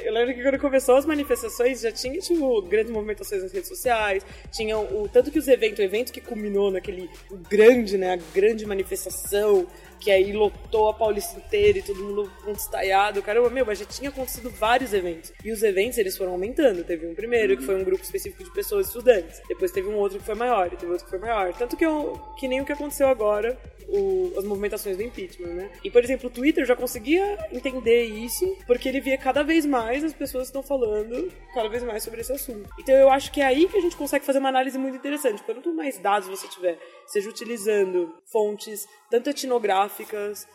Eu 0.00 0.14
lembro 0.14 0.34
que 0.34 0.42
quando 0.42 0.58
começou 0.58 0.96
as 0.96 1.04
manifestações 1.04 1.82
já 1.82 1.92
tinha, 1.92 2.18
tipo, 2.18 2.62
grandes 2.62 2.90
movimentações 2.90 3.42
nas 3.42 3.52
redes 3.52 3.68
sociais, 3.68 4.24
tinha 4.50 4.78
o 4.78 5.06
tanto 5.06 5.30
que 5.30 5.38
os 5.38 5.46
eventos, 5.46 5.78
o 5.80 5.82
evento 5.82 6.10
que 6.10 6.20
culminou 6.20 6.70
naquele 6.70 7.10
grande, 7.50 7.98
né, 7.98 8.14
a 8.14 8.18
grande 8.34 8.64
manifestação, 8.64 9.66
que 9.98 10.10
aí 10.10 10.32
lotou 10.32 10.88
a 10.88 10.94
Paulista 10.94 11.38
inteira 11.38 11.78
e 11.78 11.82
todo 11.82 12.02
mundo 12.02 12.30
estaiado. 12.56 13.22
Caramba, 13.22 13.50
meu, 13.50 13.66
mas 13.66 13.78
já 13.78 13.84
tinha 13.84 14.10
acontecido 14.10 14.50
vários 14.50 14.92
eventos. 14.92 15.32
E 15.44 15.50
os 15.50 15.62
eventos, 15.62 15.98
eles 15.98 16.16
foram 16.16 16.32
aumentando. 16.32 16.84
Teve 16.84 17.06
um 17.06 17.14
primeiro, 17.14 17.56
que 17.56 17.64
foi 17.64 17.74
um 17.74 17.84
grupo 17.84 18.02
específico 18.02 18.44
de 18.44 18.50
pessoas 18.52 18.86
estudantes. 18.86 19.40
Depois 19.48 19.70
teve 19.70 19.88
um 19.88 19.96
outro 19.96 20.18
que 20.18 20.24
foi 20.24 20.34
maior, 20.34 20.66
e 20.72 20.76
teve 20.76 20.90
outro 20.90 21.04
que 21.04 21.10
foi 21.10 21.18
maior. 21.18 21.52
Tanto 21.54 21.76
que, 21.76 21.84
eu, 21.84 22.20
que 22.38 22.48
nem 22.48 22.60
o 22.60 22.64
que 22.64 22.72
aconteceu 22.72 23.08
agora, 23.08 23.58
o, 23.88 24.34
as 24.38 24.44
movimentações 24.44 24.96
do 24.96 25.02
impeachment, 25.02 25.54
né? 25.54 25.70
E, 25.82 25.90
por 25.90 26.02
exemplo, 26.04 26.28
o 26.28 26.32
Twitter 26.32 26.64
já 26.64 26.76
conseguia 26.76 27.38
entender 27.50 28.04
isso, 28.04 28.56
porque 28.66 28.88
ele 28.88 29.00
via 29.00 29.16
cada 29.16 29.42
vez 29.42 29.64
mais 29.64 30.04
as 30.04 30.12
pessoas 30.12 30.48
estão 30.48 30.62
falando 30.62 31.32
cada 31.54 31.68
vez 31.68 31.82
mais 31.82 32.02
sobre 32.02 32.20
esse 32.20 32.32
assunto. 32.32 32.68
Então 32.78 32.94
eu 32.94 33.10
acho 33.10 33.32
que 33.32 33.40
é 33.40 33.46
aí 33.46 33.66
que 33.66 33.76
a 33.76 33.80
gente 33.80 33.96
consegue 33.96 34.24
fazer 34.24 34.38
uma 34.38 34.48
análise 34.48 34.78
muito 34.78 34.96
interessante. 34.96 35.42
Quanto 35.42 35.72
mais 35.74 35.98
dados 35.98 36.28
você 36.28 36.46
tiver, 36.46 36.78
seja 37.06 37.28
utilizando 37.28 38.14
fontes 38.30 38.86
tanto 39.10 39.30
etnográficas 39.30 39.87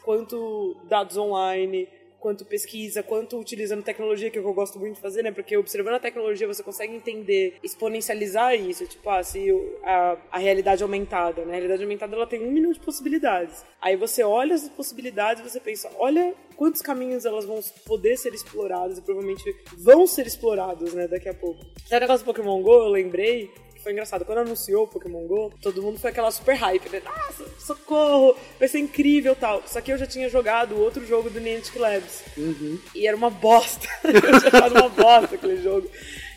quanto 0.03 0.75
dados 0.87 1.17
online, 1.17 1.87
quanto 2.23 2.45
pesquisa, 2.45 3.03
quanto 3.03 3.37
utilizando 3.37 3.83
tecnologia, 3.83 4.31
que 4.31 4.37
é 4.37 4.39
o 4.39 4.43
que 4.45 4.49
eu 4.49 4.53
gosto 4.53 4.79
muito 4.79 4.95
de 4.95 5.01
fazer, 5.01 5.21
né? 5.23 5.31
Porque 5.33 5.57
observando 5.57 5.95
a 5.95 5.99
tecnologia 5.99 6.47
você 6.47 6.63
consegue 6.63 6.95
entender, 6.95 7.57
exponencializar 7.61 8.55
isso. 8.55 8.87
Tipo, 8.87 9.09
ah, 9.09 9.21
se 9.21 9.49
a, 9.83 10.17
a 10.31 10.37
realidade 10.37 10.81
aumentada, 10.81 11.43
né? 11.43 11.51
A 11.51 11.55
realidade 11.55 11.83
aumentada 11.83 12.15
ela 12.15 12.25
tem 12.25 12.41
um 12.41 12.49
minuto 12.49 12.75
de 12.75 12.85
possibilidades. 12.85 13.65
Aí 13.81 13.97
você 13.97 14.23
olha 14.23 14.55
as 14.55 14.69
possibilidades 14.69 15.43
e 15.43 15.49
você 15.49 15.59
pensa, 15.59 15.91
olha 15.97 16.33
quantos 16.55 16.81
caminhos 16.81 17.25
elas 17.25 17.43
vão 17.43 17.59
poder 17.85 18.15
ser 18.15 18.33
explorados 18.33 18.97
e 18.97 19.01
provavelmente 19.01 19.43
vão 19.77 20.07
ser 20.07 20.25
explorados, 20.25 20.93
né, 20.93 21.09
daqui 21.09 21.27
a 21.27 21.33
pouco. 21.33 21.59
Sabe 21.85 21.97
o 21.97 22.07
negócio 22.07 22.25
do 22.25 22.33
Pokémon 22.33 22.61
GO? 22.61 22.71
Eu 22.71 22.87
lembrei 22.87 23.51
foi 23.83 23.91
engraçado. 23.91 24.23
Quando 24.23 24.39
anunciou 24.39 24.85
o 24.85 24.87
Pokémon 24.87 25.27
GO, 25.27 25.53
todo 25.61 25.81
mundo 25.81 25.99
foi 25.99 26.09
aquela 26.09 26.31
super 26.31 26.55
hype, 26.55 26.89
né? 26.89 27.01
Nossa, 27.03 27.45
socorro, 27.59 28.35
vai 28.57 28.67
ser 28.67 28.79
incrível 28.79 29.35
tal. 29.35 29.61
Só 29.67 29.81
que 29.81 29.91
eu 29.91 29.97
já 29.97 30.07
tinha 30.07 30.29
jogado 30.29 30.79
outro 30.79 31.05
jogo 31.05 31.29
do 31.29 31.41
Niantic 31.41 31.77
Labs. 31.77 32.23
Uhum. 32.37 32.79
E 32.95 33.05
era 33.05 33.15
uma 33.15 33.29
bosta. 33.29 33.87
eu 34.03 34.39
tinha 34.39 34.51
jogado 34.51 34.71
uma 34.71 34.89
bosta 34.89 35.35
aquele 35.35 35.61
jogo. 35.61 35.89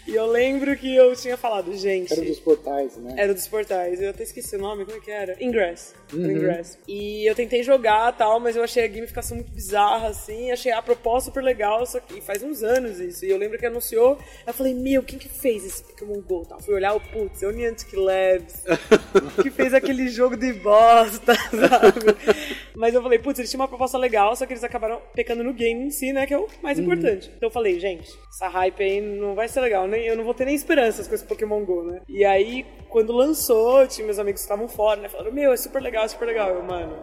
E 0.07 0.15
eu 0.15 0.27
lembro 0.27 0.77
que 0.77 0.95
eu 0.95 1.15
tinha 1.17 1.37
falado, 1.37 1.77
gente. 1.77 2.13
Era 2.13 2.23
dos 2.23 2.39
portais, 2.39 2.97
né? 2.97 3.15
Era 3.17 3.35
dos 3.35 3.49
portais. 3.49 4.01
Eu 4.01 4.11
até 4.11 4.23
esqueci 4.23 4.55
o 4.55 4.59
nome, 4.59 4.85
como 4.85 4.97
é 4.97 5.01
que 5.01 5.11
era? 5.11 5.37
Ingress. 5.43 5.95
Uhum. 6.13 6.31
Ingress. 6.31 6.79
E 6.87 7.29
eu 7.29 7.35
tentei 7.35 7.63
jogar 7.65 8.13
tal, 8.13 8.39
mas 8.39 8.55
eu 8.55 8.63
achei 8.63 8.85
a 8.85 8.89
gamificação 8.89 9.37
muito 9.37 9.51
bizarra, 9.51 10.09
assim. 10.09 10.53
Achei 10.53 10.71
a 10.71 10.81
proposta 10.81 11.31
super 11.31 11.43
legal, 11.43 11.85
só 11.85 11.99
que 11.99 12.21
faz 12.21 12.43
uns 12.43 12.63
anos 12.63 13.01
isso. 13.01 13.25
E 13.25 13.31
eu 13.31 13.37
lembro 13.37 13.59
que 13.59 13.67
anunciou. 13.67 14.17
Eu 14.47 14.55
falei, 14.55 14.75
meu, 14.75 15.03
quem 15.03 15.19
que 15.19 15.29
fez 15.29 15.65
esse 15.65 15.83
Pokémon 15.83 16.21
GO? 16.21 16.47
Tal. 16.47 16.61
Fui 16.61 16.75
olhar 16.75 16.95
o 16.95 17.01
putz, 17.01 17.43
é 17.43 17.49
o 17.49 17.51
Niantic 17.51 17.93
Labs. 17.95 18.63
que 19.43 19.51
fez 19.51 19.75
aquele 19.75 20.09
jogo 20.09 20.37
de 20.37 20.53
bosta, 20.53 21.35
sabe? 21.51 22.17
mas 22.77 22.95
eu 22.95 23.03
falei, 23.03 23.19
putz, 23.19 23.41
eles 23.41 23.51
tinham 23.51 23.63
uma 23.63 23.69
proposta 23.69 23.99
legal, 23.99 24.37
só 24.37 24.47
que 24.47 24.53
eles 24.53 24.63
acabaram 24.63 25.01
pecando 25.15 25.43
no 25.43 25.53
game 25.53 25.85
em 25.85 25.91
si, 25.91 26.13
né? 26.13 26.27
Que 26.27 26.35
é 26.35 26.39
o 26.39 26.47
mais 26.63 26.79
uhum. 26.79 26.85
importante. 26.85 27.29
Então 27.37 27.49
eu 27.49 27.53
falei, 27.53 27.81
gente, 27.81 28.09
essa 28.33 28.47
hype 28.47 28.83
aí 28.83 29.01
não 29.01 29.35
vai 29.35 29.49
ser 29.49 29.61
legal, 29.61 29.89
né? 29.89 29.96
Nem, 29.97 30.07
eu 30.07 30.17
não 30.17 30.25
vou 30.25 30.35
ter 30.35 30.45
nem 30.45 30.55
esperanças 30.55 31.09
com 31.09 31.15
esse 31.15 31.25
Pokémon 31.25 31.65
GO, 31.65 31.83
né? 31.83 32.01
E 32.09 32.25
aí, 32.25 32.67
quando 32.89 33.13
lançou, 33.13 33.87
tinha 33.87 34.05
meus 34.05 34.19
amigos 34.19 34.41
que 34.41 34.45
estavam 34.45 34.69
fora, 34.69 35.01
né? 35.01 35.09
Falaram, 35.09 35.33
meu, 35.33 35.53
é 35.53 35.57
super 35.57 35.81
legal, 35.83 36.05
é 36.05 36.09
super 36.09 36.27
legal. 36.27 36.51
Eu, 36.51 36.63
mano, 36.63 36.97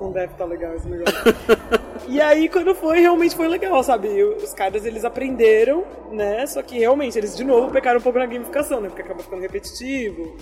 não 0.00 0.12
deve 0.12 0.32
estar 0.32 0.44
tá 0.44 0.50
legal 0.50 0.74
esse 0.74 0.88
negócio. 0.88 1.16
e 2.08 2.20
aí, 2.20 2.48
quando 2.48 2.74
foi, 2.74 3.00
realmente 3.00 3.34
foi 3.34 3.48
legal, 3.48 3.82
sabe? 3.82 4.22
Os 4.22 4.52
caras, 4.52 4.84
eles 4.84 5.04
aprenderam, 5.04 5.84
né? 6.10 6.46
Só 6.46 6.62
que 6.62 6.78
realmente, 6.78 7.18
eles 7.18 7.36
de 7.36 7.44
novo 7.44 7.70
pecaram 7.72 7.98
um 7.98 8.02
pouco 8.02 8.18
na 8.18 8.26
gamificação, 8.26 8.80
né? 8.80 8.88
Porque 8.88 9.02
acaba 9.02 9.22
ficando 9.22 9.42
repetitivo. 9.42 10.36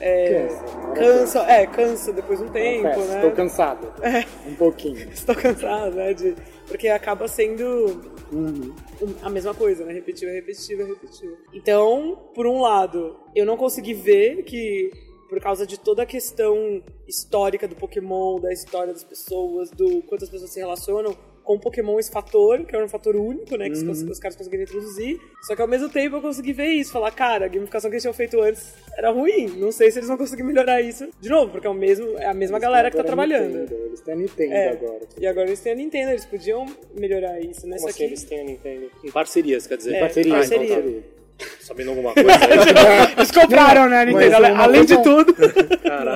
É, 0.00 0.48
cansa. 0.48 0.94
cansa, 0.94 1.40
é, 1.50 1.66
cansa 1.66 2.12
depois 2.12 2.38
de 2.38 2.46
um 2.46 2.48
tempo, 2.48 2.88
Confesso, 2.88 3.08
né? 3.08 3.16
Estou 3.16 3.30
cansado. 3.30 3.92
É. 4.02 4.24
Um 4.48 4.54
pouquinho. 4.54 5.08
Estou 5.12 5.34
cansado, 5.34 5.94
né? 5.94 6.12
De, 6.12 6.34
porque 6.66 6.88
acaba 6.88 7.28
sendo 7.28 8.13
uhum. 8.34 8.74
a 9.22 9.30
mesma 9.30 9.54
coisa, 9.54 9.84
né? 9.84 9.92
Repetitiva, 9.92 10.32
repetitiva, 10.32 10.84
repetitiva. 10.84 11.36
Então, 11.52 12.30
por 12.34 12.46
um 12.46 12.60
lado, 12.60 13.16
eu 13.34 13.46
não 13.46 13.56
consegui 13.56 13.94
ver 13.94 14.42
que 14.44 14.90
por 15.28 15.40
causa 15.40 15.66
de 15.66 15.78
toda 15.78 16.02
a 16.02 16.06
questão 16.06 16.82
histórica 17.08 17.66
do 17.66 17.74
Pokémon, 17.74 18.38
da 18.38 18.52
história 18.52 18.92
das 18.92 19.02
pessoas, 19.02 19.70
do 19.70 20.02
quantas 20.02 20.28
pessoas 20.28 20.50
se 20.50 20.60
relacionam, 20.60 21.16
com 21.44 21.58
Pokémon 21.58 21.98
esse 21.98 22.10
fator, 22.10 22.64
que 22.64 22.74
era 22.74 22.84
um 22.84 22.88
fator 22.88 23.14
único, 23.14 23.56
né? 23.56 23.68
Que 23.68 23.78
uhum. 23.78 23.90
os, 23.90 24.02
os, 24.02 24.18
caras 24.18 24.34
conseguiram 24.34 24.64
introduzir. 24.64 25.20
Só 25.42 25.54
que 25.54 25.60
ao 25.60 25.68
mesmo 25.68 25.90
tempo 25.90 26.16
eu 26.16 26.22
consegui 26.22 26.52
ver 26.54 26.68
isso, 26.68 26.90
falar, 26.90 27.10
cara, 27.10 27.44
a 27.44 27.48
gamificação 27.48 27.90
que 27.90 27.96
eles 27.96 28.02
tinham 28.02 28.14
feito 28.14 28.40
antes 28.40 28.74
era 28.96 29.10
ruim. 29.10 29.48
Não 29.58 29.70
sei 29.70 29.90
se 29.90 29.98
eles 29.98 30.08
vão 30.08 30.16
conseguir 30.16 30.42
melhorar 30.42 30.80
isso 30.80 31.08
de 31.20 31.28
novo, 31.28 31.52
porque 31.52 31.66
é, 31.66 31.70
o 31.70 31.74
mesmo, 31.74 32.18
é 32.18 32.26
a 32.26 32.34
mesma 32.34 32.56
eles 32.56 32.64
galera 32.64 32.90
que 32.90 32.96
tá 32.96 33.04
trabalhando. 33.04 33.58
Nintendo. 33.58 33.82
Eles 33.84 34.00
têm 34.00 34.14
a 34.14 34.16
Nintendo 34.16 34.54
é. 34.54 34.68
agora. 34.70 35.00
E 35.20 35.26
agora 35.26 35.46
eles 35.46 35.60
têm 35.60 35.72
a 35.72 35.76
Nintendo, 35.76 36.10
eles 36.12 36.24
podiam 36.24 36.66
melhorar 36.98 37.38
isso, 37.40 37.66
né? 37.66 37.76
Como 37.76 37.88
assim 37.90 38.04
eles 38.04 38.24
têm 38.24 38.40
a 38.40 38.44
Nintendo? 38.44 38.90
Em 39.04 39.10
parcerias, 39.10 39.66
quer 39.66 39.76
dizer? 39.76 39.96
É, 39.96 40.00
parceria. 40.00 40.32
parceria. 40.32 40.76
Ah, 40.76 40.80
então, 40.80 41.14
Sabendo 41.60 41.90
alguma 41.90 42.14
coisa? 42.14 42.30
Eles 43.18 43.30
compraram, 43.32 43.88
né, 43.88 44.04
Nintendo? 44.04 44.36
Além 44.36 44.86
coisa, 44.86 44.96
de 44.96 45.02
tudo. 45.02 45.34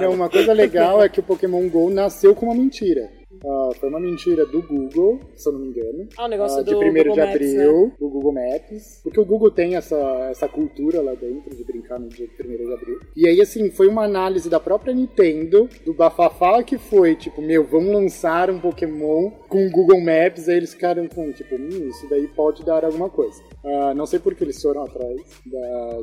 Não, 0.01 0.13
uma 0.13 0.31
coisa 0.31 0.53
legal 0.53 1.03
é 1.03 1.09
que 1.09 1.19
o 1.19 1.25
Pokémon 1.25 1.69
GO 1.69 1.91
nasceu 1.91 2.37
com 2.37 2.47
uma 2.47 2.55
mentira. 2.55 3.11
Ah, 3.45 3.71
foi 3.79 3.89
uma 3.89 4.01
mentira 4.01 4.45
do 4.47 4.63
Google, 4.63 5.21
se 5.37 5.49
eu 5.49 5.53
não 5.53 5.61
me 5.61 5.69
engano. 5.69 6.09
Ah, 6.17 6.25
o 6.25 6.29
negócio 6.29 6.59
Ah, 6.61 6.63
de 6.63 6.71
do 6.71 6.79
1 6.79 6.81
Google 6.81 7.03
de 7.03 7.09
Maps, 7.21 7.31
abril, 7.35 7.87
né? 7.87 7.93
o 8.01 8.09
Google 8.09 8.33
Maps. 8.33 9.01
Porque 9.03 9.21
o 9.21 9.25
Google 9.25 9.51
tem 9.51 9.77
essa, 9.77 9.97
essa 10.31 10.49
cultura 10.49 11.01
lá 11.01 11.15
dentro 11.15 11.55
de 11.55 11.65
brincar 11.65 11.99
no 11.99 12.09
dia 12.09 12.27
de 12.27 12.33
1 12.43 12.57
de 12.67 12.73
abril. 12.73 13.01
E 13.17 13.29
aí, 13.29 13.41
assim, 13.41 13.71
foi 13.71 13.89
uma 13.89 14.05
análise 14.05 14.49
da 14.51 14.59
própria 14.61 14.93
Nintendo, 14.95 15.69
do 15.85 15.93
bafafá 15.95 16.63
que 16.63 16.79
foi, 16.79 17.15
tipo, 17.17 17.41
meu, 17.43 17.65
vamos 17.65 17.93
lançar 17.93 18.51
um 18.51 18.59
Pokémon 18.61 19.31
com 19.49 19.67
o 19.67 19.71
Google 19.71 20.01
Maps. 20.01 20.49
Aí 20.49 20.57
eles 20.57 20.73
ficaram 20.75 21.07
com, 21.09 21.31
tipo, 21.33 21.55
hum, 21.57 21.89
isso 21.89 22.09
daí 22.09 22.27
pode 22.29 22.65
dar 22.65 22.85
alguma 22.85 23.09
coisa. 23.09 23.43
Ah, 23.65 23.95
não 23.95 24.07
sei 24.07 24.19
porque 24.19 24.45
eles 24.45 24.61
foram 24.61 24.83
atrás 24.85 25.21
da 25.47 25.99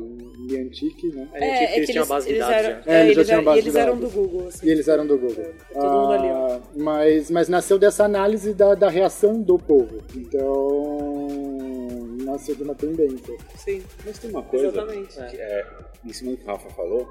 Niantic, 0.48 1.02
né? 1.14 1.28
A 1.32 1.40
gente 1.40 1.66
que 1.72 1.76
eles 1.76 1.90
tinham 1.90 2.04
a 2.04 2.06
base 2.06 2.28
de 2.32 2.38
dados 2.38 2.54
eram, 2.54 2.82
já. 2.82 2.92
É, 2.92 2.94
é, 3.00 3.04
eles 3.10 3.14
já 3.14 3.20
eles, 3.20 3.26
tinham 3.28 3.44
base 3.44 3.58
e 3.58 3.62
de 3.62 3.68
eles 3.68 3.76
eram 3.76 3.94
dados. 3.96 4.12
do 4.12 4.20
Google. 4.20 4.48
Assim. 4.48 4.66
E 4.66 4.70
eles 4.70 4.88
eram 4.88 5.06
do 5.06 5.18
Google. 5.18 5.44
É, 5.44 5.52
todo 5.74 5.90
mundo 5.92 6.12
ali, 6.12 6.28
ó. 6.28 6.46
Ah, 6.46 6.60
mas, 7.26 7.30
mas 7.30 7.48
nasceu 7.48 7.78
dessa 7.78 8.04
análise 8.04 8.52
da, 8.54 8.74
da 8.74 8.88
reação 8.88 9.40
do 9.40 9.58
povo. 9.58 9.98
Então, 10.14 11.16
nasceu 12.24 12.54
de 12.54 12.62
uma 12.62 12.74
tendência. 12.74 13.36
Sim, 13.56 13.82
Mas 14.04 14.18
tem 14.18 14.30
uma 14.30 14.42
coisa 14.42 14.66
exatamente. 14.66 15.14
que 15.14 15.36
é, 15.40 15.66
em 16.04 16.12
cima 16.12 16.32
do 16.32 16.36
que 16.36 16.44
o 16.44 16.46
Rafa 16.46 16.68
falou, 16.70 17.08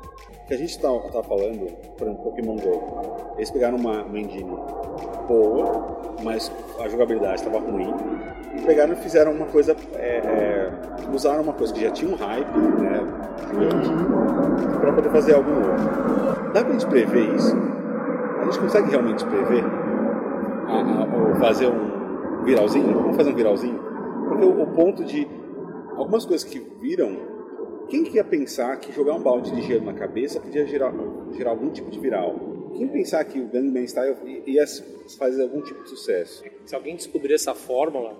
que 0.47 0.53
a 0.53 0.57
gente 0.57 0.79
tá, 0.79 0.89
tá 1.11 1.23
falando, 1.23 1.67
por 1.97 2.07
exemplo, 2.07 2.23
Pokémon 2.23 2.55
GO. 2.57 3.33
Eles 3.37 3.49
pegaram 3.49 3.77
uma, 3.77 4.03
uma 4.03 4.19
engine 4.19 4.49
boa, 5.27 6.15
mas 6.23 6.51
a 6.79 6.87
jogabilidade 6.87 7.41
estava 7.41 7.59
ruim. 7.59 7.91
E 8.57 8.61
pegaram 8.61 8.93
e 8.93 8.95
fizeram 8.97 9.31
uma 9.31 9.47
coisa. 9.47 9.75
é, 9.95 10.17
é, 10.17 10.71
usaram 11.13 11.41
uma 11.43 11.53
coisa 11.53 11.73
que 11.73 11.81
já 11.81 11.91
tinha 11.91 12.11
um 12.11 12.15
hype, 12.15 12.57
né? 12.81 13.01
Para 14.79 14.93
poder 14.93 15.09
fazer 15.09 15.33
algo 15.33 15.49
novo. 15.49 16.51
Dá 16.53 16.63
pra 16.63 16.71
gente 16.71 16.87
prever 16.87 17.35
isso? 17.35 17.55
A 18.39 18.45
gente 18.45 18.59
consegue 18.59 18.89
realmente 18.89 19.25
prever? 19.25 19.63
A- 20.75 21.03
a- 21.03 21.29
ou 21.29 21.35
fazer 21.35 21.67
um 21.67 22.43
viralzinho? 22.43 22.93
Vamos 22.93 23.15
fazer 23.17 23.31
um 23.31 23.35
viralzinho? 23.35 23.79
Porque 24.27 24.45
o, 24.45 24.61
o 24.63 24.67
ponto 24.67 25.03
de 25.03 25.27
algumas 25.95 26.25
coisas 26.25 26.43
que 26.47 26.59
viram, 26.81 27.17
quem 27.89 28.03
que 28.03 28.15
ia 28.17 28.23
pensar 28.23 28.77
que 28.77 28.91
jogar 28.91 29.13
um 29.13 29.21
balde 29.21 29.51
de 29.51 29.61
gelo 29.61 29.85
na 29.85 29.93
cabeça 29.93 30.39
podia 30.39 30.65
gerar, 30.65 30.93
gerar 31.31 31.51
algum 31.51 31.69
tipo 31.69 31.89
de 31.89 31.99
viral? 31.99 32.35
Quem 32.75 32.87
pensar 32.89 33.23
que 33.23 33.39
o 33.39 33.47
Gangnam 33.47 33.87
Style 33.87 34.15
ia 34.45 34.65
fazer 35.17 35.43
algum 35.43 35.61
tipo 35.61 35.83
de 35.83 35.89
sucesso? 35.89 36.43
Se 36.65 36.75
alguém 36.75 36.95
descobrir 36.95 37.33
essa 37.33 37.53
fórmula, 37.53 38.17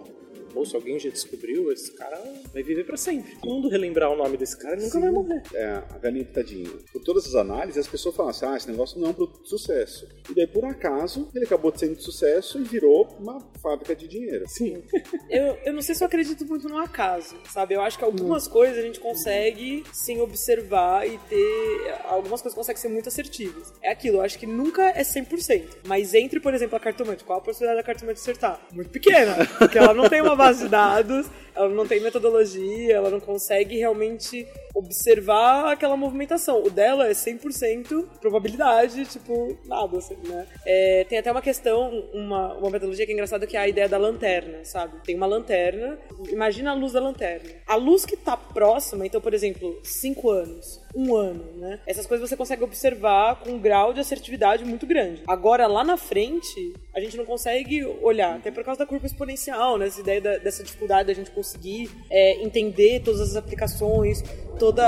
ou 0.59 0.65
se 0.65 0.75
alguém 0.75 0.99
já 0.99 1.09
descobriu, 1.09 1.71
esse 1.71 1.91
cara 1.91 2.21
vai 2.53 2.63
viver 2.63 2.85
pra 2.85 2.97
sempre. 2.97 3.35
Todo 3.35 3.53
mundo 3.53 3.69
relembrar 3.69 4.11
o 4.11 4.15
nome 4.15 4.37
desse 4.37 4.57
cara, 4.57 4.75
ele 4.75 4.85
nunca 4.85 4.99
vai 4.99 5.11
morrer. 5.11 5.41
É, 5.53 5.65
a 5.65 5.97
galinha 5.97 6.25
pitadinha. 6.25 6.69
Por 6.91 7.01
todas 7.03 7.25
as 7.27 7.35
análises, 7.35 7.77
as 7.77 7.87
pessoas 7.87 8.15
falam 8.15 8.31
assim, 8.31 8.45
ah, 8.45 8.57
esse 8.57 8.69
negócio 8.69 8.99
não 8.99 9.07
é 9.07 9.11
um 9.11 9.13
produto 9.13 9.43
de 9.43 9.49
sucesso. 9.49 10.07
E 10.29 10.33
daí, 10.33 10.47
por 10.47 10.65
acaso, 10.65 11.29
ele 11.35 11.45
acabou 11.45 11.71
sendo 11.75 11.95
de 11.95 12.03
sucesso 12.03 12.59
e 12.59 12.63
virou 12.63 13.07
uma 13.19 13.39
fábrica 13.61 13.95
de 13.95 14.07
dinheiro. 14.07 14.45
Sim. 14.47 14.83
Eu, 15.29 15.57
eu 15.65 15.73
não 15.73 15.81
sei 15.81 15.95
se 15.95 16.03
eu 16.03 16.07
acredito 16.07 16.45
muito 16.45 16.69
no 16.69 16.77
acaso, 16.77 17.35
sabe? 17.51 17.73
Eu 17.73 17.81
acho 17.81 17.97
que 17.97 18.03
algumas 18.03 18.47
coisas 18.47 18.77
a 18.77 18.81
gente 18.81 18.99
consegue 18.99 19.83
sim 19.91 20.21
observar 20.21 21.07
e 21.07 21.17
ter. 21.29 21.95
Algumas 22.05 22.41
coisas 22.41 22.55
conseguem 22.55 22.81
ser 22.81 22.89
muito 22.89 23.09
assertivas. 23.09 23.73
É 23.81 23.91
aquilo, 23.91 24.17
eu 24.17 24.21
acho 24.21 24.37
que 24.37 24.45
nunca 24.45 24.83
é 24.89 25.01
100%. 25.01 25.77
Mas 25.87 26.13
entre, 26.13 26.39
por 26.39 26.53
exemplo, 26.53 26.75
a 26.75 26.79
cartomante, 26.79 27.23
qual 27.23 27.39
a 27.39 27.41
possibilidade 27.41 27.81
da 27.81 27.85
cartomante 27.85 28.19
acertar? 28.19 28.61
Muito 28.71 28.89
pequena. 28.91 29.35
Porque 29.57 29.77
ela 29.77 29.93
não 29.93 30.07
tem 30.07 30.21
uma 30.21 30.35
base 30.45 30.63
de 30.63 30.69
dados, 30.69 31.29
ela 31.55 31.69
não 31.69 31.87
tem 31.87 32.01
metodologia, 32.01 32.95
ela 32.95 33.09
não 33.09 33.19
consegue 33.19 33.77
realmente 33.77 34.45
observar 34.73 35.71
aquela 35.71 35.95
movimentação. 35.95 36.61
O 36.61 36.69
dela 36.69 37.07
é 37.07 37.11
100% 37.11 38.05
probabilidade, 38.19 39.05
tipo, 39.05 39.57
nada, 39.65 39.97
assim, 39.97 40.17
né? 40.27 40.45
É, 40.65 41.05
tem 41.05 41.17
até 41.17 41.31
uma 41.31 41.41
questão, 41.41 42.03
uma, 42.13 42.53
uma 42.55 42.69
metodologia 42.69 43.05
que 43.05 43.11
é 43.11 43.15
engraçada, 43.15 43.47
que 43.47 43.55
é 43.55 43.59
a 43.61 43.67
ideia 43.67 43.87
da 43.87 43.97
lanterna, 43.97 44.65
sabe? 44.65 45.01
Tem 45.03 45.15
uma 45.15 45.25
lanterna, 45.25 45.97
imagina 46.29 46.71
a 46.71 46.73
luz 46.73 46.91
da 46.91 46.99
lanterna. 46.99 47.49
A 47.65 47.75
luz 47.75 48.05
que 48.05 48.17
tá 48.17 48.35
próxima, 48.35 49.05
então, 49.05 49.21
por 49.21 49.33
exemplo, 49.33 49.79
5 49.81 50.29
anos, 50.29 50.81
um 50.95 51.13
ano, 51.15 51.43
né? 51.57 51.79
Essas 51.85 52.05
coisas 52.07 52.29
você 52.29 52.37
consegue 52.37 52.63
observar 52.63 53.35
com 53.41 53.51
um 53.51 53.59
grau 53.59 53.93
de 53.93 53.99
assertividade 53.99 54.63
muito 54.63 54.85
grande. 54.85 55.23
Agora, 55.27 55.67
lá 55.67 55.83
na 55.83 55.97
frente, 55.97 56.73
a 56.95 56.99
gente 57.01 57.17
não 57.17 57.25
consegue 57.25 57.83
olhar, 58.01 58.35
até 58.37 58.49
por 58.49 58.63
causa 58.63 58.79
da 58.79 58.85
curva 58.85 59.05
exponencial, 59.05 59.77
né? 59.77 59.87
Essa 59.87 59.99
ideia 59.99 60.21
da- 60.21 60.37
dessa 60.37 60.63
dificuldade 60.63 61.07
da 61.07 61.13
gente 61.13 61.31
conseguir 61.31 61.89
é, 62.09 62.41
entender 62.43 63.01
todas 63.03 63.19
as 63.19 63.35
aplicações, 63.35 64.23
toda 64.57 64.83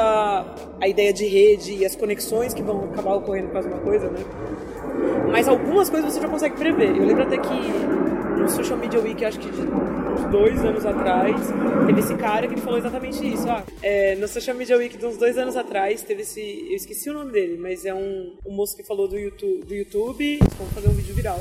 a 0.80 0.88
ideia 0.88 1.12
de 1.12 1.26
rede 1.26 1.74
e 1.74 1.86
as 1.86 1.96
conexões 1.96 2.54
que 2.54 2.62
vão 2.62 2.86
acabar 2.86 3.16
ocorrendo 3.16 3.50
causa 3.50 3.68
de 3.68 3.74
uma 3.76 3.84
coisa, 3.84 4.10
né? 4.10 4.20
Mas 5.32 5.48
algumas 5.48 5.90
coisas 5.90 6.14
você 6.14 6.22
já 6.22 6.28
consegue 6.30 6.56
prever. 6.56 6.96
Eu 6.96 7.06
lembro 7.06 7.24
até 7.24 7.38
que 7.38 7.50
no 8.40 8.48
Social 8.48 8.78
Media 8.78 9.00
Week, 9.00 9.24
acho 9.26 9.40
que 9.40 9.50
de 9.52 9.62
dois 10.32 10.64
anos 10.64 10.86
atrás, 10.86 11.36
teve 11.86 12.00
esse 12.00 12.16
cara 12.16 12.48
que 12.48 12.54
ele 12.54 12.62
falou 12.62 12.78
exatamente 12.80 13.26
isso. 13.26 13.50
Ah, 13.50 13.64
é, 13.82 14.16
no 14.16 14.28
Social 14.28 14.56
Media 14.56 14.78
Week 14.78 14.98
de 14.98 15.06
uns 15.06 15.18
dois 15.18 15.38
anos 15.38 15.56
atrás, 15.56 16.02
teve 16.02 16.22
esse. 16.22 16.42
Eu 16.70 16.76
esqueci 16.76 17.10
o 17.10 17.14
nome 17.14 17.32
dele, 17.32 17.58
mas 17.58 17.86
é 17.86 17.94
um, 17.94 18.36
um 18.46 18.54
moço 18.54 18.76
que 18.76 18.84
falou 18.84 19.08
do 19.08 19.18
YouTube, 19.18 19.64
do 19.66 19.74
YouTube, 19.76 20.40
vamos 20.58 20.74
fazer 20.74 20.88
um 20.90 20.94
vídeo 20.94 21.14
viral. 21.16 21.40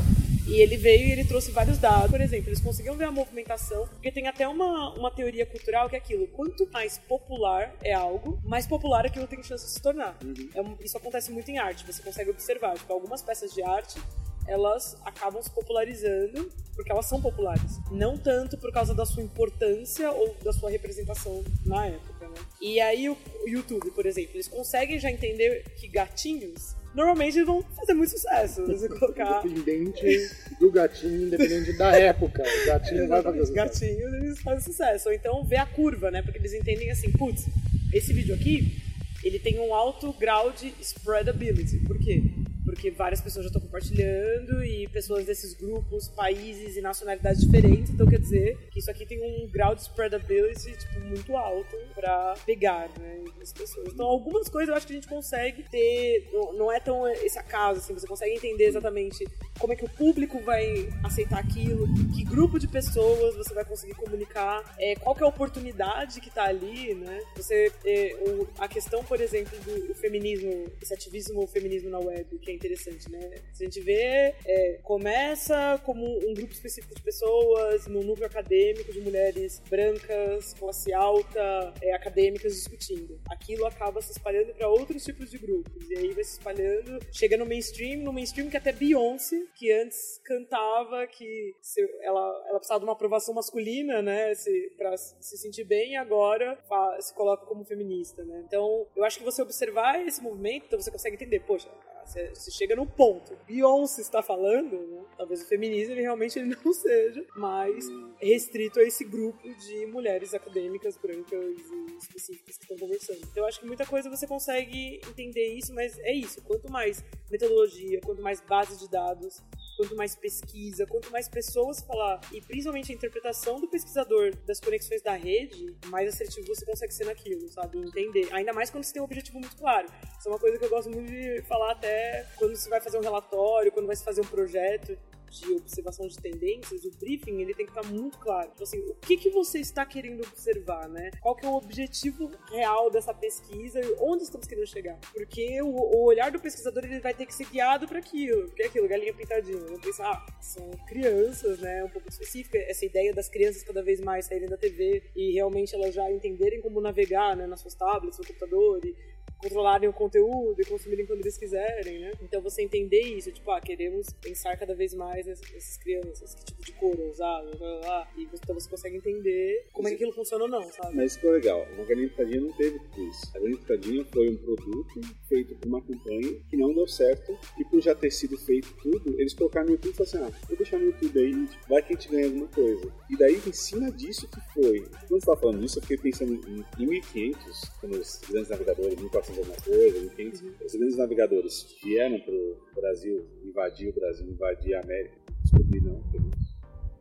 E 0.48 0.60
ele 0.60 0.76
veio 0.76 1.08
e 1.08 1.10
ele 1.10 1.24
trouxe 1.24 1.50
vários 1.50 1.76
dados. 1.76 2.08
Por 2.08 2.20
exemplo, 2.20 2.48
eles 2.50 2.60
conseguiam 2.60 2.94
ver 2.94 3.06
a 3.06 3.10
movimentação, 3.10 3.84
porque 3.88 4.12
tem 4.12 4.28
até 4.28 4.46
uma, 4.46 4.94
uma 4.96 5.10
teoria 5.10 5.44
cultural 5.44 5.88
que 5.88 5.96
é 5.96 5.98
aquilo: 5.98 6.28
quanto 6.28 6.68
mais 6.72 6.98
popular 6.98 7.74
é 7.82 7.92
algo, 7.92 8.38
mais 8.44 8.64
popular 8.64 9.04
aquilo 9.04 9.26
tem 9.26 9.42
chance 9.42 9.64
de 9.66 9.72
se 9.72 9.82
tornar. 9.82 10.16
É 10.54 10.62
um- 10.62 10.76
isso 10.80 10.96
acontece 10.96 11.32
muito 11.32 11.50
em 11.50 11.58
arte, 11.58 11.84
você 11.84 12.00
consegue 12.00 12.30
observar. 12.30 12.74
Tipo, 12.76 12.92
algumas 12.92 13.22
peças 13.22 13.52
de 13.52 13.60
arte 13.62 13.98
elas 14.46 14.96
acabam 15.04 15.42
se 15.42 15.50
popularizando 15.50 16.50
porque 16.74 16.92
elas 16.92 17.06
são 17.06 17.20
populares. 17.20 17.78
Não 17.90 18.18
tanto 18.18 18.58
por 18.58 18.70
causa 18.70 18.94
da 18.94 19.06
sua 19.06 19.22
importância 19.22 20.10
ou 20.10 20.36
da 20.44 20.52
sua 20.52 20.70
representação 20.70 21.42
na 21.64 21.86
época, 21.86 22.28
né? 22.28 22.34
E 22.60 22.78
aí 22.80 23.08
o 23.08 23.16
YouTube, 23.46 23.90
por 23.92 24.04
exemplo, 24.04 24.32
eles 24.34 24.46
conseguem 24.46 24.98
já 24.98 25.10
entender 25.10 25.64
que 25.76 25.88
gatinhos 25.88 26.76
normalmente 26.94 27.42
vão 27.42 27.62
fazer 27.74 27.94
muito 27.94 28.10
sucesso. 28.10 28.64
Você 28.66 28.88
colocar 28.88 29.46
Independente 29.46 30.30
do 30.60 30.70
gatinho, 30.70 31.26
independente 31.26 31.72
da 31.74 31.98
época. 31.98 32.42
O 32.42 32.66
gatinho 32.66 33.08
vai 33.08 33.22
fazer 33.22 33.46
sucesso. 33.46 33.54
gatinhos 33.54 34.14
eles 34.14 34.40
fazem 34.40 34.60
sucesso. 34.60 35.08
Ou 35.08 35.14
então 35.14 35.44
ver 35.44 35.56
a 35.56 35.66
curva, 35.66 36.10
né? 36.10 36.22
Porque 36.22 36.38
eles 36.38 36.52
entendem 36.52 36.90
assim, 36.90 37.10
putz, 37.12 37.46
esse 37.92 38.12
vídeo 38.12 38.34
aqui, 38.34 38.82
ele 39.22 39.38
tem 39.38 39.58
um 39.58 39.74
alto 39.74 40.12
grau 40.12 40.52
de 40.52 40.74
spreadability. 40.80 41.78
Por 41.80 41.98
quê? 41.98 42.22
Porque 42.66 42.90
várias 42.90 43.20
pessoas 43.22 43.44
já 43.44 43.48
estão 43.48 43.62
compartilhando 43.62 44.62
e 44.62 44.86
pessoas 44.88 45.24
desses 45.24 45.54
grupos, 45.54 46.08
países 46.08 46.76
e 46.76 46.80
nacionalidades 46.82 47.40
diferentes. 47.40 47.90
Então 47.90 48.06
quer 48.06 48.18
dizer 48.18 48.58
que 48.70 48.80
isso 48.80 48.90
aqui 48.90 49.06
tem 49.06 49.18
um 49.22 49.48
grau 49.50 49.74
de 49.74 49.82
spreadability 49.82 50.76
tipo, 50.76 51.00
muito 51.00 51.34
alto 51.36 51.74
pra 51.94 52.34
pegar, 52.44 52.90
né? 52.98 53.16
as 53.46 53.52
pessoas. 53.52 53.92
Então 53.92 54.04
algumas 54.06 54.48
coisas 54.48 54.68
eu 54.68 54.74
acho 54.74 54.86
que 54.86 54.92
a 54.92 54.96
gente 54.96 55.06
consegue 55.08 55.62
ter. 55.70 56.28
Não, 56.32 56.70
é 56.72 56.80
tão 56.80 57.06
esse 57.08 57.38
acaso, 57.38 57.78
assim, 57.78 57.94
você 57.94 58.06
consegue 58.06 58.34
entender 58.34 58.64
exatamente 58.64 59.24
como 59.60 59.72
é 59.72 59.76
que 59.76 59.84
o 59.84 59.88
público 59.88 60.40
vai 60.40 60.88
aceitar 61.04 61.38
aquilo, 61.38 61.86
que 62.12 62.24
grupo 62.24 62.58
de 62.58 62.66
pessoas 62.68 63.36
você 63.36 63.54
vai 63.54 63.64
conseguir 63.64 63.94
comunicar, 63.94 64.74
é, 64.78 64.96
qual 64.96 65.14
que 65.14 65.22
é 65.22 65.26
a 65.26 65.28
oportunidade 65.28 66.20
que 66.20 66.30
tá 66.30 66.44
ali, 66.44 66.94
né? 66.94 67.20
Você, 67.36 67.70
é, 67.84 68.16
o- 68.26 68.46
a 68.58 68.66
questão, 68.68 69.04
por 69.04 69.20
exemplo, 69.20 69.56
do 69.60 69.94
feminismo, 69.94 70.66
esse 70.82 70.92
ativismo 70.92 71.46
feminismo 71.46 71.88
na 71.88 71.98
web, 72.00 72.38
que 72.38 72.50
é 72.50 72.54
interessante, 72.56 73.10
né? 73.10 73.34
Se 73.52 73.64
a 73.64 73.66
gente 73.66 73.80
vê, 73.80 74.34
é, 74.46 74.80
começa 74.82 75.80
como 75.84 76.04
um 76.04 76.34
grupo 76.34 76.52
específico 76.52 76.94
de 76.94 77.02
pessoas, 77.02 77.86
num 77.86 78.02
núcleo 78.02 78.26
acadêmico 78.26 78.92
de 78.92 79.00
mulheres 79.00 79.62
brancas, 79.68 80.54
classe 80.54 80.92
alta, 80.92 81.74
é, 81.82 81.92
acadêmicas 81.92 82.54
discutindo. 82.54 83.20
Aquilo 83.30 83.66
acaba 83.66 84.00
se 84.00 84.12
espalhando 84.12 84.54
para 84.54 84.68
outros 84.68 85.04
tipos 85.04 85.30
de 85.30 85.38
grupos, 85.38 85.90
e 85.90 85.98
aí 85.98 86.12
vai 86.12 86.24
se 86.24 86.38
espalhando, 86.38 86.98
chega 87.12 87.36
no 87.36 87.46
mainstream, 87.46 88.02
no 88.02 88.12
mainstream 88.12 88.48
que 88.48 88.56
até 88.56 88.72
Beyoncé, 88.72 89.36
que 89.54 89.72
antes 89.72 90.20
cantava 90.24 91.06
que 91.06 91.54
ela, 92.02 92.44
ela 92.48 92.58
precisava 92.58 92.80
de 92.80 92.86
uma 92.86 92.92
aprovação 92.92 93.34
masculina, 93.34 94.02
né, 94.02 94.34
se, 94.34 94.72
pra 94.76 94.96
se 94.96 95.36
sentir 95.38 95.64
bem, 95.64 95.96
agora 95.96 96.58
se 97.00 97.14
coloca 97.14 97.46
como 97.46 97.64
feminista, 97.64 98.24
né. 98.24 98.42
Então, 98.46 98.86
eu 98.96 99.04
acho 99.04 99.18
que 99.18 99.24
você 99.24 99.42
observar 99.42 100.06
esse 100.06 100.22
movimento, 100.22 100.66
então 100.66 100.80
você 100.80 100.90
consegue 100.90 101.16
entender, 101.16 101.40
poxa, 101.40 101.68
você, 102.06 102.50
chega 102.50 102.76
no 102.76 102.86
ponto. 102.86 103.36
Beyoncé 103.46 104.00
está 104.00 104.22
falando, 104.22 104.78
né? 104.86 105.04
Talvez 105.16 105.42
o 105.42 105.46
feminismo 105.46 105.94
ele 105.94 106.02
realmente 106.02 106.38
ele 106.38 106.54
não 106.64 106.72
seja 106.72 107.24
mais 107.36 107.86
restrito 108.20 108.80
a 108.80 108.82
esse 108.82 109.04
grupo 109.04 109.42
de 109.54 109.86
mulheres 109.86 110.34
acadêmicas 110.34 110.96
brancas 110.96 111.56
e 111.58 111.96
específicas 111.96 112.56
que 112.56 112.62
estão 112.64 112.76
conversando. 112.76 113.18
Então 113.18 113.42
eu 113.42 113.46
acho 113.46 113.60
que 113.60 113.66
muita 113.66 113.84
coisa 113.86 114.08
você 114.08 114.26
consegue 114.26 115.00
entender 115.08 115.54
isso, 115.54 115.74
mas 115.74 115.98
é 116.00 116.12
isso. 116.12 116.42
Quanto 116.42 116.70
mais 116.70 117.04
metodologia, 117.30 118.00
quanto 118.00 118.22
mais 118.22 118.40
base 118.40 118.78
de 118.78 118.88
dados, 118.88 119.42
quanto 119.76 119.94
mais 119.94 120.14
pesquisa, 120.14 120.86
quanto 120.86 121.10
mais 121.10 121.28
pessoas 121.28 121.80
falar, 121.80 122.20
e 122.32 122.40
principalmente 122.40 122.92
a 122.92 122.94
interpretação 122.94 123.60
do 123.60 123.68
pesquisador 123.68 124.34
das 124.46 124.60
conexões 124.60 125.02
da 125.02 125.12
rede, 125.12 125.76
mais 125.86 126.08
assertivo 126.08 126.46
você 126.46 126.64
consegue 126.64 126.92
ser 126.92 127.04
naquilo, 127.04 127.48
sabe? 127.48 127.78
Entender. 127.78 128.28
Ainda 128.32 128.52
mais 128.52 128.70
quando 128.70 128.84
você 128.84 128.92
tem 128.92 129.02
um 129.02 129.04
objetivo 129.04 129.38
muito 129.38 129.56
claro. 129.56 129.86
Isso 130.18 130.28
é 130.28 130.30
uma 130.30 130.38
coisa 130.38 130.58
que 130.58 130.64
eu 130.64 130.70
gosto 130.70 130.90
muito 130.90 131.10
de 131.10 131.42
falar 131.42 131.72
até 131.72 132.26
quando 132.36 132.56
você 132.56 132.68
vai 132.68 132.80
fazer 132.80 132.98
um 132.98 133.02
relatório, 133.02 133.70
quando 133.70 133.86
vai 133.86 133.96
se 133.96 134.04
fazer 134.04 134.20
um 134.20 134.26
projeto. 134.26 134.98
De 135.40 135.52
observação 135.52 136.06
de 136.06 136.16
tendências, 136.16 136.84
o 136.84 136.90
briefing 136.98 137.40
ele 137.40 137.54
tem 137.54 137.66
que 137.66 137.72
estar 137.76 137.86
muito 137.90 138.18
claro. 138.18 138.50
Tipo 138.50 138.62
assim, 138.62 138.78
o 138.80 138.94
que, 138.94 139.16
que 139.16 139.30
você 139.30 139.58
está 139.58 139.84
querendo 139.84 140.22
observar, 140.26 140.88
né? 140.88 141.10
Qual 141.20 141.34
que 141.34 141.44
é 141.44 141.48
o 141.48 141.54
objetivo 141.54 142.30
real 142.50 142.90
dessa 142.90 143.12
pesquisa 143.12 143.80
e 143.80 143.96
onde 144.00 144.24
estamos 144.24 144.46
querendo 144.46 144.66
chegar? 144.66 144.98
Porque 145.12 145.60
o, 145.62 145.68
o 145.68 146.04
olhar 146.04 146.30
do 146.30 146.40
pesquisador 146.40 146.84
ele 146.84 147.00
vai 147.00 147.14
ter 147.14 147.26
que 147.26 147.34
ser 147.34 147.46
guiado 147.46 147.86
para 147.86 147.98
aquilo. 147.98 148.46
Porque 148.46 148.62
é 148.62 148.66
aquilo, 148.66 148.88
galinha 148.88 149.14
pintadinha. 149.14 149.58
Vamos 149.58 149.80
pensar, 149.80 150.10
ah, 150.10 150.42
são 150.42 150.70
crianças, 150.86 151.58
né? 151.60 151.84
Um 151.84 151.90
pouco 151.90 152.08
específica. 152.08 152.58
Essa 152.58 152.84
ideia 152.84 153.12
das 153.12 153.28
crianças 153.28 153.62
cada 153.62 153.82
vez 153.82 154.00
mais 154.00 154.26
saírem 154.26 154.48
da 154.48 154.56
TV 154.56 155.02
e 155.14 155.32
realmente 155.32 155.74
elas 155.74 155.94
já 155.94 156.10
entenderem 156.10 156.60
como 156.60 156.80
navegar, 156.80 157.36
né? 157.36 157.46
Nas 157.46 157.60
suas 157.60 157.74
tablets, 157.74 158.18
no 158.18 158.26
computador 158.26 158.84
e 158.84 158.94
controlarem 159.38 159.88
o 159.88 159.92
conteúdo 159.92 160.60
e 160.60 160.64
consumirem 160.64 161.06
quando 161.06 161.20
eles 161.20 161.36
quiserem, 161.36 162.00
né? 162.00 162.12
Então 162.22 162.40
você 162.40 162.62
entender 162.62 163.00
isso, 163.00 163.30
tipo, 163.30 163.50
ah, 163.50 163.60
queremos 163.60 164.08
pensar 164.20 164.56
cada 164.56 164.74
vez 164.74 164.94
mais 164.94 165.26
nessas 165.26 165.76
crianças, 165.78 166.34
que 166.34 166.44
tipo 166.44 166.64
de 166.64 166.72
cor 166.72 166.98
usar, 167.00 167.42
blá, 167.42 167.80
blá, 167.80 168.08
e 168.16 168.24
então 168.24 168.54
você 168.54 168.68
consegue 168.68 168.96
entender 168.96 169.66
como 169.72 169.88
é 169.88 169.90
que 169.90 169.96
aquilo 169.96 170.12
funciona 170.12 170.44
ou 170.44 170.50
não, 170.50 170.62
sabe? 170.72 170.96
Mas 170.96 171.12
isso 171.12 171.20
foi 171.20 171.32
legal. 171.32 171.62
A 171.62 171.84
Galinha 171.84 172.08
Pitadinha 172.08 172.40
não 172.40 172.52
teve 172.52 172.78
tudo 172.78 173.08
isso. 173.08 173.30
A 173.34 173.38
Galinha 173.38 173.58
Pitadinha 173.58 174.04
foi 174.06 174.30
um 174.30 174.36
produto 174.36 175.00
feito 175.28 175.54
por 175.56 175.68
uma 175.68 175.82
campanha 175.82 176.40
que 176.48 176.56
não 176.56 176.74
deu 176.74 176.86
certo 176.86 177.38
e 177.58 177.64
por 177.64 177.80
já 177.80 177.94
ter 177.94 178.10
sido 178.10 178.36
feito 178.38 178.72
tudo, 178.82 179.20
eles 179.20 179.34
colocaram 179.34 179.66
no 179.66 179.72
YouTube 179.72 179.92
e 179.92 179.96
falaram 179.96 180.26
assim, 180.28 180.36
ah, 180.36 180.46
vou 180.48 180.56
deixar 180.56 180.78
no 180.78 180.86
YouTube 180.86 181.18
aí, 181.18 181.48
vai 181.68 181.82
que 181.82 181.92
a 181.92 181.96
gente 181.96 182.08
ganha 182.08 182.26
alguma 182.26 182.48
coisa. 182.48 182.92
E 183.10 183.16
daí, 183.16 183.40
em 183.46 183.52
cima 183.52 183.90
disso 183.90 184.28
que 184.28 184.40
foi. 184.52 184.80
Quando 184.80 185.08
você 185.08 185.16
estava 185.16 185.40
falando 185.40 185.64
isso, 185.64 185.78
eu 185.78 185.82
fiquei 185.82 185.98
pensando 185.98 186.34
em, 186.34 186.82
em 186.82 186.86
1500, 186.86 187.60
quando 187.80 187.94
os 187.94 188.20
grandes 188.28 188.50
navegadores, 188.50 189.00
1400 189.00 189.35
alguma 189.38 189.56
coisa, 189.60 190.00
1500, 190.00 190.40
uhum. 190.40 190.52
os 190.64 190.72
grandes 190.74 190.96
navegadores 190.96 191.76
vieram 191.82 192.18
para 192.20 192.34
o 192.34 192.56
Brasil, 192.74 193.26
invadir 193.44 193.88
o 193.88 193.92
Brasil, 193.92 194.26
invadir 194.26 194.74
a 194.74 194.80
América, 194.80 195.16
descobrir 195.42 195.80
não, 195.82 196.02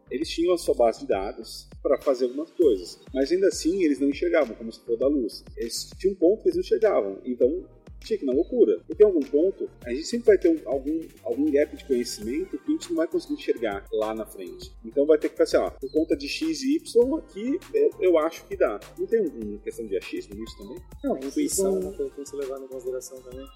eles 0.09 0.29
tinham 0.29 0.53
a 0.53 0.57
sua 0.57 0.75
base 0.75 1.01
de 1.01 1.07
dados 1.07 1.67
para 1.81 1.97
fazer 1.97 2.25
algumas 2.25 2.51
coisas, 2.51 2.99
mas 3.13 3.31
ainda 3.31 3.47
assim 3.47 3.83
eles 3.83 3.99
não 3.99 4.09
enxergavam 4.09 4.55
como 4.55 4.71
se 4.71 4.79
for 4.81 4.97
da 4.97 5.07
luz. 5.07 5.43
Eles 5.57 5.89
tinham 5.97 6.13
um 6.13 6.15
ponto 6.15 6.43
que 6.43 6.49
eles 6.49 6.55
não 6.55 6.61
enxergavam, 6.61 7.19
então 7.25 7.67
tinha 8.05 8.19
que 8.19 8.25
na 8.25 8.33
loucura. 8.33 8.79
Porque 8.87 9.03
em 9.03 9.05
algum 9.05 9.21
ponto, 9.21 9.69
a 9.83 9.89
gente 9.91 10.05
sempre 10.05 10.27
vai 10.27 10.37
ter 10.37 10.49
um, 10.49 10.59
algum, 10.69 10.99
algum 11.23 11.51
gap 11.51 11.75
de 11.75 11.85
conhecimento 11.85 12.57
que 12.57 12.69
a 12.69 12.71
gente 12.71 12.89
não 12.89 12.97
vai 12.97 13.07
conseguir 13.07 13.33
enxergar 13.33 13.85
lá 13.91 14.13
na 14.13 14.25
frente. 14.25 14.71
Então 14.83 15.05
vai 15.05 15.17
ter 15.17 15.29
que 15.29 15.37
fazer, 15.37 15.57
ó, 15.57 15.69
por 15.69 15.91
conta 15.91 16.15
de 16.15 16.27
X 16.27 16.61
e 16.61 16.77
Y, 16.77 17.17
aqui 17.17 17.59
eu, 17.73 17.89
eu 17.99 18.17
acho 18.19 18.45
que 18.45 18.55
dá. 18.55 18.79
Não 18.97 19.05
tem 19.07 19.21
uma 19.21 19.59
questão 19.59 19.85
de 19.85 19.97
achismo 19.97 20.35
nisso 20.35 20.57
também? 20.57 20.77
Não, 21.03 21.17
intuição 21.17 21.75
é 21.77 21.79
uma 21.79 21.93
coisa 21.93 22.09
que 22.09 22.15
tem 22.15 22.23
que 22.23 22.29
ser 22.29 22.37
levada 22.37 22.63
em 22.63 22.67
consideração 22.67 23.21
também. 23.21 23.47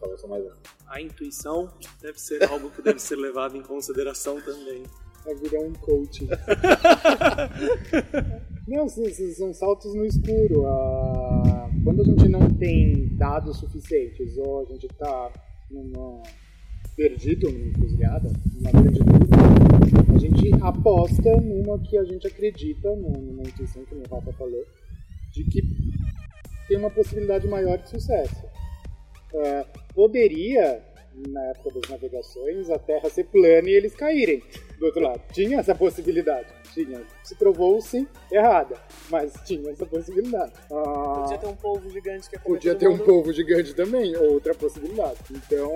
Talvez 0.00 0.22
mais 0.24 0.44
A 0.86 1.00
intuição 1.00 1.68
deve 2.00 2.20
ser 2.20 2.44
algo 2.44 2.70
que 2.70 2.82
deve 2.82 3.00
ser 3.00 3.16
levado 3.16 3.56
em 3.56 3.62
consideração 3.62 4.40
também. 4.40 4.82
Vai 5.24 5.34
virar 5.34 5.60
um 5.60 5.72
coach. 5.72 6.26
Não, 8.68 8.88
são 8.88 9.52
saltos 9.54 9.94
no 9.94 10.04
escuro. 10.04 10.66
Ah, 10.66 11.57
quando 11.88 12.02
a 12.02 12.04
gente 12.04 12.28
não 12.28 12.54
tem 12.54 13.08
dados 13.16 13.56
suficientes 13.56 14.36
ou 14.36 14.60
a 14.60 14.64
gente 14.66 14.84
está 14.84 15.32
perdido 16.94 17.50
numa 17.50 17.68
encruzilhada, 17.68 18.30
numa 18.56 18.70
grande 18.70 18.98
dúvida, 18.98 19.36
a 20.14 20.18
gente 20.18 20.50
aposta 20.62 21.34
numa 21.40 21.78
que 21.78 21.96
a 21.96 22.04
gente 22.04 22.26
acredita, 22.26 22.94
numa 22.94 23.42
intuição 23.42 23.82
que 23.86 23.94
o 23.94 24.02
Rafa 24.02 24.30
falou, 24.34 24.62
de 25.32 25.44
que 25.44 25.62
tem 26.68 26.76
uma 26.76 26.90
possibilidade 26.90 27.48
maior 27.48 27.78
de 27.78 27.88
sucesso. 27.88 28.44
Uh, 29.32 29.94
poderia, 29.94 30.84
na 31.26 31.42
época 31.46 31.80
das 31.80 31.90
navegações, 31.90 32.68
a 32.68 32.78
Terra 32.78 33.08
ser 33.08 33.24
plana 33.24 33.66
e 33.66 33.72
eles 33.72 33.94
caírem 33.94 34.42
do 34.78 34.84
outro 34.84 35.00
lado. 35.00 35.22
Tinha 35.32 35.60
essa 35.60 35.74
possibilidade. 35.74 36.57
Tinha. 36.72 37.00
Se 37.22 37.34
provou-se 37.34 38.06
errada, 38.30 38.76
mas 39.10 39.32
tinha 39.44 39.70
essa 39.70 39.86
possibilidade. 39.86 40.52
Ah, 40.70 41.20
podia 41.22 41.38
ter 41.38 41.46
um 41.46 41.56
polvo 41.56 41.90
gigante 41.90 42.30
que 42.30 42.36
é 42.36 42.38
Podia 42.38 42.74
ter 42.74 42.88
um 42.88 42.98
polvo 42.98 43.32
gigante 43.32 43.74
também, 43.74 44.16
outra 44.16 44.54
possibilidade. 44.54 45.18
Então, 45.30 45.72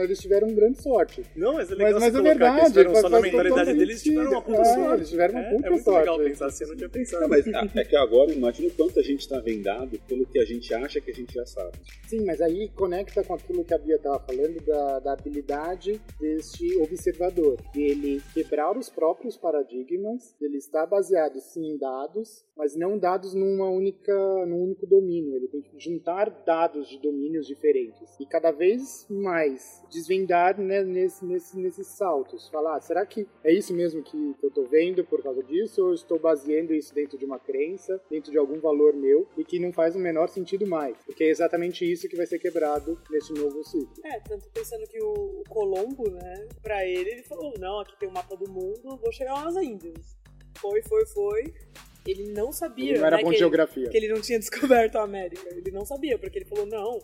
eles 0.00 0.18
tiveram 0.18 0.48
grande 0.54 0.82
sorte. 0.82 1.24
Não, 1.36 1.54
mas 1.54 1.70
é 1.70 1.74
legal 1.74 1.92
mas, 1.94 2.02
mas 2.02 2.14
é 2.14 2.20
verdade, 2.22 2.84
que 2.84 3.00
só 3.00 3.08
na 3.08 3.20
mentalidade 3.20 3.74
deles 3.74 4.02
tiveram 4.02 4.30
uma 4.30 4.42
puta 4.42 4.60
é, 4.60 4.64
sorte. 4.64 4.94
Eles 4.94 5.10
tiveram 5.10 5.34
uma 5.34 5.50
puta 5.50 5.64
é, 5.64 5.66
é 5.66 5.70
muito 5.70 5.84
sorte. 5.84 5.98
legal 6.00 6.18
pensar 6.18 6.46
assim, 6.46 6.64
eu 6.64 6.68
não 6.68 6.76
tinha 6.76 6.88
pensado. 6.88 7.22
Não, 7.22 7.28
mas 7.28 7.46
é 7.76 7.84
que 7.84 7.96
agora, 7.96 8.32
imagina 8.32 8.68
o 8.68 8.72
quanto 8.72 9.00
a 9.00 9.02
gente 9.02 9.20
está 9.20 9.38
vendado 9.40 9.98
pelo 10.06 10.26
que 10.26 10.38
a 10.38 10.44
gente 10.44 10.72
acha 10.74 11.00
que 11.00 11.10
a 11.10 11.14
gente 11.14 11.34
já 11.34 11.46
sabe. 11.46 11.78
Sim, 12.06 12.24
mas 12.24 12.40
aí 12.40 12.68
conecta 12.68 13.22
com 13.24 13.34
aquilo 13.34 13.64
que 13.64 13.74
a 13.74 13.78
Bia 13.78 13.96
estava 13.96 14.18
falando 14.20 14.60
da, 14.64 14.98
da 15.00 15.12
habilidade 15.12 16.00
deste 16.20 16.76
observador. 16.78 17.58
Ele 17.74 18.22
quebrar 18.34 18.76
os 18.76 18.88
próprios 18.88 19.36
paradigmas, 19.36 20.21
ele 20.40 20.56
está 20.56 20.86
baseado 20.86 21.40
sim 21.40 21.72
em 21.72 21.76
dados, 21.76 22.44
mas 22.56 22.76
não 22.76 22.98
dados 22.98 23.34
numa 23.34 23.68
única, 23.68 24.12
num 24.46 24.62
único 24.62 24.86
domínio. 24.86 25.36
Ele 25.36 25.48
tem 25.48 25.62
que 25.62 25.78
juntar 25.78 26.30
dados 26.44 26.88
de 26.88 26.98
domínios 26.98 27.46
diferentes 27.46 28.16
e 28.20 28.26
cada 28.26 28.50
vez 28.50 29.06
mais 29.08 29.82
desvendar 29.90 30.60
né, 30.60 30.82
nesse, 30.82 31.24
nesse, 31.24 31.58
nesses 31.58 31.86
saltos. 31.88 32.48
Falar, 32.48 32.76
ah, 32.76 32.80
será 32.80 33.04
que 33.04 33.26
é 33.44 33.52
isso 33.52 33.74
mesmo 33.74 34.02
que, 34.02 34.34
eu 34.42 34.48
estou 34.48 34.66
vendo 34.66 35.04
por 35.04 35.22
causa 35.22 35.42
disso, 35.42 35.82
ou 35.82 35.88
eu 35.88 35.94
estou 35.94 36.18
baseando 36.18 36.74
isso 36.74 36.94
dentro 36.94 37.18
de 37.18 37.24
uma 37.24 37.38
crença, 37.38 38.00
dentro 38.10 38.30
de 38.30 38.38
algum 38.38 38.58
valor 38.60 38.94
meu 38.94 39.26
e 39.36 39.44
que 39.44 39.58
não 39.58 39.72
faz 39.72 39.94
o 39.96 39.98
menor 39.98 40.28
sentido 40.28 40.66
mais? 40.66 40.96
Porque 41.04 41.24
é 41.24 41.30
exatamente 41.30 41.90
isso 41.90 42.08
que 42.08 42.16
vai 42.16 42.26
ser 42.26 42.38
quebrado 42.38 42.98
nesse 43.10 43.32
novo 43.32 43.62
ciclo. 43.64 43.92
É, 44.04 44.20
tanto 44.20 44.48
pensando 44.50 44.86
que 44.86 45.02
o, 45.02 45.40
o 45.40 45.42
Colombo, 45.48 46.10
né, 46.10 46.48
para 46.62 46.84
ele, 46.86 47.10
ele 47.10 47.22
falou: 47.22 47.52
não, 47.58 47.80
aqui 47.80 47.98
tem 47.98 48.08
o 48.08 48.10
um 48.10 48.14
mapa 48.14 48.36
do 48.36 48.50
mundo, 48.50 48.96
vou 48.96 49.12
chegar 49.12 49.34
lá 49.34 49.44
nas 49.44 49.56
Índias. 49.56 50.21
Foi, 50.62 50.80
foi, 50.82 51.04
foi. 51.06 51.54
Ele 52.06 52.32
não 52.32 52.52
sabia. 52.52 52.90
Ele 52.90 52.98
não 53.00 53.06
era 53.06 53.16
né, 53.16 53.22
bom 53.24 53.30
que, 53.30 53.38
geografia. 53.38 53.82
Ele, 53.82 53.90
que 53.90 53.96
ele 53.96 54.08
não 54.08 54.20
tinha 54.20 54.38
descoberto 54.40 54.96
a 54.96 55.02
América. 55.02 55.48
Ele 55.50 55.72
não 55.72 55.84
sabia, 55.84 56.16
porque 56.16 56.38
ele 56.38 56.44
falou: 56.44 56.64
não, 56.64 57.00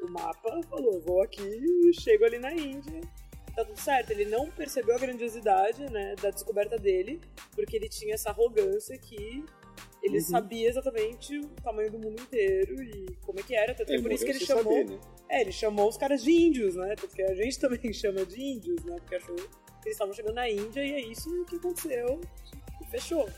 o 0.00 0.10
mapa 0.10 0.60
falou, 0.70 1.00
vou 1.00 1.22
aqui 1.22 1.42
e 1.42 1.92
chego 2.00 2.24
ali 2.24 2.38
na 2.38 2.52
Índia. 2.52 3.00
Tá 3.54 3.64
tudo 3.64 3.78
certo. 3.78 4.10
Ele 4.10 4.24
não 4.24 4.50
percebeu 4.50 4.96
a 4.96 4.98
grandiosidade 4.98 5.84
né, 5.90 6.14
da 6.20 6.30
descoberta 6.30 6.78
dele, 6.78 7.20
porque 7.54 7.76
ele 7.76 7.88
tinha 7.88 8.14
essa 8.14 8.30
arrogância 8.30 8.98
que 8.98 9.44
ele 10.02 10.18
uhum. 10.18 10.24
sabia 10.24 10.68
exatamente 10.68 11.38
o 11.38 11.48
tamanho 11.62 11.90
do 11.90 11.98
mundo 11.98 12.20
inteiro 12.20 12.82
e 12.82 13.06
como 13.22 13.38
é 13.38 13.42
que 13.42 13.54
era. 13.54 13.74
Tanto 13.74 13.92
é 13.92 14.00
por 14.00 14.10
isso 14.10 14.24
que 14.24 14.32
ele 14.32 14.40
chamou. 14.40 14.62
Saber, 14.62 14.90
né? 14.90 15.00
É, 15.28 15.40
ele 15.42 15.52
chamou 15.52 15.88
os 15.88 15.96
caras 15.96 16.22
de 16.22 16.32
índios, 16.32 16.74
né? 16.74 16.94
Tanto 16.96 17.14
que 17.14 17.22
a 17.22 17.34
gente 17.34 17.58
também 17.60 17.92
chama 17.92 18.26
de 18.26 18.40
índios, 18.40 18.82
né? 18.84 18.96
Porque 18.96 19.14
achou 19.14 19.36
que 19.36 19.88
eles 19.88 19.94
estavam 19.94 20.14
chegando 20.14 20.34
na 20.34 20.48
Índia 20.48 20.84
e 20.84 20.92
é 20.92 21.00
isso 21.00 21.44
que 21.44 21.56
aconteceu 21.56 22.20
fechou. 22.94 23.28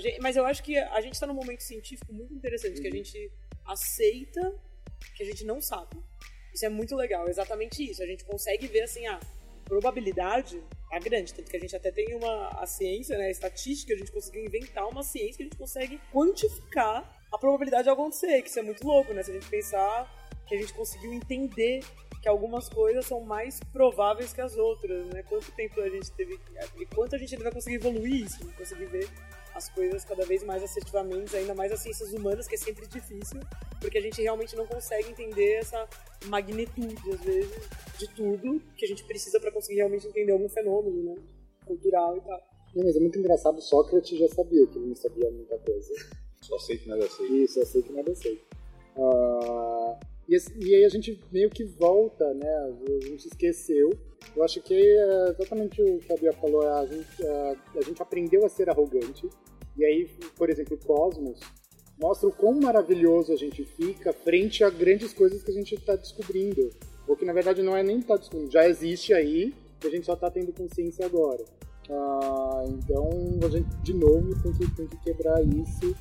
Gente, 0.00 0.20
mas 0.20 0.36
eu 0.36 0.44
acho 0.44 0.62
que 0.62 0.76
a 0.76 1.00
gente 1.00 1.14
está 1.14 1.26
num 1.26 1.34
momento 1.34 1.62
científico 1.62 2.12
muito 2.12 2.34
interessante, 2.34 2.76
uhum. 2.76 2.82
que 2.82 2.88
a 2.88 2.90
gente 2.90 3.32
aceita 3.64 4.54
que 5.14 5.22
a 5.22 5.26
gente 5.26 5.44
não 5.44 5.60
sabe. 5.60 5.96
Isso 6.52 6.66
é 6.66 6.68
muito 6.68 6.94
legal, 6.96 7.26
é 7.26 7.30
exatamente 7.30 7.88
isso. 7.88 8.02
A 8.02 8.06
gente 8.06 8.24
consegue 8.24 8.66
ver 8.66 8.82
assim, 8.82 9.06
a 9.06 9.20
probabilidade 9.64 10.62
é 10.92 10.98
grande, 10.98 11.32
tanto 11.34 11.50
que 11.50 11.56
a 11.56 11.60
gente 11.60 11.76
até 11.76 11.90
tem 11.90 12.14
uma 12.14 12.48
a 12.60 12.66
ciência, 12.66 13.16
né, 13.16 13.26
a 13.26 13.30
estatística, 13.30 13.92
a 13.92 13.96
gente 13.96 14.10
conseguiu 14.10 14.44
inventar 14.44 14.88
uma 14.88 15.02
ciência 15.02 15.36
que 15.36 15.42
a 15.42 15.46
gente 15.46 15.56
consegue 15.56 16.00
quantificar 16.12 17.26
a 17.30 17.38
probabilidade 17.38 17.84
de 17.84 17.90
acontecer, 17.90 18.42
que 18.42 18.48
isso 18.48 18.58
é 18.58 18.62
muito 18.62 18.86
louco, 18.86 19.12
né? 19.12 19.22
Se 19.22 19.30
a 19.30 19.34
gente 19.34 19.48
pensar 19.48 20.30
que 20.46 20.54
a 20.54 20.58
gente 20.58 20.72
conseguiu 20.72 21.12
entender 21.12 21.80
que 22.28 22.30
algumas 22.30 22.68
coisas 22.68 23.06
são 23.06 23.22
mais 23.22 23.58
prováveis 23.72 24.34
que 24.34 24.40
as 24.42 24.54
outras, 24.54 25.06
né? 25.06 25.22
Quanto 25.22 25.50
tempo 25.52 25.80
a 25.80 25.88
gente 25.88 26.12
teve 26.12 26.38
e 26.78 26.84
quanto 26.84 27.16
a 27.16 27.18
gente 27.18 27.34
ainda 27.34 27.44
vai 27.44 27.54
conseguir 27.54 27.76
evoluir 27.76 28.26
isso, 28.26 28.44
né? 28.44 28.52
conseguir 28.58 28.84
ver 28.84 29.08
as 29.54 29.70
coisas 29.70 30.04
cada 30.04 30.26
vez 30.26 30.44
mais 30.44 30.62
assertivamente, 30.62 31.34
ainda 31.34 31.54
mais 31.54 31.72
as 31.72 31.80
ciências 31.80 32.12
humanas, 32.12 32.46
que 32.46 32.54
é 32.54 32.58
sempre 32.58 32.86
difícil, 32.86 33.40
porque 33.80 33.96
a 33.96 34.00
gente 34.02 34.20
realmente 34.20 34.54
não 34.54 34.66
consegue 34.66 35.08
entender 35.08 35.54
essa 35.54 35.88
magnitude, 36.26 37.10
às 37.10 37.20
vezes, 37.22 37.68
de 37.98 38.08
tudo 38.14 38.60
que 38.76 38.84
a 38.84 38.88
gente 38.88 39.04
precisa 39.04 39.40
para 39.40 39.50
conseguir 39.50 39.76
realmente 39.76 40.06
entender 40.06 40.32
algum 40.32 40.50
fenômeno, 40.50 41.02
né? 41.02 41.14
Cultural 41.66 42.18
e 42.18 42.20
tal. 42.20 42.42
Não, 42.76 42.84
mas 42.84 42.94
é 42.94 43.00
muito 43.00 43.18
engraçado, 43.18 43.58
Sócrates 43.62 44.18
já 44.18 44.28
sabia 44.28 44.66
que 44.66 44.78
ele 44.78 44.88
não 44.88 44.96
sabia 44.96 45.30
muita 45.30 45.58
coisa. 45.58 45.94
Só 46.42 46.58
sei 46.58 46.76
que 46.76 46.88
nada 46.88 47.08
sei. 47.08 47.26
Isso, 47.26 47.58
eu 47.58 47.64
sei 47.64 47.82
que 47.82 47.92
nada 47.92 48.14
sei. 48.14 48.38
Uh, 48.96 49.96
e, 50.28 50.36
e 50.60 50.74
aí 50.74 50.84
a 50.84 50.88
gente 50.88 51.18
meio 51.32 51.48
que 51.48 51.64
volta, 51.64 52.32
né? 52.34 52.48
A 52.48 53.06
gente 53.06 53.26
esqueceu. 53.26 53.90
Eu 54.36 54.44
acho 54.44 54.60
que 54.60 54.74
é 54.74 55.30
exatamente 55.30 55.80
o 55.80 55.98
que 55.98 56.12
a 56.12 56.16
Bia 56.16 56.32
falou, 56.34 56.68
a 56.68 56.84
gente, 56.86 57.26
a, 57.26 57.56
a 57.76 57.80
gente 57.80 58.02
aprendeu 58.02 58.44
a 58.44 58.48
ser 58.48 58.68
arrogante. 58.68 59.28
E 59.76 59.84
aí, 59.84 60.08
por 60.36 60.50
exemplo, 60.50 60.76
o 60.76 60.86
Cosmos 60.86 61.40
mostra 62.00 62.28
o 62.28 62.32
quão 62.32 62.60
maravilhoso 62.60 63.32
a 63.32 63.36
gente 63.36 63.64
fica 63.64 64.12
frente 64.12 64.62
a 64.62 64.70
grandes 64.70 65.12
coisas 65.12 65.42
que 65.42 65.50
a 65.50 65.54
gente 65.54 65.74
está 65.74 65.96
descobrindo. 65.96 66.70
Ou 67.06 67.16
que 67.16 67.24
na 67.24 67.32
verdade 67.32 67.62
não 67.62 67.76
é 67.76 67.82
nem 67.82 68.00
tá 68.02 68.16
descobrindo, 68.16 68.52
já 68.52 68.68
existe 68.68 69.14
aí, 69.14 69.54
e 69.82 69.86
a 69.86 69.90
gente 69.90 70.04
só 70.04 70.12
está 70.12 70.30
tendo 70.30 70.52
consciência 70.52 71.06
agora. 71.06 71.42
Ah, 71.90 72.64
então 72.68 73.08
a 73.42 73.48
gente 73.48 73.68
de 73.82 73.94
novo 73.94 74.42
tem 74.42 74.52
que, 74.52 74.76
tem 74.76 74.86
que 74.86 74.96
quebrar 75.02 75.42
isso 75.42 75.96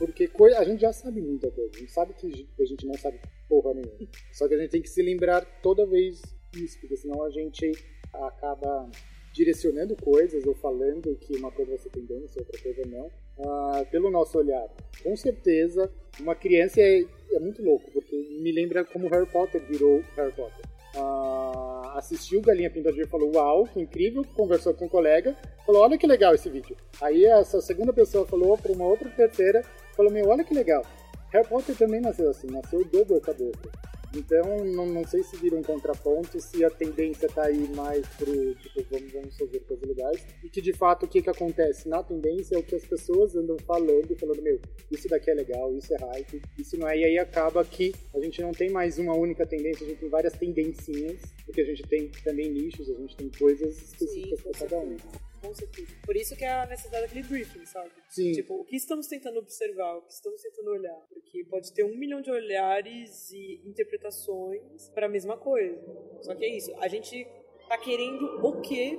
porque 0.00 0.30
a 0.56 0.64
gente 0.64 0.80
já 0.80 0.94
sabe 0.94 1.20
muita 1.20 1.50
coisa. 1.50 1.70
A 1.74 1.78
gente 1.78 1.92
sabe 1.92 2.14
que 2.14 2.48
a 2.58 2.64
gente 2.64 2.86
não 2.86 2.94
sabe 2.94 3.20
porra 3.46 3.74
nenhuma. 3.74 4.08
Só 4.32 4.48
que 4.48 4.54
a 4.54 4.58
gente 4.58 4.70
tem 4.70 4.80
que 4.80 4.88
se 4.88 5.02
lembrar 5.02 5.44
toda 5.60 5.84
vez 5.84 6.22
disso, 6.50 6.80
porque 6.80 6.96
senão 6.96 7.22
a 7.22 7.28
gente 7.28 7.70
acaba 8.14 8.90
direcionando 9.34 9.94
coisas 9.96 10.44
ou 10.46 10.54
falando 10.54 11.14
que 11.16 11.36
uma 11.36 11.52
coisa 11.52 11.72
vai 11.72 11.78
ser 11.78 11.90
tendência, 11.90 12.40
outra 12.40 12.62
coisa 12.62 12.82
não, 12.86 13.06
uh, 13.38 13.86
pelo 13.90 14.10
nosso 14.10 14.38
olhar. 14.38 14.68
Com 15.02 15.14
certeza, 15.14 15.92
uma 16.18 16.34
criança 16.34 16.80
é, 16.80 17.04
é, 17.32 17.38
muito 17.38 17.62
louco, 17.62 17.90
porque 17.92 18.16
me 18.40 18.50
lembra 18.52 18.82
como 18.86 19.06
Harry 19.08 19.30
Potter 19.30 19.62
virou 19.66 20.02
Harry 20.16 20.32
Potter. 20.32 20.64
Uh, 20.96 21.90
assistiu 21.98 22.40
Galinha 22.40 22.70
Pintadinha 22.70 23.04
e 23.04 23.08
falou 23.08 23.32
uau, 23.34 23.64
que 23.66 23.78
incrível, 23.78 24.24
conversou 24.34 24.72
com 24.72 24.86
um 24.86 24.88
colega, 24.88 25.36
falou 25.64 25.82
olha 25.82 25.98
que 25.98 26.06
legal 26.06 26.34
esse 26.34 26.48
vídeo. 26.48 26.74
Aí 27.02 27.26
essa 27.26 27.60
segunda 27.60 27.92
pessoa 27.92 28.26
falou 28.26 28.56
para 28.56 28.72
uma 28.72 28.86
outra 28.86 29.08
terceira, 29.10 29.62
falou 29.96 30.12
meu, 30.12 30.28
olha 30.28 30.44
que 30.44 30.54
legal. 30.54 30.84
Harry 31.32 31.46
Potter 31.46 31.76
também 31.76 32.00
nasceu 32.00 32.30
assim, 32.30 32.48
nasceu 32.48 32.84
dobro 32.84 33.20
caboclo. 33.20 33.70
Então, 34.14 34.64
não, 34.64 34.86
não 34.86 35.06
sei 35.06 35.22
se 35.22 35.36
vira 35.36 35.54
um 35.54 35.62
contraponto, 35.62 36.40
se 36.40 36.64
a 36.64 36.70
tendência 36.70 37.28
tá 37.28 37.44
aí 37.44 37.68
mais 37.76 38.04
pro, 38.16 38.54
tipo, 38.56 38.84
vamos, 38.90 39.12
vamos 39.12 39.38
fazer 39.38 39.60
coisas 39.60 39.88
legais. 39.88 40.26
E 40.42 40.48
que, 40.48 40.60
de 40.60 40.72
fato, 40.72 41.06
o 41.06 41.08
que 41.08 41.22
que 41.22 41.30
acontece? 41.30 41.88
Na 41.88 42.02
tendência 42.02 42.56
é 42.56 42.58
o 42.58 42.62
que 42.62 42.74
as 42.74 42.84
pessoas 42.84 43.36
andam 43.36 43.56
falando, 43.60 44.16
falando, 44.18 44.42
meu, 44.42 44.60
isso 44.90 45.08
daqui 45.08 45.30
é 45.30 45.34
legal, 45.34 45.72
isso 45.76 45.94
é 45.94 45.96
hype, 45.96 46.42
isso 46.58 46.76
não 46.76 46.88
é. 46.88 46.98
E 46.98 47.04
aí 47.04 47.18
acaba 47.18 47.64
que 47.64 47.94
a 48.12 48.20
gente 48.20 48.42
não 48.42 48.50
tem 48.50 48.68
mais 48.68 48.98
uma 48.98 49.14
única 49.14 49.46
tendência, 49.46 49.86
a 49.86 49.88
gente 49.88 50.00
tem 50.00 50.08
várias 50.08 50.32
tendencinhas, 50.32 51.20
porque 51.44 51.60
a 51.60 51.64
gente 51.64 51.82
tem 51.84 52.10
também 52.24 52.50
nichos, 52.50 52.90
a 52.90 52.94
gente 52.94 53.16
tem 53.16 53.30
coisas 53.38 53.80
específicas 53.80 54.40
para 54.40 54.68
cada 54.68 54.78
um 54.80 54.96
com 55.40 55.54
certeza. 55.54 55.94
Por 56.04 56.16
isso 56.16 56.36
que 56.36 56.44
é 56.44 56.50
a 56.50 56.66
necessidade 56.66 57.06
daquele 57.06 57.22
briefing, 57.26 57.64
sabe? 57.66 57.90
Sim. 58.08 58.32
Tipo, 58.32 58.54
o 58.54 58.64
que 58.64 58.76
estamos 58.76 59.06
tentando 59.06 59.38
observar, 59.38 59.96
o 59.96 60.02
que 60.02 60.12
estamos 60.12 60.40
tentando 60.42 60.70
olhar. 60.70 61.06
Porque 61.08 61.44
pode 61.44 61.72
ter 61.72 61.84
um 61.84 61.96
milhão 61.96 62.20
de 62.20 62.30
olhares 62.30 63.30
e 63.30 63.60
interpretações 63.64 64.88
para 64.90 65.06
a 65.06 65.08
mesma 65.08 65.36
coisa. 65.36 65.80
Só 66.22 66.34
que 66.34 66.44
é 66.44 66.56
isso, 66.56 66.74
a 66.78 66.88
gente 66.88 67.26
tá 67.68 67.78
querendo 67.78 68.24
o 68.44 68.60
quê? 68.60 68.98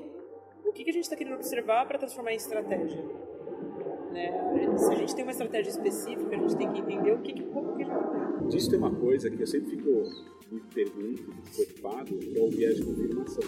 O 0.66 0.72
que, 0.72 0.84
que 0.84 0.90
a 0.90 0.94
gente 0.94 1.04
está 1.04 1.16
querendo 1.16 1.36
observar 1.36 1.88
para 1.88 1.98
transformar 1.98 2.34
em 2.34 2.38
estratégia? 2.38 3.04
Né? 4.12 4.78
Se 4.78 4.92
a 4.92 4.96
gente 4.96 5.16
tem 5.16 5.24
uma 5.24 5.32
estratégia 5.32 5.70
específica, 5.70 6.36
a 6.36 6.40
gente 6.40 6.56
tem 6.58 6.72
que 6.72 6.80
entender 6.80 7.12
o 7.12 7.22
que, 7.22 7.34
que, 7.34 7.44
como 7.44 7.76
que 7.76 7.84
a 7.84 7.86
gente. 7.86 8.48
Disso 8.50 8.70
tem 8.70 8.80
uma 8.80 8.94
coisa 8.94 9.30
que 9.30 9.42
eu 9.42 9.48
sempre 9.48 9.72
fico 9.72 10.04
me 10.52 10.60
pergunto, 10.74 11.24
preocupado, 11.56 12.18
que 12.18 12.38
é 12.38 12.42
o 12.42 12.50
viés 12.50 12.76
de 12.76 12.84
confirmação. 12.84 13.44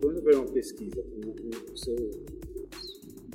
Quando 0.00 0.28
eu 0.28 0.38
uma 0.38 0.52
pesquisa 0.52 1.02
com, 1.02 1.72
o 1.72 1.76
seu, 1.76 1.96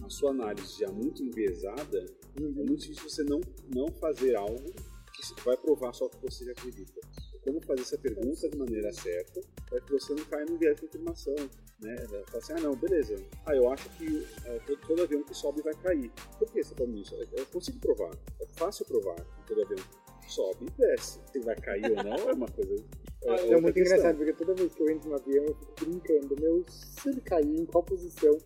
a 0.03 0.09
sua 0.09 0.31
análise 0.31 0.79
já 0.79 0.89
muito 0.89 1.21
enviesada, 1.21 2.05
é 2.37 2.41
muito 2.41 2.77
difícil 2.77 3.09
você 3.09 3.23
não, 3.23 3.41
não 3.73 3.87
fazer 3.99 4.35
algo 4.35 4.71
que 5.13 5.43
vai 5.43 5.57
provar 5.57 5.93
só 5.93 6.05
o 6.05 6.09
que 6.09 6.21
você 6.21 6.45
já 6.45 6.51
acredita. 6.51 7.01
Como 7.43 7.61
fazer 7.61 7.81
essa 7.81 7.97
pergunta 7.97 8.49
de 8.49 8.57
maneira 8.57 8.91
certa 8.93 9.41
para 9.69 9.81
que 9.81 9.91
você 9.91 10.13
não 10.13 10.23
caia 10.25 10.45
no 10.45 10.57
viés 10.57 10.75
de 10.75 10.83
confirmação. 10.83 11.35
Né? 11.79 11.95
Fala 12.25 12.37
assim, 12.37 12.53
ah 12.53 12.59
não, 12.59 12.75
beleza. 12.75 13.15
Ah, 13.45 13.55
eu 13.55 13.71
acho 13.71 13.87
que 13.91 14.27
é, 14.45 14.59
todo, 14.65 14.79
todo, 14.87 15.03
avião 15.03 15.23
que 15.23 15.33
sobe 15.33 15.61
vai 15.61 15.73
cair. 15.75 16.11
Por 16.37 16.47
que 16.47 16.53
você 16.53 16.59
está 16.59 16.75
falando 16.75 16.97
isso? 16.97 17.15
Eu 17.15 17.45
consigo 17.47 17.79
provar. 17.79 18.11
É 18.41 18.47
fácil 18.55 18.85
provar 18.85 19.15
que 19.15 19.47
todo 19.47 19.61
avião 19.61 19.85
sobe 20.27 20.65
e 20.65 20.81
desce. 20.81 21.19
Se 21.31 21.39
vai 21.39 21.55
cair 21.55 21.85
ou 21.85 22.03
não 22.03 22.29
é 22.29 22.33
uma 22.33 22.47
coisa. 22.47 22.75
É, 23.23 23.29
é 23.29 23.61
muito 23.61 23.73
questão. 23.73 23.97
engraçado, 23.97 24.17
porque 24.17 24.33
toda 24.33 24.53
vez 24.55 24.73
que 24.73 24.81
eu 24.81 24.89
entro 24.89 25.09
no 25.09 25.15
avião, 25.15 25.45
eu 25.45 25.55
fico 25.55 25.73
brincando, 25.85 26.35
meu, 26.39 26.65
se 26.67 27.09
ele 27.09 27.21
cair, 27.21 27.59
em 27.59 27.65
qual 27.65 27.83
posição 27.83 28.37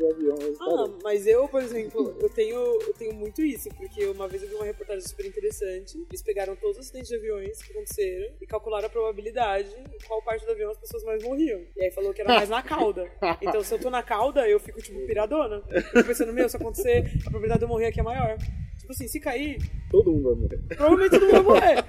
do 0.00 0.10
avião 0.10 0.36
Ah, 0.60 0.98
mas 1.04 1.26
eu, 1.26 1.46
por 1.48 1.62
exemplo, 1.62 2.16
eu 2.20 2.28
tenho, 2.30 2.56
eu 2.56 2.94
tenho 2.94 3.14
muito 3.14 3.42
isso, 3.42 3.68
porque 3.76 4.06
uma 4.06 4.26
vez 4.26 4.42
eu 4.42 4.48
vi 4.48 4.54
uma 4.54 4.64
reportagem 4.64 5.06
super 5.06 5.26
interessante. 5.26 5.98
Eles 6.08 6.22
pegaram 6.22 6.56
todos 6.56 6.78
os 6.78 6.86
acidentes 6.86 7.10
de 7.10 7.16
aviões 7.16 7.62
que 7.62 7.72
aconteceram 7.72 8.34
e 8.40 8.46
calcularam 8.46 8.86
a 8.86 8.90
probabilidade 8.90 9.68
em 9.76 10.06
qual 10.06 10.22
parte 10.22 10.44
do 10.46 10.52
avião 10.52 10.70
as 10.70 10.78
pessoas 10.78 11.04
mais 11.04 11.22
morriam. 11.22 11.60
E 11.76 11.84
aí 11.84 11.90
falou 11.90 12.12
que 12.14 12.22
era 12.22 12.30
mais 12.32 12.48
na 12.48 12.62
cauda. 12.62 13.10
Então, 13.40 13.62
se 13.62 13.74
eu 13.74 13.78
tô 13.78 13.90
na 13.90 14.02
cauda, 14.02 14.48
eu 14.48 14.58
fico, 14.58 14.80
tipo, 14.80 14.98
piradona. 15.06 15.62
Eu 15.94 16.04
pensando, 16.04 16.32
meu, 16.32 16.48
se 16.48 16.56
acontecer, 16.56 17.04
a 17.20 17.22
probabilidade 17.24 17.58
de 17.60 17.64
eu 17.64 17.68
morrer 17.68 17.86
aqui 17.86 18.00
é 18.00 18.02
maior. 18.02 18.36
Tipo 18.78 18.92
assim, 18.92 19.06
se 19.06 19.20
cair. 19.20 19.58
Todo 19.90 20.10
mundo 20.12 20.30
vai 20.30 20.34
morrer. 20.34 20.58
Provavelmente 20.76 21.10
todo 21.10 21.22
mundo 21.26 21.32
vai 21.32 21.42
morrer. 21.42 21.84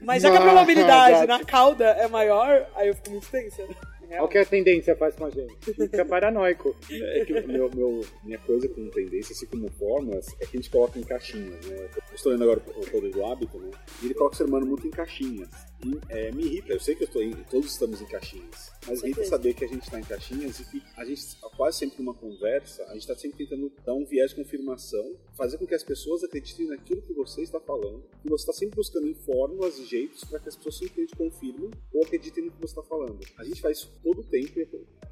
Mas 0.00 0.22
já 0.22 0.30
que 0.30 0.36
a 0.36 0.40
probabilidade 0.40 1.26
na 1.26 1.44
cauda 1.44 1.84
é 1.84 2.08
maior, 2.08 2.68
aí 2.74 2.88
eu 2.88 2.94
fico 2.94 3.10
muito 3.10 3.30
tensa. 3.30 3.64
Olha 4.12 4.24
o 4.24 4.28
que 4.28 4.38
a 4.38 4.44
tendência 4.44 4.96
faz 4.96 5.14
com 5.16 5.26
a 5.26 5.30
gente. 5.30 5.56
Fica 5.72 6.04
paranoico. 6.04 6.76
É 6.90 7.24
que 7.24 7.32
meu, 7.46 7.70
meu, 7.74 8.00
minha 8.22 8.38
coisa 8.38 8.68
com 8.68 8.88
tendência, 8.90 9.32
assim 9.32 9.46
como 9.46 9.70
formas, 9.70 10.28
é 10.40 10.46
que 10.46 10.56
a 10.56 10.60
gente 10.60 10.70
coloca 10.70 10.98
em 10.98 11.02
caixinhas, 11.02 11.66
né? 11.66 11.88
Eu 12.10 12.14
estou 12.14 12.32
lendo 12.32 12.44
agora 12.44 12.60
o 12.76 12.90
Poder 12.90 13.10
do 13.10 13.24
Hábito, 13.24 13.58
né? 13.58 13.70
E 14.02 14.06
ele 14.06 14.14
coloca 14.14 14.34
o 14.34 14.38
ser 14.38 14.44
humano 14.44 14.66
muito 14.66 14.86
em 14.86 14.90
caixinhas. 14.90 15.48
E 15.84 15.98
é, 16.08 16.30
me 16.30 16.44
irrita, 16.44 16.72
eu 16.72 16.80
sei 16.80 16.94
que 16.94 17.02
eu 17.02 17.06
estou 17.06 17.22
em, 17.22 17.32
todos 17.50 17.72
estamos 17.72 18.00
em 18.00 18.06
caixinhas. 18.06 18.70
Mas 18.86 19.02
irrita 19.02 19.24
saber 19.24 19.54
que 19.54 19.64
a 19.64 19.68
gente 19.68 19.82
está 19.82 19.98
em 19.98 20.04
caixinhas 20.04 20.60
e 20.60 20.64
que 20.64 20.82
a 20.96 21.04
gente, 21.04 21.22
quase 21.56 21.78
sempre 21.78 21.98
numa 21.98 22.14
conversa, 22.14 22.84
a 22.84 22.92
gente 22.92 23.02
está 23.02 23.16
sempre 23.16 23.38
tentando 23.38 23.72
dar 23.84 23.94
um 23.94 24.04
viés 24.04 24.30
de 24.30 24.36
confirmação, 24.36 25.16
fazer 25.36 25.58
com 25.58 25.66
que 25.66 25.74
as 25.74 25.82
pessoas 25.82 26.22
acreditem 26.22 26.68
naquilo 26.68 27.02
que 27.02 27.12
você 27.12 27.42
está 27.42 27.60
falando, 27.60 28.04
que 28.22 28.28
você 28.28 28.42
está 28.42 28.52
sempre 28.52 28.76
buscando 28.76 29.08
em 29.08 29.14
fórmulas 29.14 29.78
e 29.78 29.84
jeitos 29.84 30.22
para 30.24 30.38
que 30.38 30.48
as 30.48 30.56
pessoas 30.56 30.78
simplesmente 30.78 31.16
confirmem 31.16 31.70
ou 31.92 32.04
acreditem 32.04 32.44
no 32.44 32.52
que 32.52 32.60
você 32.60 32.78
está 32.78 32.82
falando. 32.82 33.18
A 33.36 33.44
gente 33.44 33.60
faz 33.60 33.78
isso 33.78 33.92
todo 34.02 34.20
o 34.20 34.24
tempo 34.24 34.52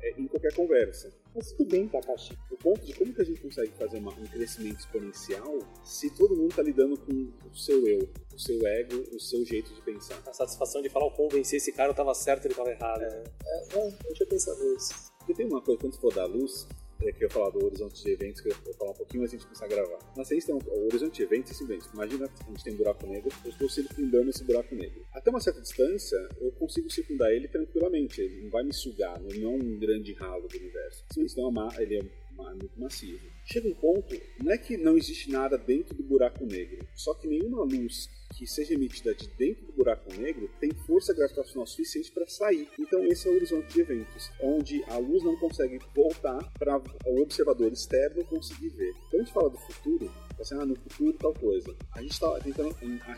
é, 0.00 0.20
em 0.20 0.26
qualquer 0.50 0.54
conversa. 0.54 1.12
Mas 1.34 1.52
tudo 1.52 1.70
bem, 1.70 1.88
Takashi. 1.88 2.36
O 2.50 2.56
ponto 2.56 2.84
de 2.84 2.92
como 2.94 3.12
que 3.12 3.22
a 3.22 3.24
gente 3.24 3.40
consegue 3.40 3.72
fazer 3.78 3.98
uma, 3.98 4.12
um 4.12 4.26
crescimento 4.26 4.80
exponencial 4.80 5.58
se 5.84 6.10
todo 6.10 6.36
mundo 6.36 6.50
está 6.50 6.62
lidando 6.62 6.96
com 6.98 7.12
o 7.12 7.56
seu 7.56 7.86
eu, 7.86 8.08
o 8.34 8.38
seu 8.38 8.66
ego, 8.66 8.96
o 9.14 9.20
seu 9.20 9.44
jeito 9.44 9.72
de 9.72 9.80
pensar. 9.82 10.20
A 10.26 10.32
satisfação 10.32 10.82
de 10.82 10.88
falar, 10.88 11.06
o 11.06 11.12
convencer 11.12 11.58
esse 11.58 11.72
cara 11.72 11.92
estava 11.92 12.12
certo, 12.14 12.46
ele 12.46 12.52
estava 12.52 12.70
errado. 12.70 13.02
É, 13.02 13.24
é, 13.46 13.78
é, 13.78 13.88
eu 14.06 14.14
tinha 14.14 14.28
pensado 14.28 14.62
nisso. 14.72 15.10
Porque 15.18 15.34
tem 15.34 15.46
uma 15.46 15.62
coisa, 15.62 15.80
quando 15.80 15.94
você 15.94 16.00
for 16.00 16.12
dar 16.12 16.26
luz, 16.26 16.66
é 17.02 17.12
que 17.12 17.24
eu 17.24 17.30
falar 17.30 17.50
do 17.50 17.64
horizonte 17.64 18.02
de 18.02 18.10
eventos, 18.10 18.40
que 18.40 18.48
eu 18.48 18.56
vou 18.64 18.74
falar 18.74 18.90
um 18.90 18.94
pouquinho 18.94 19.22
antes 19.22 19.38
de 19.38 19.44
começar 19.44 19.64
a 19.64 19.68
gravar. 19.68 19.98
Mas 20.16 20.28
se 20.28 20.52
um, 20.52 20.58
o 20.58 20.86
horizonte 20.86 21.16
de 21.16 21.22
eventos 21.22 21.52
é 21.52 21.54
simplesmente, 21.54 21.88
imagina 21.92 22.26
a 22.26 22.50
gente 22.50 22.64
tem 22.64 22.74
um 22.74 22.76
buraco 22.76 23.06
negro, 23.06 23.30
eu 23.44 23.50
estou 23.50 23.68
circundando 23.68 24.30
esse 24.30 24.44
buraco 24.44 24.74
negro. 24.74 25.04
Até 25.12 25.30
uma 25.30 25.40
certa 25.40 25.60
distância, 25.60 26.16
eu 26.40 26.52
consigo 26.52 26.90
circundar 26.90 27.30
ele 27.30 27.48
tranquilamente, 27.48 28.20
ele 28.20 28.42
não 28.42 28.50
vai 28.50 28.62
me 28.62 28.72
sugar, 28.72 29.20
não 29.20 29.52
é 29.52 29.56
um 29.56 29.78
grande 29.78 30.12
ralo 30.14 30.46
do 30.46 30.56
universo. 30.56 31.04
É 31.36 31.42
uma, 31.42 31.68
ele 31.78 31.98
é 31.98 32.02
muito 32.50 32.80
massivo. 32.80 33.20
Chega 33.44 33.68
um 33.68 33.74
ponto, 33.74 34.14
não 34.42 34.52
é 34.52 34.58
que 34.58 34.76
não 34.76 34.96
existe 34.96 35.30
nada 35.30 35.58
dentro 35.58 35.94
do 35.94 36.02
buraco 36.02 36.44
negro, 36.44 36.86
só 36.94 37.14
que 37.14 37.26
nenhuma 37.26 37.62
luz 37.62 38.08
que 38.36 38.46
seja 38.46 38.74
emitida 38.74 39.14
de 39.14 39.28
dentro 39.36 39.66
do 39.66 39.72
buraco 39.72 40.12
negro 40.14 40.48
tem 40.60 40.70
força 40.86 41.12
gravitacional 41.12 41.66
suficiente 41.66 42.12
para 42.12 42.26
sair. 42.28 42.68
Então 42.78 43.04
esse 43.04 43.28
é 43.28 43.30
o 43.30 43.34
horizonte 43.34 43.72
de 43.72 43.80
eventos, 43.80 44.30
onde 44.40 44.82
a 44.84 44.96
luz 44.98 45.22
não 45.24 45.36
consegue 45.36 45.78
voltar 45.94 46.38
para 46.58 46.80
o 47.06 47.20
observador 47.20 47.72
externo 47.72 48.24
conseguir 48.24 48.70
ver. 48.70 48.92
Quando 49.10 49.22
a 49.22 49.24
gente 49.24 49.34
fala 49.34 49.50
do 49.50 49.58
futuro, 49.58 50.10
assim, 50.40 50.54
ah, 50.54 50.64
no 50.64 50.76
futuro 50.76 51.12
tal 51.14 51.34
coisa. 51.34 51.76
A 51.92 52.00
gente 52.00 52.12
está 52.12 52.38
tentando 52.40 52.74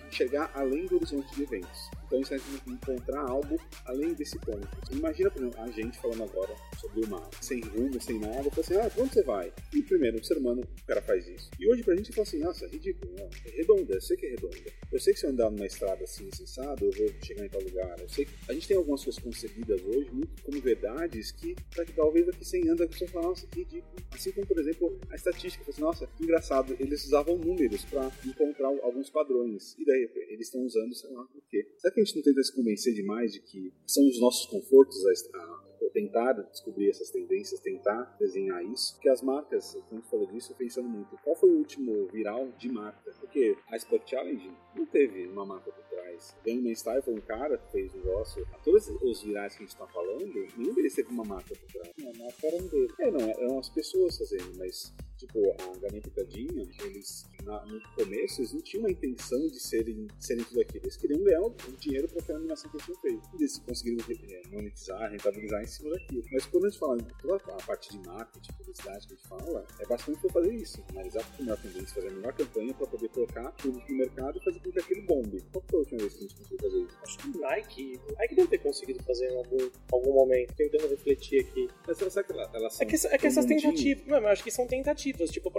enxergar 0.09 0.51
além 0.55 0.87
do 0.87 0.97
horizonte 0.97 1.35
de 1.35 1.43
eventos. 1.43 1.91
Então 2.13 2.37
gente 2.37 2.57
está 2.57 2.71
encontrar 2.71 3.23
algo 3.23 3.59
além 3.87 4.13
desse 4.13 4.39
ponto. 4.39 4.69
Imagina, 4.91 5.31
por 5.31 5.41
exemplo, 5.41 5.63
a 5.63 5.71
gente 5.71 5.99
falando 5.99 6.25
agora 6.25 6.55
sobre 6.79 7.07
o 7.07 7.09
mar, 7.09 7.27
sem 7.41 7.61
rumo, 7.61 7.99
sem 8.03 8.19
nada, 8.19 8.51
fala 8.51 8.61
assim, 8.61 8.77
ah, 8.77 8.91
pra 8.91 9.03
onde 9.03 9.15
você 9.15 9.23
vai? 9.23 9.53
E 9.73 9.83
primeiro, 9.83 10.19
o 10.19 10.25
ser 10.25 10.37
humano, 10.37 10.61
o 10.61 10.87
cara 10.87 11.01
faz 11.01 11.27
isso. 11.27 11.51
E 11.59 11.67
hoje 11.67 11.83
pra 11.83 11.97
gente 11.97 12.13
fala 12.13 12.27
assim, 12.27 12.39
nossa, 12.41 12.67
é 12.67 12.69
ridículo, 12.69 13.15
não, 13.17 13.25
é 13.47 13.51
redonda, 13.57 13.95
eu 13.95 14.01
sei 14.03 14.17
que 14.19 14.27
é 14.27 14.31
redonda. 14.31 14.59
Eu 14.93 15.01
sei 15.01 15.15
que 15.15 15.21
se 15.21 15.27
eu 15.27 15.31
andar 15.31 15.51
numa 15.51 15.65
estrada 15.65 16.05
assim, 16.05 16.29
sensado, 16.33 16.85
eu 16.85 16.93
vou 16.93 17.09
chegar 17.23 17.47
em 17.47 17.49
tal 17.49 17.63
lugar. 17.63 17.99
Eu 17.99 18.09
sei 18.11 18.27
que 18.27 18.33
a 18.47 18.53
gente 18.53 18.69
tem 18.69 18.77
algumas 18.77 19.03
coisas 19.03 19.23
concebidas 19.23 19.81
hoje, 19.83 20.11
muito 20.13 20.43
como 20.43 20.61
verdades, 20.61 21.33
que 21.33 21.57
talvez 21.97 22.27
daqui 22.27 22.45
100 22.45 22.69
anos 22.69 22.81
a 22.83 22.89
pessoa 22.89 23.11
fala, 23.11 23.29
nossa, 23.29 23.47
que 23.47 23.61
ridículo. 23.61 23.97
Assim 24.11 24.33
como, 24.33 24.47
por 24.47 24.59
exemplo, 24.59 25.01
a 25.09 25.15
estatística, 25.15 25.65
assim, 25.67 25.81
nossa, 25.81 26.07
que 26.07 26.25
engraçado, 26.25 26.77
eles 26.79 27.07
usavam 27.07 27.39
números 27.39 27.87
para 27.87 28.13
encontrar 28.27 28.69
alguns 28.69 29.09
padrões. 29.09 29.75
E 29.79 29.85
daí 29.87 30.11
eles 30.29 30.49
estão 30.49 30.63
usando, 30.63 30.95
sei 30.95 31.11
lá, 31.11 31.25
por 31.25 31.43
quê? 31.49 31.67
Será 31.79 31.95
que 31.95 32.02
a 32.03 32.05
gente 32.05 32.17
não 32.17 32.23
tenta 32.23 32.43
se 32.43 32.55
convencer 32.55 32.95
demais 32.95 33.33
de 33.33 33.41
que 33.41 33.73
são 33.87 34.07
os 34.07 34.21
nossos 34.21 34.47
confortos 34.47 35.05
a, 35.07 35.39
a 35.39 35.73
tentar 35.93 36.33
descobrir 36.33 36.91
essas 36.91 37.11
tendências, 37.11 37.61
tentar 37.61 38.17
desenhar 38.19 38.65
isso. 38.65 38.95
Porque 38.95 39.09
as 39.09 39.23
marcas, 39.23 39.73
quando 39.73 39.93
a 39.93 39.95
gente 39.97 40.11
falou 40.11 40.27
disso, 40.27 40.55
pensando 40.57 40.89
muito, 40.89 41.17
qual 41.23 41.37
foi 41.37 41.51
o 41.51 41.59
último 41.59 42.09
viral 42.09 42.51
de 42.59 42.71
marca? 42.71 43.13
Porque 43.21 43.57
a 43.71 43.79
Spec 43.79 44.09
Challenge 44.09 44.51
não 44.75 44.87
teve 44.87 45.27
uma 45.27 45.45
marca 45.45 45.71
por 45.71 45.85
trás. 45.85 46.35
Gangnam 46.45 46.75
Style 46.75 47.03
foi 47.03 47.15
um 47.15 47.21
cara 47.21 47.59
que 47.59 47.73
fez 47.73 47.93
negócio. 47.95 48.47
Todos 48.65 48.89
os 48.89 49.23
virais 49.23 49.55
que 49.55 49.63
a 49.63 49.67
gente 49.67 49.75
está 49.75 49.87
falando, 49.87 50.33
nenhum 50.57 50.75
deles 50.75 50.95
teve 50.95 51.09
uma 51.11 51.25
marca 51.25 51.55
por 51.55 51.73
trás. 51.73 51.93
Não, 51.99 52.11
a 52.11 52.25
marca 52.25 52.47
era 52.47 52.57
um 52.57 52.67
deles. 52.67 52.93
É, 52.99 53.11
não, 53.11 53.21
eram 53.21 53.59
as 53.59 53.69
pessoas 53.69 54.19
fazendo, 54.19 54.57
mas 54.59 54.93
Tipo, 55.23 55.39
a 55.53 55.79
Galinha 55.79 56.03
Pitadinha, 56.03 56.69
eles, 56.85 57.25
na, 57.45 57.65
no 57.65 57.81
começo, 57.95 58.41
eles 58.41 58.53
não 58.53 58.61
tinham 58.61 58.87
a 58.87 58.91
intenção 58.91 59.47
de 59.47 59.61
serem, 59.61 60.07
de 60.07 60.27
serem 60.27 60.43
tudo 60.43 60.61
aquilo. 60.61 60.85
Eles 60.85 60.97
queriam 60.97 61.23
ganhar 61.23 61.43
o 61.43 61.55
dinheiro 61.79 62.09
pra 62.09 62.19
aquela 62.19 62.39
animação 62.41 62.69
que 62.71 62.77
eles 62.77 62.87
tinham 62.87 63.01
feito. 63.01 63.29
E 63.35 63.37
eles 63.37 63.59
conseguiram 63.59 64.05
é, 64.11 64.49
monetizar, 64.49 65.11
rentabilizar 65.11 65.63
em 65.63 65.67
cima 65.67 65.91
daquilo. 65.91 66.25
Mas 66.33 66.47
quando 66.47 66.67
a 66.67 66.71
gente 66.71 66.79
fala 66.81 66.97
de 66.97 67.19
toda 67.21 67.37
a 67.37 67.63
parte 67.65 67.91
de 67.91 68.07
marketing, 68.07 68.53
publicidade 68.55 69.07
que 69.07 69.15
a 69.15 69.17
gente 69.17 69.29
fala, 69.29 69.67
é 69.79 69.87
basicamente 69.87 70.21
pra 70.23 70.33
fazer 70.33 70.55
isso. 70.55 70.85
Analisar 70.91 71.21
a 71.21 71.43
melhor 71.43 71.63
tendência, 71.63 71.95
fazer 71.95 72.09
a 72.09 72.11
melhor 72.11 72.33
campanha 72.33 72.75
pra 72.75 72.87
poder 72.89 73.09
colocar 73.11 73.53
tudo 73.53 73.79
no 73.89 73.97
mercado 73.97 74.39
e 74.39 74.45
fazer 74.45 74.61
com 74.61 74.73
que 74.73 74.81
aquilo 74.81 75.03
bombe. 75.03 75.41
Qual 75.53 75.65
foi 75.71 75.79
a 75.79 75.81
última 75.83 76.01
vez 76.01 76.13
que 76.15 76.19
a 76.19 76.23
gente 76.23 76.37
conseguiu 76.37 76.59
fazer 76.59 76.83
isso? 76.83 76.99
Acho 77.03 77.19
que 77.19 77.39
Nike, 77.39 78.01
Nike 78.19 78.35
deve 78.35 78.49
ter 78.49 78.59
conseguido 78.59 79.03
fazer 79.05 79.31
em 79.31 79.37
algum, 79.37 79.71
algum 79.93 80.13
momento, 80.13 80.55
tentando 80.55 80.89
refletir 80.89 81.41
aqui. 81.41 81.69
Mas 81.87 81.99
será 81.99 82.25
que 82.25 82.33
ela, 82.33 82.51
elas 82.55 82.81
É 82.81 82.85
que, 82.85 82.97
é 83.07 83.19
que 83.19 83.27
essas 83.27 83.47
tentativas, 83.47 84.07
não, 84.07 84.19
eu 84.19 84.29
acho 84.29 84.43
que 84.43 84.51
são 84.51 84.67
tentativas, 84.67 85.12
tipo, 85.13 85.53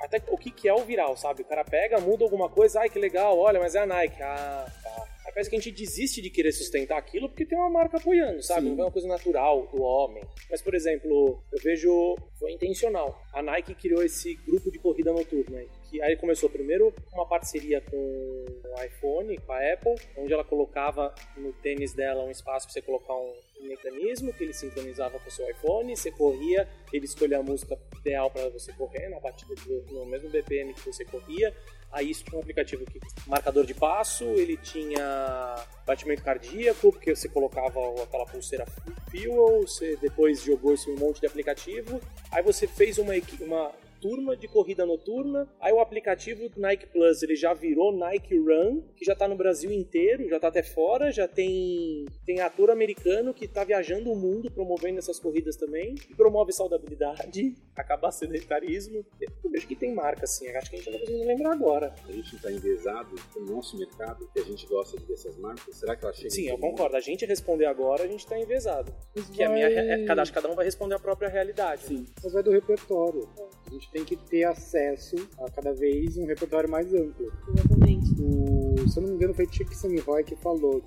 até 0.00 0.22
o 0.28 0.36
que, 0.36 0.50
que 0.50 0.68
é 0.68 0.74
o 0.74 0.84
viral, 0.84 1.16
sabe? 1.16 1.42
O 1.42 1.44
cara 1.44 1.64
pega, 1.64 2.00
muda 2.00 2.24
alguma 2.24 2.48
coisa, 2.48 2.80
ai 2.80 2.90
que 2.90 2.98
legal, 2.98 3.38
olha, 3.38 3.60
mas 3.60 3.74
é 3.74 3.80
a 3.80 3.86
Nike, 3.86 4.22
ah, 4.22 4.66
tá. 4.82 5.10
Aí 5.26 5.32
parece 5.32 5.50
que 5.50 5.56
a 5.56 5.58
gente 5.60 5.70
desiste 5.70 6.20
de 6.20 6.30
querer 6.30 6.50
sustentar 6.50 6.98
aquilo 6.98 7.28
porque 7.28 7.44
tem 7.44 7.58
uma 7.58 7.70
marca 7.70 7.98
apoiando, 7.98 8.42
sabe? 8.42 8.68
Não 8.68 8.80
é 8.80 8.84
uma 8.86 8.90
coisa 8.90 9.06
natural 9.06 9.66
do 9.68 9.82
homem. 9.82 10.24
Mas, 10.50 10.62
por 10.62 10.74
exemplo, 10.74 11.42
eu 11.52 11.58
vejo, 11.62 12.16
foi 12.38 12.52
intencional. 12.52 13.20
A 13.32 13.42
Nike 13.42 13.74
criou 13.74 14.02
esse 14.02 14.34
grupo 14.34 14.70
de 14.70 14.78
corrida 14.78 15.12
noturna 15.12 15.58
aí. 15.58 15.68
Que 15.90 16.00
aí 16.02 16.16
começou 16.16 16.48
primeiro 16.48 16.94
uma 17.12 17.26
parceria 17.26 17.80
com 17.80 17.96
o 17.96 18.82
iPhone, 18.84 19.36
com 19.38 19.52
a 19.52 19.72
Apple, 19.72 19.94
onde 20.16 20.32
ela 20.32 20.44
colocava 20.44 21.12
no 21.36 21.52
tênis 21.54 21.92
dela 21.92 22.22
um 22.22 22.30
espaço 22.30 22.66
para 22.66 22.74
você 22.74 22.82
colocar 22.82 23.14
um, 23.14 23.32
mecanismo 23.62 24.32
que 24.32 24.42
ele 24.42 24.54
sincronizava 24.54 25.18
com 25.20 25.28
o 25.28 25.30
seu 25.30 25.48
iPhone, 25.50 25.94
você 25.94 26.10
corria, 26.10 26.66
ele 26.92 27.04
escolhia 27.04 27.38
a 27.38 27.42
música 27.42 27.78
ideal 28.00 28.30
para 28.30 28.48
você 28.48 28.72
correr 28.72 29.08
na 29.10 29.20
batida 29.20 29.54
de- 29.54 29.92
no 29.92 30.06
mesmo 30.06 30.30
BPM 30.30 30.72
que 30.72 30.80
você 30.86 31.04
corria. 31.04 31.54
Aí 31.92 32.08
isso 32.10 32.24
tinha 32.24 32.38
um 32.38 32.40
aplicativo 32.40 32.84
que 32.86 32.98
marcador 33.26 33.66
de 33.66 33.74
passo, 33.74 34.24
ele 34.24 34.56
tinha 34.56 35.56
batimento 35.86 36.22
cardíaco, 36.22 36.90
porque 36.92 37.14
você 37.14 37.28
colocava 37.28 37.80
aquela 38.02 38.24
pulseira 38.26 38.64
Fuel, 39.10 39.60
você 39.66 39.96
depois 39.96 40.42
jogou 40.42 40.72
isso 40.72 40.88
em 40.88 40.94
um 40.94 40.98
monte 40.98 41.20
de 41.20 41.26
aplicativo. 41.26 42.00
Aí 42.30 42.42
você 42.42 42.66
fez 42.66 42.96
uma, 42.98 43.12
uma 43.40 43.72
turma 44.00 44.36
de 44.36 44.48
corrida 44.48 44.86
noturna. 44.86 45.48
Aí 45.60 45.72
o 45.72 45.80
aplicativo 45.80 46.50
Nike 46.56 46.86
Plus 46.86 47.22
ele 47.22 47.36
já 47.36 47.52
virou 47.54 47.92
Nike 47.92 48.36
Run, 48.38 48.80
que 48.96 49.04
já 49.04 49.14
tá 49.14 49.28
no 49.28 49.36
Brasil 49.36 49.70
inteiro, 49.72 50.28
já 50.28 50.40
tá 50.40 50.48
até 50.48 50.62
fora, 50.62 51.10
já 51.12 51.28
tem 51.28 52.06
tem 52.24 52.40
ator 52.40 52.70
americano 52.70 53.34
que 53.34 53.46
tá 53.48 53.64
viajando 53.64 54.10
o 54.10 54.16
mundo 54.16 54.50
promovendo 54.50 54.98
essas 54.98 55.18
corridas 55.18 55.56
também, 55.56 55.94
e 56.08 56.14
promove 56.14 56.52
saudabilidade, 56.52 57.54
acabar 57.76 58.10
sedentarismo. 58.10 59.04
Eu 59.20 59.50
vejo 59.50 59.66
que 59.66 59.76
tem 59.76 59.94
marca 59.94 60.24
assim, 60.24 60.48
acho 60.48 60.70
que 60.70 60.76
a 60.76 60.78
gente 60.78 60.90
não 60.90 60.98
tá 60.98 61.00
conseguindo 61.00 61.26
lembrar 61.26 61.52
agora. 61.52 61.94
A 62.08 62.12
gente 62.12 62.34
está 62.36 62.50
enviesado 62.50 63.14
com 63.32 63.40
o 63.40 63.44
nosso 63.44 63.76
mercado, 63.78 64.28
que 64.32 64.40
a 64.40 64.44
gente 64.44 64.66
gosta 64.66 64.96
de 64.98 65.04
ver 65.04 65.14
essas 65.14 65.36
marcas. 65.38 65.76
Será 65.76 65.96
que 65.96 66.04
ela 66.04 66.14
chega 66.14 66.30
Sim, 66.30 66.46
eu 66.48 66.56
mundo? 66.58 66.70
concordo. 66.70 66.96
A 66.96 67.00
gente 67.00 67.24
responder 67.26 67.66
agora, 67.66 68.04
a 68.04 68.06
gente 68.08 68.26
tá 68.26 68.38
envezado. 68.38 68.92
Mas 69.14 69.28
Que 69.30 69.42
é 69.42 69.46
a 69.46 69.50
minha, 69.50 69.68
vai- 69.68 70.02
é- 70.02 70.04
cada, 70.06 70.22
que 70.24 70.32
cada 70.32 70.50
um 70.50 70.54
vai 70.54 70.64
responder 70.64 70.94
a 70.94 70.98
própria 70.98 71.28
realidade. 71.28 71.82
Sim, 71.84 72.06
mas 72.22 72.32
vai 72.32 72.42
do 72.42 72.50
repertório. 72.50 73.28
A 73.70 73.74
gente 73.74 73.88
tem 73.92 74.04
que 74.04 74.16
ter 74.16 74.42
acesso 74.44 75.14
a 75.38 75.48
cada 75.48 75.72
vez 75.72 76.16
um 76.16 76.26
repertório 76.26 76.68
mais 76.68 76.92
amplo. 76.92 77.32
Exatamente. 77.54 78.10
O, 78.20 78.74
se 78.88 78.98
eu 78.98 79.02
não 79.04 79.10
me 79.10 79.14
engano, 79.14 79.32
foi 79.32 79.46
Chick 79.50 79.70
Roy 80.04 80.24
que 80.24 80.34
falou. 80.34 80.82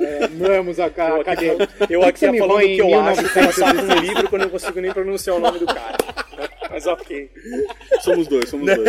É, 0.00 0.24
amamos 0.24 0.80
a, 0.80 0.88
ca- 0.88 1.10
Eu 1.10 1.16
a 1.16 1.20
aqui, 1.20 1.24
cadeia. 1.26 1.68
fal- 1.68 1.86
eu 1.90 2.02
aqui 2.02 2.20
falando 2.26 2.42
o 2.42 2.46
Roy 2.48 2.74
que 2.74 2.80
eu 2.80 3.00
acho 3.00 3.22
que 3.22 3.28
passar 3.34 3.74
1960. 3.74 3.94
um 3.94 4.00
livro 4.00 4.30
quando 4.30 4.42
eu 4.42 4.46
não 4.46 4.52
consigo 4.52 4.80
nem 4.80 4.92
pronunciar 4.92 5.36
o 5.36 5.40
nome 5.40 5.58
do 5.58 5.66
cara. 5.66 5.98
Mas 6.70 6.86
ok. 6.86 7.30
Somos 8.00 8.26
dois, 8.26 8.48
somos 8.48 8.74
dois. 8.74 8.88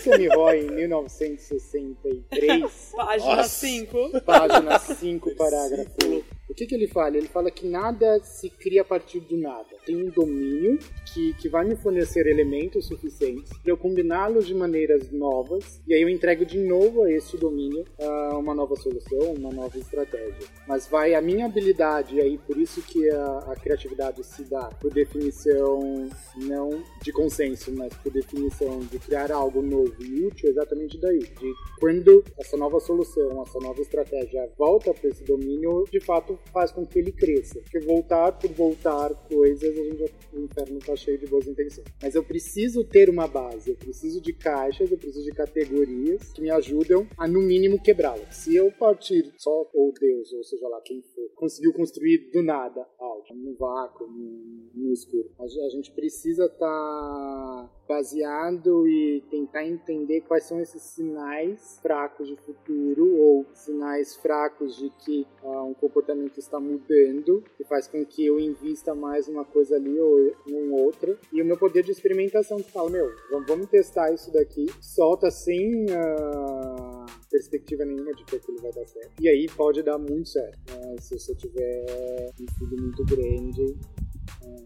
Chick 0.00 0.28
Roy 0.28 0.60
em 0.60 0.70
1963. 0.70 2.92
Página 2.94 3.36
Nossa. 3.36 3.48
5. 3.48 4.20
página 4.20 4.78
5, 4.78 5.34
parágrafo. 5.34 6.24
O 6.48 6.54
que, 6.54 6.66
que 6.66 6.74
ele 6.74 6.86
fala? 6.86 7.16
Ele 7.16 7.26
fala 7.26 7.50
que 7.50 7.66
nada 7.66 8.20
se 8.22 8.50
cria 8.50 8.82
a 8.82 8.84
partir 8.84 9.20
do 9.20 9.36
nada. 9.36 9.66
Tem 9.84 9.96
um 9.96 10.10
domínio 10.10 10.78
que, 11.12 11.32
que 11.34 11.48
vai 11.48 11.64
me 11.64 11.74
fornecer 11.74 12.26
elementos 12.26 12.86
suficientes 12.86 13.52
para 13.58 13.72
eu 13.72 13.76
combiná-los 13.76 14.46
de 14.46 14.54
maneiras 14.54 15.10
novas 15.10 15.80
e 15.86 15.94
aí 15.94 16.02
eu 16.02 16.08
entrego 16.08 16.44
de 16.44 16.58
novo 16.58 17.04
a 17.04 17.10
este 17.10 17.36
domínio 17.36 17.84
ah, 18.00 18.36
uma 18.38 18.54
nova 18.54 18.76
solução, 18.76 19.32
uma 19.32 19.50
nova 19.50 19.78
estratégia. 19.78 20.46
Mas 20.68 20.86
vai 20.86 21.14
a 21.14 21.20
minha 21.20 21.46
habilidade, 21.46 22.16
e 22.16 22.20
aí 22.20 22.38
por 22.38 22.56
isso 22.56 22.82
que 22.82 23.08
a, 23.10 23.38
a 23.38 23.56
criatividade 23.56 24.22
se 24.24 24.44
dá 24.44 24.68
por 24.80 24.92
definição 24.92 26.08
não 26.36 26.82
de 27.02 27.12
consenso, 27.12 27.72
mas 27.74 27.94
por 27.94 28.12
definição 28.12 28.80
de 28.80 28.98
criar 28.98 29.32
algo 29.32 29.62
novo 29.62 29.94
e 30.00 30.26
útil, 30.26 30.50
exatamente 30.50 30.98
daí. 30.98 31.20
De 31.20 31.54
quando 31.80 32.24
essa 32.38 32.56
nova 32.56 32.80
solução, 32.80 33.42
essa 33.42 33.58
nova 33.60 33.80
estratégia 33.80 34.50
volta 34.58 34.92
para 34.92 35.08
esse 35.08 35.24
domínio, 35.24 35.84
de 35.90 36.00
fato 36.00 36.33
faz 36.52 36.70
com 36.72 36.86
que 36.86 36.98
ele 36.98 37.12
cresça. 37.12 37.60
Porque 37.60 37.80
voltar 37.80 38.32
por 38.32 38.50
voltar 38.52 39.14
coisas, 39.28 39.76
a 39.76 39.82
gente 39.82 40.14
o 40.32 40.40
inferno 40.40 40.78
tá 40.80 40.96
cheio 40.96 41.18
de 41.18 41.26
boas 41.26 41.46
intenções. 41.46 41.86
Mas 42.02 42.14
eu 42.14 42.24
preciso 42.24 42.84
ter 42.84 43.08
uma 43.08 43.26
base, 43.26 43.70
eu 43.70 43.76
preciso 43.76 44.20
de 44.20 44.32
caixas, 44.32 44.90
eu 44.90 44.98
preciso 44.98 45.24
de 45.24 45.32
categorias 45.32 46.32
que 46.32 46.42
me 46.42 46.50
ajudam 46.50 47.06
a, 47.16 47.28
no 47.28 47.40
mínimo, 47.40 47.80
quebrá-las. 47.80 48.36
Se 48.36 48.54
eu 48.54 48.70
partir 48.72 49.32
só, 49.38 49.70
ou 49.72 49.92
Deus, 49.92 50.32
ou 50.32 50.44
seja 50.44 50.68
lá 50.68 50.80
quem 50.82 51.02
for, 51.02 51.30
conseguiu 51.34 51.72
construir 51.72 52.30
do 52.32 52.42
nada 52.42 52.86
algo, 52.98 53.24
no 53.34 53.54
vácuo, 53.54 54.06
no, 54.06 54.92
escuro, 54.92 55.30
a, 55.38 55.44
a 55.44 55.68
gente 55.70 55.92
precisa 55.92 56.46
estar 56.46 57.83
baseado 57.88 58.86
e 58.88 59.22
tentar 59.30 59.64
entender 59.64 60.22
quais 60.22 60.44
são 60.44 60.60
esses 60.60 60.82
sinais 60.82 61.78
fracos 61.82 62.28
de 62.28 62.36
futuro 62.36 63.16
ou 63.16 63.46
sinais 63.54 64.16
fracos 64.16 64.76
de 64.76 64.90
que 64.90 65.26
ah, 65.42 65.62
um 65.62 65.74
comportamento 65.74 66.38
está 66.38 66.58
mudando 66.58 67.42
que 67.56 67.64
faz 67.64 67.86
com 67.86 68.04
que 68.04 68.24
eu 68.26 68.38
invista 68.40 68.94
mais 68.94 69.28
uma 69.28 69.44
coisa 69.44 69.76
ali 69.76 69.98
ou 69.98 70.32
em 70.46 70.70
outra. 70.70 71.18
E 71.32 71.42
o 71.42 71.44
meu 71.44 71.58
poder 71.58 71.82
de 71.82 71.92
experimentação 71.92 72.58
que 72.58 72.70
fala 72.70 72.90
meu 72.90 73.10
vamos, 73.46 73.68
testar 73.68 74.12
isso 74.12 74.32
daqui. 74.32 74.66
Solta 74.80 75.30
sem 75.30 75.86
ah, 75.90 77.06
perspectiva 77.30 77.84
nenhuma 77.84 78.12
de 78.14 78.24
que 78.24 78.36
aquilo 78.36 78.58
vai 78.60 78.72
dar 78.72 78.86
certo. 78.86 79.12
E 79.20 79.28
aí 79.28 79.46
pode 79.56 79.82
dar 79.82 79.98
muito 79.98 80.28
certo 80.28 80.58
né, 80.74 80.96
se 81.00 81.18
você 81.18 81.34
tiver 81.34 82.32
um 82.40 82.58
filho 82.58 82.82
muito 82.82 83.04
grande 83.04 83.76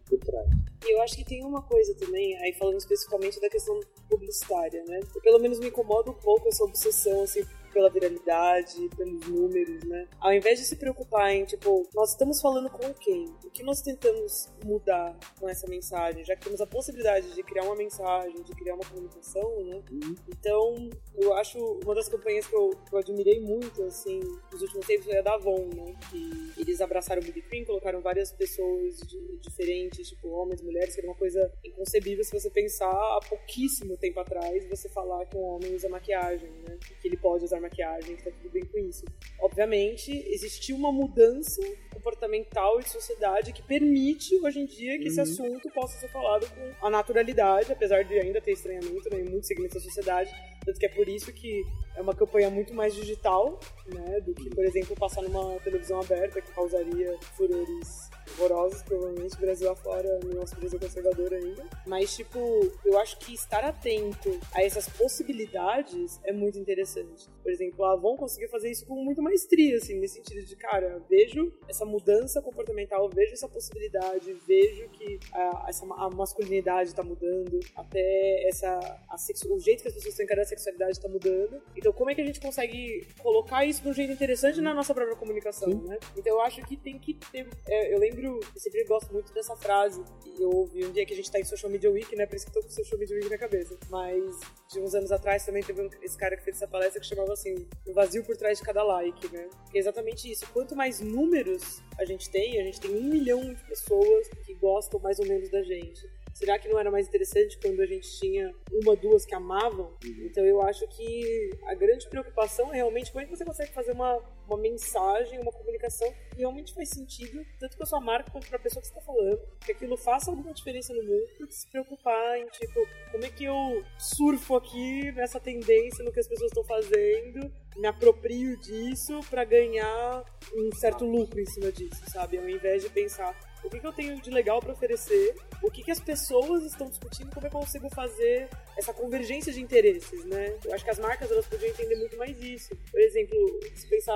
por 0.09 0.19
trás 0.21 0.47
E 0.85 0.95
eu 0.95 1.03
acho 1.03 1.17
que 1.17 1.25
tem 1.25 1.45
uma 1.45 1.63
coisa 1.63 1.95
também, 1.95 2.37
aí 2.39 2.53
falando 2.55 2.79
especificamente 2.79 3.41
da 3.41 3.49
questão 3.49 3.79
publicitária, 4.09 4.85
né? 4.87 5.01
Eu, 5.15 5.21
pelo 5.21 5.39
menos 5.39 5.59
me 5.59 5.69
incomoda 5.69 6.11
um 6.11 6.15
pouco 6.15 6.49
essa 6.49 6.65
obsessão, 6.65 7.23
assim, 7.23 7.45
pela 7.71 7.91
viralidade, 7.91 8.89
pelos 8.97 9.27
números, 9.29 9.85
né? 9.85 10.09
Ao 10.21 10.33
invés 10.33 10.59
de 10.59 10.65
se 10.65 10.77
preocupar 10.77 11.33
em, 11.33 11.45
tipo, 11.45 11.89
nós 11.95 12.11
estamos 12.11 12.41
falando 12.41 12.71
com 12.71 12.93
quem? 12.95 13.25
O 13.45 13.51
que 13.51 13.63
nós 13.63 13.81
tentamos 13.83 14.49
mudar 14.65 15.17
com 15.39 15.49
essa 15.49 15.67
mensagem? 15.69 16.25
Já 16.25 16.35
que 16.37 16.45
temos 16.45 16.61
a 16.61 16.67
possibilidade 16.67 17.35
de 17.35 17.43
criar 17.43 17.65
uma 17.65 17.77
mensagem, 17.77 18.43
de 18.43 18.53
criar 18.55 18.75
uma 18.75 18.85
comunicação, 18.85 19.65
né? 19.65 19.83
Então, 20.29 20.89
eu 21.17 21.35
acho 21.35 21.59
uma 21.85 21.95
das 21.95 22.09
campanhas 22.09 22.47
que 22.47 22.55
eu, 22.55 22.71
que 22.89 22.95
eu 22.95 22.99
admirei 22.99 23.41
muito, 23.41 23.83
assim, 23.85 24.21
nos 24.53 24.63
últimos 24.63 24.87
tempos 24.87 25.07
foi 25.07 25.17
a 25.19 25.23
da 25.23 25.35
Avon, 25.35 25.69
né? 25.75 25.95
Que 26.11 26.61
eles 26.61 26.81
abraçaram 26.81 27.21
o 27.21 27.25
Beauty 27.25 27.43
Queen, 27.43 27.65
colocaram 27.65 28.01
várias 28.01 28.33
pessoas 28.33 28.99
de- 28.99 29.39
diferentes, 29.41 30.09
tipo, 30.09 30.29
homens, 30.29 30.63
mulheres, 30.63 30.95
que 30.95 31.01
era 31.01 31.09
uma 31.09 31.17
coisa 31.17 31.53
inconcebível 31.65 32.25
se 32.25 32.33
você 32.33 32.51
pensar 32.51 32.91
há 32.91 33.21
pouquíssimo 33.29 33.97
tempo 33.97 34.21
atrás, 34.21 34.69
você 34.69 34.89
falar 34.89 35.25
que 35.27 35.37
um 35.37 35.43
homem 35.43 35.75
usa 35.75 35.89
maquiagem, 35.89 36.51
né? 36.69 36.79
Que 37.01 37.09
ele 37.09 37.17
pode 37.17 37.45
usar 37.45 37.61
maquiagem, 37.61 37.68
que 37.69 38.23
tá 38.23 38.31
tudo 38.31 38.51
bem 38.51 38.65
com 38.65 38.79
isso. 38.79 39.05
Obviamente, 39.41 40.11
existiu 40.29 40.77
uma 40.77 40.93
mudança 40.93 41.63
comportamental 41.93 42.81
e 42.81 42.85
de 42.85 42.91
sociedade 42.91 43.53
que 43.53 43.63
permite, 43.63 44.35
hoje 44.45 44.61
em 44.61 44.67
dia, 44.67 44.99
que 44.99 45.09
esse 45.09 45.21
assunto 45.21 45.69
possa 45.71 45.99
ser 45.99 46.09
falado 46.09 46.47
com 46.49 46.87
a 46.87 46.91
naturalidade, 46.91 47.73
apesar 47.73 48.05
de 48.05 48.19
ainda 48.19 48.41
ter 48.41 48.53
estranhamento 48.53 49.09
né, 49.11 49.21
em 49.21 49.25
muitos 49.25 49.47
segmentos 49.49 49.75
da 49.75 49.81
sociedade. 49.81 50.31
Tanto 50.65 50.79
que 50.79 50.87
é 50.87 50.89
por 50.89 51.09
isso 51.09 51.33
que 51.33 51.63
é 51.99 52.01
uma 52.01 52.15
campanha 52.15 52.49
muito 52.49 52.73
mais 52.73 52.95
digital, 52.95 53.59
né? 53.87 54.21
Do 54.21 54.33
que, 54.33 54.49
por 54.51 54.65
exemplo, 54.65 54.95
passar 54.95 55.21
numa 55.23 55.59
televisão 55.61 56.01
aberta 56.01 56.41
que 56.41 56.53
causaria 56.53 57.19
furores 57.37 58.09
horrorosos, 58.39 58.83
provavelmente, 58.83 59.37
Brasil 59.37 59.71
afora, 59.71 60.19
no 60.21 60.35
nosso 60.35 60.55
Brasil 60.57 60.79
conservador 60.79 61.33
ainda. 61.35 61.67
Mas, 61.87 62.15
tipo, 62.15 62.39
eu 62.85 62.99
acho 62.99 63.19
que 63.19 63.35
estar 63.35 63.65
atento 63.65 64.39
a 64.55 64.63
essas 64.63 64.89
possibilidades 64.89 66.21
é 66.25 66.33
muito 66.33 66.59
interessante. 66.59 67.29
Por 67.43 67.51
exemplo, 67.51 67.85
a 67.85 67.95
Avon 67.95 68.17
conseguiu 68.17 68.49
fazer 68.49 68.71
isso 68.71 68.87
com 68.87 68.95
muita 69.03 69.21
maestria, 69.21 69.77
assim, 69.77 69.99
nesse 69.99 70.15
sentido 70.15 70.45
de, 70.45 70.55
cara, 70.57 71.03
vejo 71.09 71.53
essa 71.69 71.85
mudança 71.85 72.41
comportamental, 72.41 73.09
vejo 73.09 73.33
essa 73.33 73.49
possibilidade, 73.49 74.33
vejo 74.47 74.89
que 74.91 75.19
a, 75.33 75.67
essa, 75.69 75.85
a 75.85 76.11
masculinidade 76.11 76.91
está 76.91 77.03
mudando, 77.03 77.59
até 77.75 78.47
essa, 78.49 78.79
a 79.09 79.19
sexu, 79.19 79.53
o 79.53 79.59
jeito 79.59 79.83
que 79.83 79.89
as 79.89 79.95
pessoas 79.95 80.13
estão 80.13 80.25
encarando 80.25 80.45
a 80.45 80.49
sexualidade 80.49 80.93
está 80.93 81.09
mudando. 81.09 81.61
Então, 81.77 81.88
como 81.93 82.11
é 82.11 82.15
que 82.15 82.21
a 82.21 82.27
gente 82.27 82.41
consegue 82.41 83.07
colocar 83.19 83.65
isso 83.65 83.83
de 83.83 83.89
um 83.89 83.93
jeito 83.93 84.13
interessante 84.13 84.61
na 84.61 84.75
nossa 84.75 84.95
própria 84.95 85.17
comunicação, 85.17 85.71
Sim. 85.71 85.87
né? 85.87 85.99
Então, 86.17 86.35
eu 86.35 86.41
acho 86.43 86.63
que 86.63 86.77
tem 86.77 86.99
que 86.99 87.15
ter. 87.15 87.49
É, 87.67 87.95
eu 87.95 87.99
lembro, 87.99 88.41
eu 88.55 88.61
sempre 88.61 88.85
gosto 88.85 89.13
muito 89.13 89.33
dessa 89.33 89.57
frase 89.57 90.03
que 90.21 90.43
eu 90.43 90.51
ouvi 90.51 90.85
um 90.85 90.93
dia 90.93 91.05
que 91.05 91.13
a 91.13 91.17
gente 91.17 91.27
está 91.27 91.39
em 91.39 91.45
Social 91.45 91.71
Media 91.71 91.91
Week, 91.91 92.15
né? 92.17 92.27
Por 92.27 92.37
isso 92.37 92.47
que 92.47 92.57
eu 92.57 92.63
tô 92.63 92.69
com 92.69 92.75
Social 92.75 92.99
Media 92.99 93.17
Week 93.17 93.29
na 93.29 93.39
cabeça. 93.39 93.79
Mas 93.89 94.41
de 94.71 94.81
uns 94.81 94.95
anos 94.95 95.13
atrás 95.13 95.45
também 95.45 95.63
teve 95.63 95.81
um, 95.83 95.89
esse 96.03 96.17
cara 96.17 96.37
que 96.37 96.43
fez 96.43 96.57
essa 96.57 96.69
palestra 96.69 97.01
que 97.01 97.07
chamava 97.07 97.33
assim: 97.33 97.55
o 97.87 97.93
vazio 97.93 98.25
por 98.25 98.37
trás 98.37 98.59
de 98.59 98.65
cada 98.65 98.83
like, 98.83 99.33
né? 99.33 99.49
Que 99.71 99.79
é 99.79 99.81
exatamente 99.81 100.31
isso. 100.31 100.47
Quanto 100.53 100.77
mais 100.77 101.01
números 101.01 101.83
a 101.99 102.05
gente 102.05 102.31
tem, 102.31 102.61
a 102.61 102.65
gente 102.65 102.81
tem 102.81 102.91
um 102.95 103.05
milhão 103.05 103.41
de 103.55 103.63
pessoas 103.65 104.29
que 104.45 104.55
gostam 104.55 105.01
mais 105.01 105.19
ou 105.19 105.27
menos 105.27 105.51
da 105.51 105.63
gente. 105.63 106.09
Será 106.39 106.57
que 106.57 106.69
não 106.69 106.79
era 106.79 106.89
mais 106.89 107.09
interessante 107.09 107.59
quando 107.59 107.81
a 107.81 107.87
gente 107.87 108.09
tinha 108.21 108.55
uma, 108.73 108.95
duas 108.95 109.25
que 109.25 109.35
amavam? 109.35 109.93
Então 110.25 110.45
eu 110.45 110.63
acho 110.63 110.87
que 110.87 111.51
a 111.67 111.75
grande 111.75 112.09
preocupação 112.09 112.73
é 112.73 112.77
realmente 112.77 113.11
como 113.11 113.25
é 113.25 113.27
que 113.27 113.37
você 113.37 113.45
consegue 113.45 113.73
fazer 113.73 113.91
uma, 113.91 114.23
uma 114.47 114.57
mensagem, 114.57 115.41
uma 115.41 115.51
comunicação 115.51 116.09
que 116.31 116.39
realmente 116.39 116.73
faz 116.73 116.91
sentido, 116.91 117.45
tanto 117.59 117.77
para 117.77 117.87
sua 117.87 118.01
marca 118.01 118.31
quanto 118.31 118.47
para 118.47 118.57
a 118.57 118.61
pessoa 118.61 118.81
que 118.81 118.87
está 118.87 119.01
falando, 119.01 119.41
que 119.67 119.73
aquilo 119.73 119.97
faça 119.97 120.31
alguma 120.31 120.55
diferença 120.55 120.95
no 120.95 121.03
mundo, 121.03 121.51
se 121.51 121.69
preocupar 121.73 122.39
em 122.39 122.47
tipo, 122.51 122.87
como 123.11 123.25
é 123.25 123.31
que 123.31 123.43
eu 123.43 123.85
surfo 123.99 124.55
aqui 124.55 125.11
nessa 125.11 125.41
tendência 125.41 126.05
no 126.05 126.13
que 126.13 126.21
as 126.21 126.29
pessoas 126.29 126.53
estão 126.53 126.63
fazendo, 126.63 127.53
me 127.77 127.89
aproprio 127.89 128.57
disso 128.61 129.19
para 129.29 129.45
ganhar 129.45 130.25
um 130.55 130.71
certo 130.77 131.05
lucro 131.05 131.41
em 131.41 131.47
cima 131.47 131.73
disso, 131.73 132.01
sabe? 132.13 132.39
Ao 132.39 132.49
invés 132.49 132.85
de 132.85 132.91
pensar 132.91 133.37
o 133.65 133.71
que, 133.71 133.81
que 133.81 133.87
eu 133.87 133.93
tenho 133.93 134.21
de 134.21 134.31
legal 134.31 134.61
para 134.61 134.73
oferecer, 134.73 135.35
o 135.63 135.71
que, 135.71 135.83
que 135.83 135.91
as 135.91 136.01
pessoas 136.01 136.65
estão 136.65 136.89
discutindo, 136.89 137.33
como 137.33 137.47
é 137.47 137.51
que 137.51 137.57
eu 137.57 137.61
consigo 137.61 137.89
fazer 137.91 138.49
essa 138.77 138.93
convergência 138.93 139.53
de 139.53 139.61
interesses, 139.61 140.25
né? 140.25 140.57
Eu 140.65 140.75
acho 140.75 140.85
que 140.85 140.91
as 140.91 140.99
marcas 140.99 141.31
elas 141.31 141.47
podiam 141.47 141.71
entender 141.71 141.97
muito 141.97 142.17
mais 142.17 142.41
isso. 142.41 142.75
Por 142.91 143.01
exemplo, 143.01 143.61
se 143.75 143.87
pensar, 143.89 144.15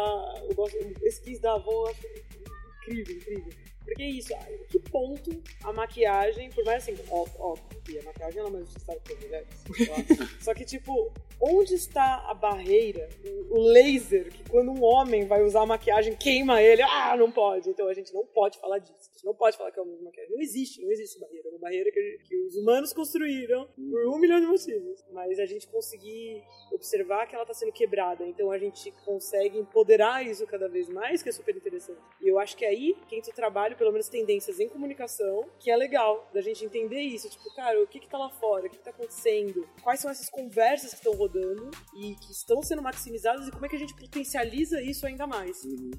eu 0.48 0.54
gosto, 0.54 0.76
esquis 1.02 1.40
da 1.40 1.54
avó, 1.54 1.70
eu 1.70 1.86
acho 1.88 2.06
incrível, 2.82 3.16
incrível. 3.16 3.52
Porque 3.84 4.02
é 4.02 4.10
isso, 4.10 4.32
em 4.32 4.64
que 4.68 4.78
ponto 4.90 5.42
a 5.64 5.72
maquiagem, 5.72 6.50
por 6.50 6.64
mais 6.64 6.82
assim, 6.82 6.96
ó, 7.10 7.26
ó, 7.38 7.56
e 7.88 7.98
a 7.98 8.02
maquiagem 8.04 8.38
ela 8.38 8.48
é 8.48 8.52
mais 8.52 8.64
necessária 8.66 9.00
para 9.02 9.16
mulheres. 9.16 9.48
Só 10.40 10.54
que, 10.54 10.64
tipo, 10.64 11.12
onde 11.42 11.74
está 11.74 12.24
a 12.28 12.34
barreira, 12.34 13.08
o 13.50 13.60
laser, 13.60 14.30
que 14.30 14.48
quando 14.48 14.70
um 14.70 14.84
homem 14.84 15.26
vai 15.26 15.42
usar 15.42 15.66
maquiagem, 15.66 16.14
queima 16.14 16.62
ele, 16.62 16.82
ah, 16.82 17.16
não 17.16 17.32
pode. 17.32 17.68
Então 17.68 17.88
a 17.88 17.94
gente 17.94 18.14
não 18.14 18.24
pode 18.24 18.58
falar 18.60 18.78
disso. 18.78 19.10
A 19.10 19.12
gente 19.12 19.24
não 19.24 19.34
pode 19.34 19.56
falar 19.56 19.72
que 19.72 19.80
é 19.80 19.82
uma 19.82 20.00
maquiagem. 20.02 20.32
Não 20.32 20.40
existe, 20.40 20.80
não 20.80 20.90
existe 20.92 21.18
barreira. 21.18 21.48
É 21.48 21.50
uma 21.50 21.58
barreira 21.58 21.90
que, 21.90 22.18
que 22.28 22.36
os 22.44 22.54
humanos 22.54 22.92
construíram 22.92 23.66
por 23.74 24.08
um 24.14 24.18
milhão 24.18 24.40
de 24.40 24.46
motivos. 24.46 25.04
Mas 25.10 25.40
a 25.40 25.46
gente 25.46 25.66
conseguir 25.66 26.44
observar 26.72 27.26
que 27.26 27.34
ela 27.34 27.42
está 27.42 27.54
sendo 27.54 27.72
quebrada. 27.72 28.24
Então 28.24 28.52
a 28.52 28.58
gente 28.58 28.92
consegue 29.04 29.58
empoderar 29.58 30.24
isso 30.24 30.46
cada 30.46 30.68
vez 30.68 30.88
mais, 30.88 31.22
que 31.22 31.28
é 31.28 31.32
super 31.32 31.56
interessante. 31.56 32.00
E 32.20 32.28
eu 32.28 32.38
acho 32.38 32.56
que 32.56 32.64
é 32.64 32.68
aí 32.68 32.96
que 33.08 33.16
entra 33.16 33.32
o 33.32 33.34
trabalho, 33.34 33.76
pelo 33.76 33.90
menos 33.90 34.08
tendências 34.08 34.60
em 34.60 34.68
comunicação, 34.68 35.48
que 35.58 35.70
é 35.70 35.76
legal, 35.76 36.30
da 36.32 36.40
gente 36.40 36.64
entender 36.64 37.00
isso. 37.00 37.28
Tipo, 37.28 37.52
cara, 37.56 37.82
o 37.82 37.86
que 37.86 37.98
que 37.98 38.08
tá 38.08 38.16
lá 38.16 38.30
fora? 38.30 38.66
O 38.66 38.70
que 38.70 38.78
que 38.78 38.84
tá 38.84 38.90
acontecendo? 38.90 39.68
Quais 39.82 39.98
são 39.98 40.10
essas 40.10 40.30
conversas 40.30 40.90
que 40.90 40.96
estão 40.96 41.14
rodando 41.14 41.31
e 41.94 42.14
que 42.16 42.32
estão 42.32 42.62
sendo 42.62 42.82
maximizadas 42.82 43.46
e 43.46 43.50
como 43.50 43.66
é 43.66 43.68
que 43.68 43.76
a 43.76 43.78
gente 43.78 43.94
potencializa 43.94 44.80
isso 44.82 45.06
ainda 45.06 45.26
mais? 45.26 45.64
Uhum. 45.64 45.90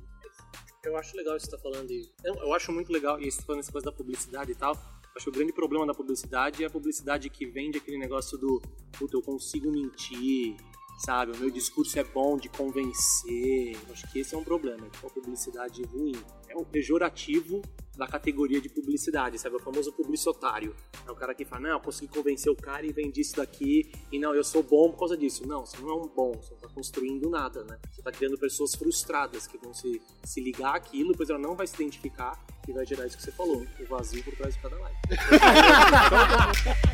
Eu 0.83 0.97
acho 0.97 1.15
legal 1.15 1.37
isso 1.37 1.45
que 1.45 1.51
você 1.51 1.57
tá 1.57 1.63
falando. 1.63 1.89
Eu, 2.23 2.35
eu 2.35 2.53
acho 2.53 2.71
muito 2.71 2.91
legal, 2.91 3.19
e 3.19 3.31
você 3.31 3.37
tá 3.37 3.45
falando 3.45 3.61
essa 3.61 3.71
coisa 3.71 3.85
da 3.85 3.91
publicidade 3.91 4.51
e 4.51 4.55
tal. 4.55 4.73
Acho 5.15 5.25
que 5.25 5.29
o 5.29 5.33
grande 5.33 5.53
problema 5.53 5.85
da 5.85 5.93
publicidade 5.93 6.63
é 6.63 6.67
a 6.67 6.69
publicidade 6.69 7.29
que 7.29 7.45
vende 7.45 7.77
aquele 7.77 7.97
negócio 7.97 8.37
do 8.37 8.61
puta, 8.97 9.15
eu 9.15 9.21
consigo 9.21 9.71
mentir, 9.71 10.57
sabe? 10.97 11.31
O 11.31 11.37
meu 11.37 11.49
discurso 11.49 11.97
é 11.99 12.03
bom 12.03 12.37
de 12.37 12.49
convencer. 12.49 13.77
Acho 13.91 14.11
que 14.11 14.19
esse 14.19 14.33
é 14.33 14.37
um 14.37 14.43
problema, 14.43 14.87
é 14.87 15.09
publicidade 15.09 15.83
ruim. 15.83 16.15
É 16.49 16.55
um 16.55 16.63
pejorativo 16.63 17.61
da 17.97 18.07
categoria 18.07 18.59
de 18.59 18.69
publicidade, 18.69 19.37
sabe? 19.39 19.55
O 19.55 19.59
famoso 19.59 19.91
publicitário. 19.93 20.75
É 21.05 21.11
o 21.11 21.15
cara 21.15 21.33
que 21.33 21.45
fala, 21.45 21.63
não, 21.63 21.69
eu 21.71 21.79
consegui 21.79 22.13
convencer 22.13 22.51
o 22.51 22.55
cara 22.55 22.85
e 22.85 22.91
vendi 22.91 23.21
isso 23.21 23.35
daqui, 23.35 23.91
e 24.11 24.17
não, 24.19 24.33
eu 24.33 24.43
sou 24.43 24.63
bom 24.63 24.91
por 24.91 24.99
causa 24.99 25.17
disso. 25.17 25.47
Não, 25.47 25.65
você 25.65 25.77
não 25.81 25.89
é 25.89 25.95
um 25.95 26.07
bom, 26.07 26.31
você 26.33 26.53
não 26.53 26.59
tá 26.59 26.69
construindo 26.69 27.29
nada, 27.29 27.63
né? 27.63 27.77
Você 27.91 28.01
tá 28.01 28.11
criando 28.11 28.37
pessoas 28.37 28.73
frustradas 28.75 29.47
que 29.47 29.57
vão 29.57 29.73
se, 29.73 30.01
se 30.23 30.41
ligar 30.41 30.75
àquilo, 30.75 31.11
depois 31.11 31.29
ela 31.29 31.39
não 31.39 31.55
vai 31.55 31.67
se 31.67 31.75
identificar 31.75 32.43
e 32.67 32.71
vai 32.71 32.85
gerar 32.85 33.05
isso 33.05 33.17
que 33.17 33.23
você 33.23 33.31
falou, 33.31 33.65
o 33.79 33.85
vazio 33.85 34.23
por 34.23 34.35
trás 34.35 34.55
de 34.55 34.61
cada 34.61 34.77
live. 34.77 34.97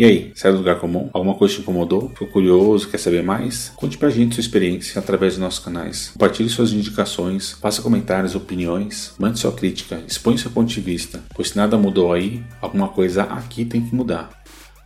E 0.00 0.04
aí, 0.06 0.32
sai 0.34 0.50
do 0.50 0.56
lugar 0.56 0.80
comum? 0.80 1.10
Alguma 1.12 1.34
coisa 1.34 1.56
te 1.56 1.60
incomodou? 1.60 2.08
Ficou 2.08 2.28
curioso? 2.28 2.88
Quer 2.88 2.96
saber 2.96 3.22
mais? 3.22 3.70
Conte 3.76 3.98
pra 3.98 4.08
gente 4.08 4.34
sua 4.34 4.40
experiência 4.40 4.98
através 4.98 5.34
dos 5.34 5.42
nossos 5.42 5.62
canais. 5.62 6.08
Compartilhe 6.14 6.48
suas 6.48 6.72
indicações, 6.72 7.52
faça 7.60 7.82
comentários, 7.82 8.34
opiniões, 8.34 9.12
mande 9.18 9.38
sua 9.38 9.52
crítica, 9.52 10.02
expõe 10.08 10.38
seu 10.38 10.50
ponto 10.52 10.72
de 10.72 10.80
vista, 10.80 11.22
pois 11.34 11.50
se 11.50 11.56
nada 11.58 11.76
mudou 11.76 12.14
aí, 12.14 12.42
alguma 12.62 12.88
coisa 12.88 13.24
aqui 13.24 13.62
tem 13.66 13.82
que 13.82 13.94
mudar. 13.94 14.39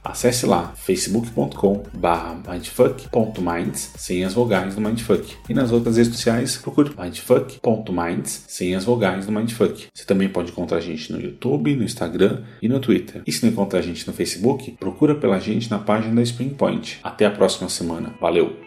Acesse 0.04 0.44
lá 0.44 0.72
facebook.com 0.76 1.82
mindfuck.minds 2.46 3.92
sem 3.96 4.24
as 4.24 4.34
vogais 4.34 4.74
do 4.74 4.80
Mindfuck. 4.80 5.34
E 5.48 5.54
nas 5.54 5.72
outras 5.72 5.96
redes 5.96 6.12
sociais 6.12 6.56
procure 6.56 6.90
mindfuck.minds 6.96 8.44
sem 8.46 8.74
as 8.74 8.84
vogais 8.84 9.24
do 9.26 9.32
Mindfuck. 9.32 9.86
Você 9.92 10.04
também 10.04 10.28
pode 10.28 10.50
encontrar 10.50 10.78
a 10.78 10.80
gente 10.80 11.10
no 11.10 11.20
YouTube, 11.20 11.74
no 11.74 11.82
Instagram 11.82 12.42
e 12.60 12.68
no 12.68 12.80
Twitter. 12.80 13.22
E 13.26 13.32
se 13.32 13.44
não 13.44 13.52
encontrar 13.52 13.78
a 13.78 13.82
gente 13.82 14.06
no 14.06 14.12
Facebook, 14.12 14.72
procura 14.72 15.14
pela 15.14 15.40
gente 15.40 15.70
na 15.70 15.78
página 15.78 16.14
da 16.14 16.22
Spring 16.22 16.50
Point. 16.50 17.00
Até 17.02 17.24
a 17.24 17.30
próxima 17.30 17.68
semana. 17.68 18.14
Valeu! 18.20 18.63